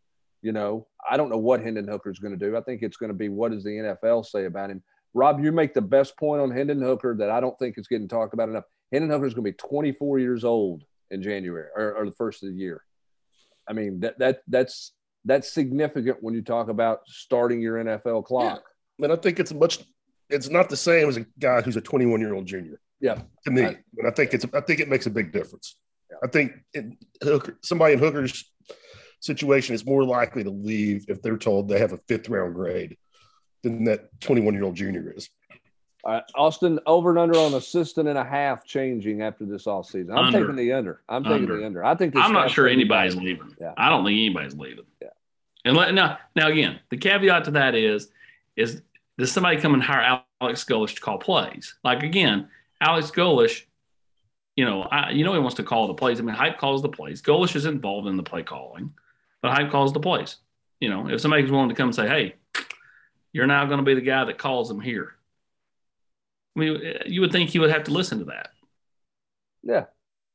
You 0.45 0.53
know, 0.53 0.87
I 1.09 1.17
don't 1.17 1.31
know 1.31 1.39
what 1.39 1.63
Hendon 1.63 1.89
Hooker 1.89 2.11
is 2.11 2.19
going 2.19 2.39
to 2.39 2.45
do. 2.47 2.57
I 2.57 2.61
think 2.61 2.83
it's 2.83 2.99
going 2.99 3.09
to 3.09 3.17
be 3.17 3.31
what 3.31 3.53
does 3.53 3.65
the 3.65 3.71
NFL 3.71 4.27
say 4.27 4.45
about 4.45 4.71
him. 4.71 4.83
Rob, 5.15 5.43
you 5.43 5.53
make 5.53 5.73
the 5.73 5.81
best 5.81 6.17
point 6.19 6.43
on 6.43 6.51
Hendon 6.51 6.83
Hooker 6.83 7.17
that 7.19 7.31
I 7.31 7.41
don't 7.41 7.59
think 7.59 7.79
is 7.79 7.89
getting 7.89 8.09
talked 8.09 8.35
about 8.35 8.51
enough. 8.51 8.65
Hendon 8.93 9.11
Hooker 9.11 9.27
is 9.27 9.33
going 9.33 9.45
to 9.45 9.53
be 9.53 9.57
24 9.57 10.19
years 10.19 10.45
old 10.45 10.85
in 11.11 11.23
January 11.23 11.69
or, 11.75 11.95
or 11.95 12.05
the 12.05 12.13
first 12.13 12.43
of 12.43 12.51
the 12.51 12.57
year. 12.57 12.83
I 13.67 13.73
mean 13.73 14.01
that 14.01 14.19
that 14.19 14.43
that's 14.47 14.93
that's 15.25 15.51
significant 15.51 16.19
when 16.21 16.35
you 16.35 16.43
talk 16.43 16.69
about 16.69 17.01
starting 17.07 17.63
your 17.63 17.83
NFL 17.83 18.27
clock. 18.27 18.63
Yeah. 18.63 19.07
I 19.07 19.09
mean, 19.09 19.19
I 19.19 19.21
think 19.21 19.41
it's 19.41 19.55
much. 19.55 19.79
It's 20.29 20.51
not 20.51 20.69
the 20.69 20.77
same 20.77 21.09
as 21.09 21.17
a 21.17 21.27
guy 21.39 21.63
who's 21.63 21.77
a 21.77 21.81
21 21.81 22.21
year 22.21 22.35
old 22.35 22.47
junior. 22.47 22.81
Yeah, 23.01 23.21
to 23.45 23.51
me, 23.51 23.65
I, 23.65 23.79
and 23.99 24.07
I 24.07 24.11
think 24.11 24.35
it's. 24.35 24.47
I 24.53 24.61
think 24.61 24.81
it 24.81 24.89
makes 24.89 25.07
a 25.07 25.11
big 25.11 25.33
difference. 25.33 25.77
Yeah. 26.11 26.17
I 26.23 26.27
think 26.29 26.53
it, 26.73 26.85
Hooker, 27.23 27.59
somebody 27.63 27.95
in 27.95 27.99
Hooker's 27.99 28.51
situation 29.25 29.75
is 29.75 29.87
more 29.87 30.05
likely 30.05 30.45
to 30.45 30.51
leave 30.51 31.07
if 31.09 31.23
they're 31.23 31.39
told 31.39 31.69
they 31.69 31.79
have 31.79 31.93
a 31.93 31.99
fifth 32.09 32.29
round 32.29 32.55
grade 32.55 32.97
than 33.63 33.85
that 33.85 34.09
21 34.21 34.55
year 34.55 34.65
old 34.65 34.75
junior 34.75 35.13
is. 35.17 35.31
All 36.05 36.13
right, 36.13 36.23
Austin, 36.35 36.79
over 36.85 37.09
and 37.11 37.19
under 37.19 37.39
on 37.39 37.55
assistant 37.55 38.09
and 38.09 38.19
a 38.19 38.25
half 38.25 38.67
changing 38.67 39.23
after 39.23 39.47
this 39.47 39.67
all 39.67 39.83
season. 39.83 40.13
I'm 40.13 40.27
under. 40.27 40.41
taking 40.41 40.57
the 40.57 40.73
under. 40.75 41.01
I'm 41.09 41.25
taking 41.25 41.47
the 41.47 41.65
under. 41.65 41.83
I 41.83 41.95
think 41.95 42.15
I'm 42.15 42.35
not 42.35 42.51
sure 42.51 42.69
anybody's 42.69 43.17
leaving. 43.17 43.57
Yeah. 43.59 43.73
I 43.79 43.89
don't 43.89 44.05
think 44.05 44.19
anybody's 44.19 44.55
leaving. 44.55 44.85
Yeah. 45.01 45.09
And 45.65 45.75
let, 45.75 45.95
now, 45.95 46.19
now 46.37 46.49
again, 46.49 46.79
the 46.91 46.99
caveat 46.99 47.45
to 47.45 47.53
that 47.53 47.75
is, 47.75 48.09
is 48.55 48.83
does 49.17 49.33
somebody 49.33 49.57
come 49.57 49.73
and 49.73 49.83
hire 49.83 50.23
Alex 50.43 50.65
Golesh 50.65 50.95
to 50.97 51.01
call 51.01 51.17
plays? 51.17 51.75
Like 51.83 52.03
again, 52.03 52.49
Alex 52.83 53.11
Golesh, 53.11 53.63
you 54.57 54.67
know, 54.67 54.83
I, 54.83 55.11
you 55.11 55.25
know 55.25 55.33
he 55.33 55.39
wants 55.39 55.57
to 55.57 55.63
call 55.63 55.87
the 55.87 55.95
plays. 55.95 56.21
I 56.21 56.23
mean, 56.23 56.35
Hype 56.35 56.59
calls 56.59 56.83
the 56.83 56.91
plays. 56.91 57.23
Golesh 57.23 57.57
is 57.57 57.65
involved 57.65 58.09
in 58.09 58.19
the 58.19 58.23
play 58.23 58.43
calling, 58.43 58.93
but 59.45 59.53
Hype 59.53 59.71
calls 59.71 59.93
the 59.93 60.01
plays. 60.01 60.37
You 60.81 60.89
know, 60.89 61.07
if 61.07 61.21
somebody's 61.21 61.51
willing 61.51 61.69
to 61.69 61.75
come 61.75 61.89
and 61.89 61.95
say, 61.95 62.09
"Hey, 62.09 62.37
you're 63.31 63.47
now 63.47 63.67
going 63.67 63.77
to 63.77 63.85
be 63.85 63.93
the 63.93 64.01
guy 64.01 64.25
that 64.25 64.39
calls 64.39 64.69
them 64.69 64.81
here," 64.81 65.17
I 66.57 66.61
mean, 66.61 66.81
you 67.05 67.21
would 67.21 67.31
think 67.31 67.51
he 67.51 67.59
would 67.59 67.71
have 67.71 67.85
to 67.85 67.91
listen 67.91 68.21
to 68.21 68.25
that. 68.25 68.53
Yeah, 69.63 69.85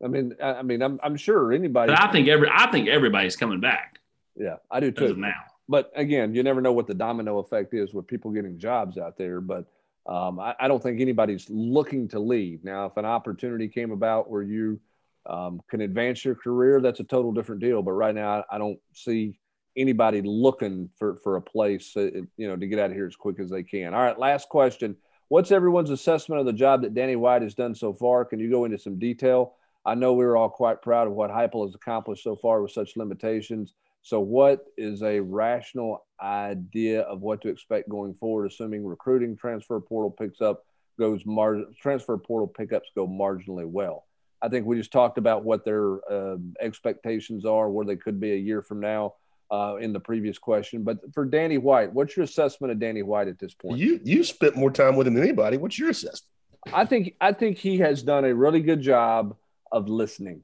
I 0.04 0.10
mean, 0.10 0.36
I, 0.40 0.54
I 0.54 0.62
mean, 0.62 0.84
I'm, 0.84 1.00
I'm 1.02 1.16
sure 1.16 1.52
anybody. 1.52 1.92
But 1.92 2.04
I 2.04 2.12
think 2.12 2.28
every 2.28 2.52
I 2.54 2.70
think 2.70 2.88
everybody's 2.88 3.36
coming 3.36 3.60
back. 3.60 3.98
Yeah, 4.36 4.58
I 4.70 4.80
do 4.80 4.92
too. 4.92 5.16
Now, 5.16 5.34
but 5.68 5.92
again, 5.96 6.36
you 6.36 6.44
never 6.44 6.62
know 6.62 6.74
what 6.74 6.86
the 6.86 6.94
domino 6.94 7.40
effect 7.40 7.74
is 7.74 7.92
with 7.92 8.06
people 8.06 8.30
getting 8.30 8.60
jobs 8.60 9.00
out 9.00 9.18
there. 9.18 9.42
But 9.42 9.66
um, 10.06 10.40
I, 10.40 10.54
I, 10.60 10.68
don't 10.68 10.84
think 10.84 11.02
anybody's 11.02 11.50
looking 11.50 12.08
to 12.10 12.20
leave. 12.20 12.64
Now, 12.64 12.86
if 12.86 12.98
an 12.98 13.06
opportunity 13.06 13.70
came 13.70 13.90
about 13.90 14.30
where 14.30 14.44
you 14.44 14.80
um, 15.26 15.62
can 15.70 15.82
advance 15.82 16.24
your 16.24 16.36
career, 16.36 16.82
that's 16.82 17.00
a 17.00 17.04
total 17.04 17.32
different 17.32 17.62
deal. 17.62 17.82
But 17.82 17.92
right 17.92 18.16
now, 18.16 18.44
I, 18.50 18.56
I 18.56 18.58
don't 18.58 18.80
see 18.94 19.38
anybody 19.78 20.22
looking 20.22 20.90
for 20.98 21.18
for 21.18 21.36
a 21.36 21.42
place, 21.42 21.96
uh, 21.96 22.10
you 22.38 22.48
know, 22.48 22.56
to 22.56 22.68
get 22.68 22.80
out 22.80 22.92
of 22.92 22.96
here 22.96 23.08
as 23.08 23.16
quick 23.16 23.40
as 23.40 23.50
they 23.50 23.64
can. 23.64 23.94
All 23.94 24.02
right, 24.02 24.18
last 24.18 24.50
question. 24.50 24.96
What's 25.30 25.52
everyone's 25.52 25.92
assessment 25.92 26.40
of 26.40 26.48
the 26.48 26.54
job 26.54 26.82
that 26.82 26.96
Danny 26.96 27.16
White 27.16 27.44
has 27.44 27.54
done 27.54 27.76
so 27.76 27.94
far? 27.94 28.26
Can 28.26 28.40
you 28.40 28.50
go 28.50 28.66
into 28.66 28.80
some 28.80 28.98
detail? 28.98 29.54
I 29.86 29.96
know 29.96 30.14
we 30.14 30.26
are 30.26 30.36
all 30.36 30.50
quite 30.50 30.82
proud 30.82 31.08
of 31.08 31.14
what 31.14 31.30
Heupel 31.30 31.66
has 31.66 31.76
accomplished 31.76 32.24
so 32.24 32.36
far 32.36 32.62
with 32.62 32.72
such 32.72 32.98
limitations. 32.98 33.74
So, 34.02 34.20
what 34.20 34.66
is 34.78 35.04
a 35.04 35.20
rational 35.20 36.06
idea 36.22 37.02
of 37.02 37.22
what 37.22 37.42
to 37.42 37.50
expect 37.50 37.90
going 37.90 38.16
forward, 38.16 38.48
assuming 38.48 38.86
recruiting 38.86 39.38
transfer 39.38 39.80
portal 39.80 40.12
picks 40.12 40.42
up, 40.42 40.66
goes 40.98 41.26
mar- 41.26 41.66
transfer 41.80 42.18
portal 42.18 42.48
pickups 42.48 42.90
go 42.96 43.08
marginally 43.08 43.68
well? 43.68 44.06
I 44.42 44.50
think 44.50 44.66
we 44.66 44.78
just 44.78 44.92
talked 44.92 45.18
about 45.18 45.44
what 45.44 45.66
their 45.66 46.00
uh, 46.12 46.38
expectations 46.60 47.46
are, 47.46 47.70
where 47.70 47.86
they 47.86 47.96
could 47.96 48.20
be 48.20 48.34
a 48.34 48.38
year 48.38 48.62
from 48.62 48.80
now 48.80 49.16
uh, 49.52 49.78
in 49.80 49.94
the 49.94 50.00
previous 50.00 50.38
question. 50.38 50.84
But 50.84 51.00
for 51.14 51.26
Danny 51.26 51.58
White, 51.58 51.92
what's 51.92 52.16
your 52.16 52.24
assessment 52.24 52.72
of 52.72 52.80
Danny 52.80 53.02
White 53.02 53.28
at 53.28 53.40
this 53.40 53.54
point? 53.54 53.78
You 53.78 54.00
you 54.04 54.24
spent 54.24 54.56
more 54.56 54.72
time 54.72 54.96
with 54.96 55.08
him 55.08 55.16
than 55.16 55.24
anybody. 55.24 55.58
What's 55.58 55.78
your 55.78 55.90
assessment? 55.90 56.24
I 56.74 56.86
think 56.86 57.16
I 57.20 57.34
think 57.34 57.58
he 57.58 57.78
has 57.80 58.04
done 58.04 58.26
a 58.26 58.34
really 58.34 58.62
good 58.62 58.82
job 58.82 59.36
of 59.72 59.90
listening, 59.90 60.44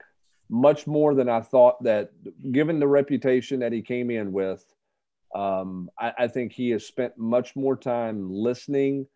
much 0.49 0.88
more 0.88 1.13
than 1.13 1.29
I 1.29 1.41
thought. 1.41 1.84
That 1.84 2.12
given 2.51 2.79
the 2.79 2.88
reputation 2.88 3.60
that 3.60 3.71
he 3.71 3.81
came 3.81 4.10
in 4.10 4.31
with, 4.31 4.65
um, 5.34 5.89
I, 5.99 6.13
I 6.19 6.27
think 6.27 6.51
he 6.51 6.71
has 6.71 6.86
spent 6.86 7.17
much 7.17 7.55
more 7.55 7.75
time 7.75 8.29
listening 8.31 9.08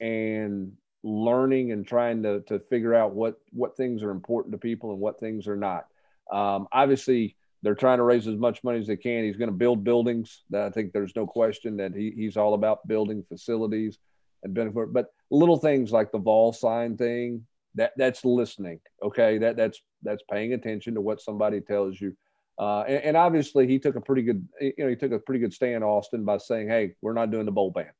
and 0.00 0.72
learning 1.08 1.72
and 1.72 1.86
trying 1.86 2.22
to 2.22 2.40
to 2.42 2.58
figure 2.58 2.94
out 2.94 3.14
what 3.14 3.40
what 3.50 3.76
things 3.76 4.02
are 4.02 4.10
important 4.10 4.52
to 4.52 4.58
people 4.58 4.92
and 4.92 5.00
what 5.00 5.18
things 5.18 5.48
are 5.48 5.56
not. 5.56 5.86
Um, 6.30 6.68
obviously, 6.72 7.36
they're 7.62 7.74
trying 7.74 7.98
to 7.98 8.04
raise 8.04 8.28
as 8.28 8.36
much 8.36 8.62
money 8.62 8.78
as 8.78 8.86
they 8.86 8.96
can. 8.96 9.24
He's 9.24 9.36
going 9.36 9.50
to 9.50 9.56
build 9.56 9.82
buildings. 9.82 10.44
That 10.50 10.62
I 10.62 10.70
think 10.70 10.92
there's 10.92 11.16
no 11.16 11.26
question 11.26 11.78
that 11.78 11.94
he, 11.94 12.12
he's 12.14 12.36
all 12.36 12.54
about 12.54 12.86
building 12.86 13.24
facilities 13.28 13.98
and 14.42 14.54
benefit. 14.54 14.92
But 14.92 15.06
little 15.30 15.56
things 15.56 15.90
like 15.90 16.12
the 16.12 16.18
vol 16.18 16.52
sign 16.52 16.96
thing, 16.96 17.46
that 17.74 17.92
that's 17.96 18.24
listening. 18.24 18.80
Okay, 19.02 19.38
that 19.38 19.56
that's 19.56 19.80
that's 20.02 20.22
paying 20.30 20.52
attention 20.52 20.94
to 20.94 21.00
what 21.00 21.20
somebody 21.20 21.60
tells 21.60 22.00
you. 22.00 22.14
Uh, 22.58 22.82
and, 22.88 23.04
and, 23.04 23.16
obviously, 23.16 23.68
he 23.68 23.78
took 23.78 23.94
a 23.94 24.00
pretty 24.00 24.22
good, 24.22 24.46
you 24.60 24.72
know, 24.78 24.88
he 24.88 24.96
took 24.96 25.12
a 25.12 25.18
pretty 25.18 25.38
good 25.38 25.52
stand, 25.52 25.84
Austin, 25.84 26.24
by 26.24 26.38
saying, 26.38 26.68
"Hey, 26.68 26.94
we're 27.00 27.12
not 27.12 27.30
doing 27.30 27.46
the 27.46 27.52
bowl 27.52 27.70
ban. 27.70 27.92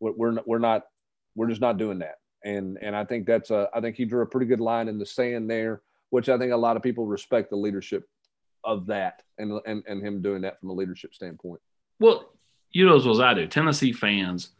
We're 0.00 0.12
we're 0.12 0.38
we're 0.44 0.58
not, 0.58 0.82
we're 1.34 1.48
just 1.48 1.62
not 1.62 1.78
doing 1.78 2.00
that." 2.00 2.16
And 2.46 2.78
and 2.80 2.94
I 2.94 3.04
think 3.04 3.26
that's 3.26 3.50
a, 3.50 3.68
I 3.74 3.80
think 3.80 3.96
he 3.96 4.04
drew 4.04 4.22
a 4.22 4.26
pretty 4.26 4.46
good 4.46 4.60
line 4.60 4.88
in 4.88 4.98
the 4.98 5.04
sand 5.04 5.50
there, 5.50 5.82
which 6.10 6.28
I 6.28 6.38
think 6.38 6.52
a 6.52 6.56
lot 6.56 6.76
of 6.76 6.82
people 6.82 7.04
respect 7.04 7.50
the 7.50 7.56
leadership 7.56 8.08
of 8.62 8.86
that 8.86 9.22
and, 9.38 9.60
and, 9.66 9.82
and 9.88 10.02
him 10.02 10.22
doing 10.22 10.42
that 10.42 10.60
from 10.60 10.70
a 10.70 10.72
leadership 10.72 11.14
standpoint? 11.14 11.60
Well, 11.98 12.30
you 12.70 12.86
know 12.86 12.96
as 12.96 13.04
well 13.04 13.14
as 13.14 13.20
I 13.20 13.34
do, 13.34 13.46
Tennessee 13.46 13.92
fans 13.92 14.50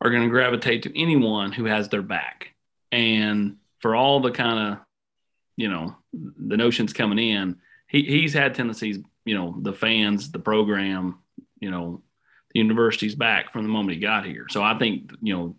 are 0.00 0.10
going 0.10 0.22
to 0.22 0.28
gravitate 0.28 0.82
to 0.82 1.00
anyone 1.00 1.52
who 1.52 1.64
has 1.66 1.88
their 1.88 2.02
back. 2.02 2.54
And 2.90 3.56
for 3.78 3.94
all 3.94 4.20
the 4.20 4.32
kind 4.32 4.72
of, 4.72 4.78
you 5.56 5.68
know, 5.68 5.96
the 6.12 6.56
notions 6.56 6.92
coming 6.92 7.18
in, 7.18 7.56
he, 7.88 8.02
he's 8.02 8.34
had 8.34 8.54
Tennessee's, 8.54 8.98
you 9.24 9.36
know, 9.36 9.56
the 9.60 9.72
fans, 9.72 10.30
the 10.32 10.40
program, 10.40 11.20
you 11.60 11.70
know, 11.70 12.02
the 12.52 12.60
university's 12.60 13.14
back 13.14 13.52
from 13.52 13.62
the 13.62 13.68
moment 13.68 13.94
he 13.94 14.00
got 14.00 14.26
here. 14.26 14.46
So 14.50 14.62
I 14.62 14.76
think, 14.76 15.12
you 15.22 15.36
know, 15.36 15.56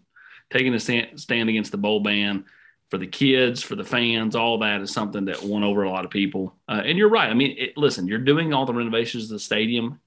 taking 0.53 0.73
a 0.73 0.79
stand 0.79 1.49
against 1.49 1.71
the 1.71 1.77
bowl 1.77 1.99
ban– 1.99 2.45
for 2.93 2.99
the 2.99 3.07
kids, 3.07 3.63
for 3.63 3.75
the 3.75 3.83
fans, 3.83 4.35
all 4.35 4.59
that 4.59 4.79
is 4.79 4.93
something 4.93 5.25
that 5.25 5.41
won 5.41 5.63
over 5.63 5.81
a 5.81 5.89
lot 5.89 6.05
of 6.05 6.11
people. 6.11 6.53
Uh, 6.69 6.83
and 6.85 6.95
you're 6.95 7.09
right. 7.09 7.27
I 7.27 7.33
mean, 7.33 7.55
it, 7.57 7.75
listen, 7.75 8.07
you're 8.07 8.19
doing 8.19 8.53
all 8.53 8.67
the 8.67 8.73
renovations 8.75 9.23
of 9.23 9.29
the 9.29 9.39
stadium. 9.39 9.99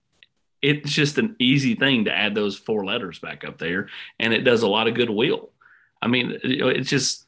It's 0.63 0.93
just 0.93 1.19
an 1.19 1.35
easy 1.41 1.75
thing 1.75 2.05
to 2.05 2.17
add 2.17 2.37
those 2.37 2.57
four 2.57 2.85
letters 2.85 3.19
back 3.19 3.43
up 3.43 3.59
there, 3.59 3.89
and 4.21 4.33
it 4.33 4.43
does 4.43 4.63
a 4.63 4.69
lot 4.69 4.87
of 4.87 4.95
goodwill. 4.95 5.51
I 6.01 6.07
mean, 6.07 6.39
it's 6.45 6.89
just, 6.89 7.27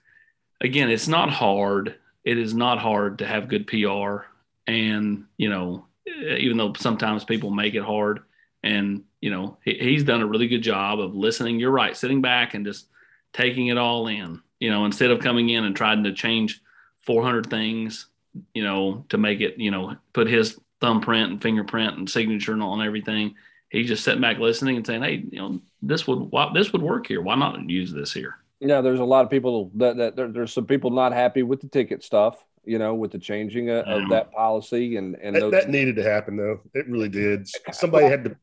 again, 0.61 0.91
it's 0.91 1.09
not 1.09 1.29
hard. 1.29 1.97
It 2.23 2.39
is 2.39 2.55
not 2.55 2.79
hard 2.79 3.19
to 3.19 3.27
have 3.27 3.49
good 3.49 3.67
PR. 3.67 4.29
And, 4.69 5.25
you 5.39 5.51
know, 5.51 5.87
even 6.07 6.57
though 6.57 6.73
sometimes 6.75 7.25
people 7.25 7.51
make 7.51 7.75
it 7.75 7.83
hard, 7.83 8.21
and, 8.63 9.03
you 9.21 9.31
know, 9.31 9.57
he, 9.65 9.75
he's 9.75 10.05
done 10.05 10.21
a 10.21 10.27
really 10.27 10.47
good 10.47 10.63
job 10.63 11.01
of 11.01 11.17
listening. 11.17 11.59
You're 11.59 11.73
right, 11.73 11.97
sitting 11.97 12.23
back 12.23 12.55
and 12.55 12.65
just 12.65 12.87
taking 13.33 13.69
it 13.69 13.79
all 13.79 14.07
in 14.09 14.43
you 14.61 14.71
know, 14.71 14.85
instead 14.85 15.11
of 15.11 15.21
coming 15.21 15.51
in 15.51 15.65
and 15.65 15.77
trying 15.77 16.05
to 16.05 16.13
change 16.13 16.61
400 17.03 17.49
things, 17.49 18.07
you 18.55 18.65
know, 18.65 19.05
to 19.09 19.19
make 19.19 19.41
it, 19.41 19.59
you 19.59 19.71
know, 19.71 19.97
put 20.13 20.29
his 20.29 20.59
thumbprint 20.81 21.33
and 21.33 21.43
fingerprint 21.43 21.97
and 21.97 22.09
signature 22.09 22.53
and 22.53 22.63
on 22.63 22.83
everything. 22.83 23.35
He's 23.71 23.89
just 23.89 24.05
sitting 24.05 24.21
back 24.21 24.39
listening 24.39 24.77
and 24.77 24.87
saying, 24.87 25.03
"Hey, 25.03 25.25
you 25.31 25.39
know, 25.39 25.61
this 25.83 26.07
would 26.07 26.19
why, 26.31 26.51
this 26.55 26.73
would 26.73 26.83
work 26.83 27.07
here. 27.07 27.21
Why 27.21 27.35
not 27.35 27.69
use 27.69 27.93
this 27.93 28.13
here?" 28.13 28.37
Yeah, 28.61 28.81
there's 28.81 29.01
a 29.01 29.05
lot 29.05 29.25
of 29.25 29.31
people 29.31 29.71
that, 29.75 29.99
that 29.99 30.17
there, 30.17 30.29
there's 30.29 30.53
some 30.53 30.67
people 30.67 30.91
not 30.91 31.13
happy 31.13 31.43
with 31.43 31.61
the 31.61 31.69
ticket 31.69 32.03
stuff. 32.03 32.43
You 32.65 32.79
know, 32.79 32.95
with 32.95 33.13
the 33.13 33.19
changing 33.19 33.71
uh, 33.71 33.83
of, 33.87 34.03
of 34.05 34.09
that 34.11 34.33
policy 34.33 34.97
and 34.97 35.17
and 35.17 35.37
that, 35.37 35.51
that, 35.51 35.71
needed 35.71 35.97
to 35.97 36.03
happen 36.03 36.37
though. 36.37 36.61
It 36.75 36.89
really 36.89 37.09
did. 37.09 37.49
Somebody 37.73 38.07
had 38.07 38.25
to 38.25 38.37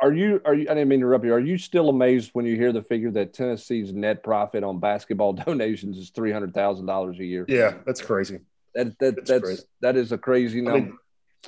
Are 0.00 0.12
you? 0.12 0.40
Are 0.44 0.54
you? 0.54 0.66
I 0.68 0.74
didn't 0.74 0.88
mean 0.88 1.00
to 1.00 1.06
interrupt 1.06 1.24
you. 1.24 1.32
Are 1.32 1.40
you 1.40 1.58
still 1.58 1.88
amazed 1.88 2.30
when 2.32 2.44
you 2.44 2.56
hear 2.56 2.72
the 2.72 2.82
figure 2.82 3.10
that 3.12 3.32
Tennessee's 3.32 3.92
net 3.92 4.22
profit 4.22 4.62
on 4.62 4.78
basketball 4.78 5.32
donations 5.46 5.98
is 5.98 6.10
three 6.10 6.32
hundred 6.32 6.54
thousand 6.54 6.86
dollars 6.86 7.18
a 7.18 7.24
year? 7.24 7.44
Yeah, 7.48 7.74
that's 7.84 8.02
crazy. 8.02 8.40
That 8.74 8.98
that 8.98 9.16
that's, 9.26 9.30
that's 9.30 9.64
that 9.80 9.96
is 9.96 10.12
a 10.12 10.18
crazy 10.18 10.60
number. 10.60 10.78
I 10.78 10.80
mean, 10.82 10.98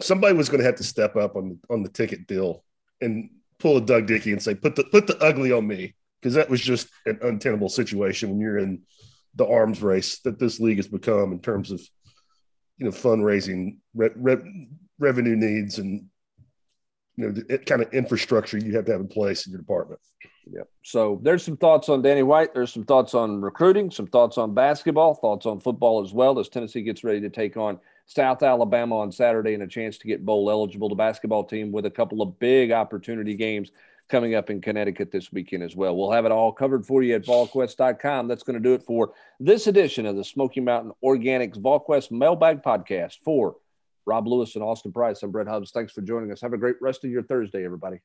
somebody 0.00 0.34
was 0.34 0.48
going 0.48 0.60
to 0.60 0.66
have 0.66 0.76
to 0.76 0.84
step 0.84 1.16
up 1.16 1.36
on 1.36 1.58
on 1.68 1.82
the 1.82 1.88
ticket 1.90 2.26
deal 2.26 2.64
and 3.00 3.30
pull 3.58 3.76
a 3.76 3.80
Doug 3.80 4.06
Dickey 4.06 4.32
and 4.32 4.42
say, 4.42 4.54
"Put 4.54 4.76
the 4.76 4.84
put 4.84 5.06
the 5.06 5.18
ugly 5.18 5.52
on 5.52 5.66
me," 5.66 5.94
because 6.20 6.34
that 6.34 6.48
was 6.48 6.60
just 6.60 6.88
an 7.06 7.18
untenable 7.22 7.68
situation 7.68 8.30
when 8.30 8.40
you're 8.40 8.58
in 8.58 8.82
the 9.34 9.46
arms 9.46 9.82
race 9.82 10.20
that 10.20 10.38
this 10.38 10.58
league 10.58 10.78
has 10.78 10.88
become 10.88 11.32
in 11.32 11.40
terms 11.40 11.70
of 11.70 11.80
you 12.78 12.86
know 12.86 12.92
fundraising, 12.92 13.78
re- 13.94 14.10
re- 14.16 14.68
revenue 14.98 15.36
needs, 15.36 15.78
and 15.78 16.06
you 17.18 17.26
know 17.26 17.32
the 17.32 17.58
kind 17.58 17.82
of 17.82 17.92
infrastructure 17.92 18.58
you 18.58 18.76
have 18.76 18.84
to 18.84 18.92
have 18.92 19.00
in 19.00 19.08
place 19.08 19.46
in 19.46 19.52
your 19.52 19.60
department. 19.60 20.00
Yeah. 20.50 20.62
So 20.84 21.18
there's 21.22 21.42
some 21.42 21.56
thoughts 21.56 21.88
on 21.88 22.00
Danny 22.00 22.22
White. 22.22 22.54
There's 22.54 22.72
some 22.72 22.84
thoughts 22.84 23.12
on 23.12 23.40
recruiting, 23.40 23.90
some 23.90 24.06
thoughts 24.06 24.38
on 24.38 24.54
basketball, 24.54 25.14
thoughts 25.14 25.44
on 25.44 25.58
football 25.58 26.02
as 26.02 26.12
well 26.12 26.38
as 26.38 26.48
Tennessee 26.48 26.82
gets 26.82 27.02
ready 27.02 27.20
to 27.20 27.28
take 27.28 27.56
on 27.56 27.80
South 28.06 28.42
Alabama 28.44 28.98
on 29.00 29.10
Saturday 29.10 29.54
and 29.54 29.64
a 29.64 29.66
chance 29.66 29.98
to 29.98 30.06
get 30.06 30.24
bowl 30.24 30.48
eligible. 30.48 30.88
The 30.88 30.94
basketball 30.94 31.44
team 31.44 31.72
with 31.72 31.86
a 31.86 31.90
couple 31.90 32.22
of 32.22 32.38
big 32.38 32.70
opportunity 32.70 33.34
games 33.34 33.72
coming 34.08 34.36
up 34.36 34.48
in 34.48 34.60
Connecticut 34.60 35.10
this 35.10 35.32
weekend 35.32 35.64
as 35.64 35.74
well. 35.74 35.96
We'll 35.96 36.12
have 36.12 36.24
it 36.24 36.32
all 36.32 36.52
covered 36.52 36.86
for 36.86 37.02
you 37.02 37.16
at 37.16 37.26
VolQuest.com. 37.26 38.28
That's 38.28 38.44
going 38.44 38.54
to 38.54 38.62
do 38.62 38.74
it 38.74 38.82
for 38.84 39.12
this 39.40 39.66
edition 39.66 40.06
of 40.06 40.16
the 40.16 40.24
Smoky 40.24 40.60
Mountain 40.60 40.92
Organics 41.04 41.58
VolQuest 41.58 42.12
Mailbag 42.12 42.62
Podcast. 42.62 43.18
For 43.22 43.56
Rob 44.08 44.26
Lewis 44.26 44.54
and 44.54 44.64
Austin 44.64 44.90
Price, 44.90 45.22
I'm 45.22 45.30
Brent 45.30 45.50
Hubbs. 45.50 45.70
Thanks 45.70 45.92
for 45.92 46.00
joining 46.00 46.32
us. 46.32 46.40
Have 46.40 46.54
a 46.54 46.58
great 46.58 46.76
rest 46.80 47.04
of 47.04 47.10
your 47.10 47.22
Thursday, 47.22 47.62
everybody. 47.62 47.98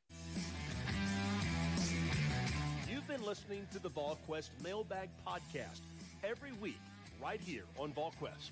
You've 2.91 3.07
been 3.07 3.23
listening 3.25 3.65
to 3.71 3.79
the 3.79 3.89
VolQuest 3.89 4.49
Mailbag 4.61 5.07
Podcast 5.25 5.79
every 6.21 6.51
week 6.61 6.79
right 7.23 7.39
here 7.39 7.63
on 7.79 7.93
VolQuest. 7.93 8.51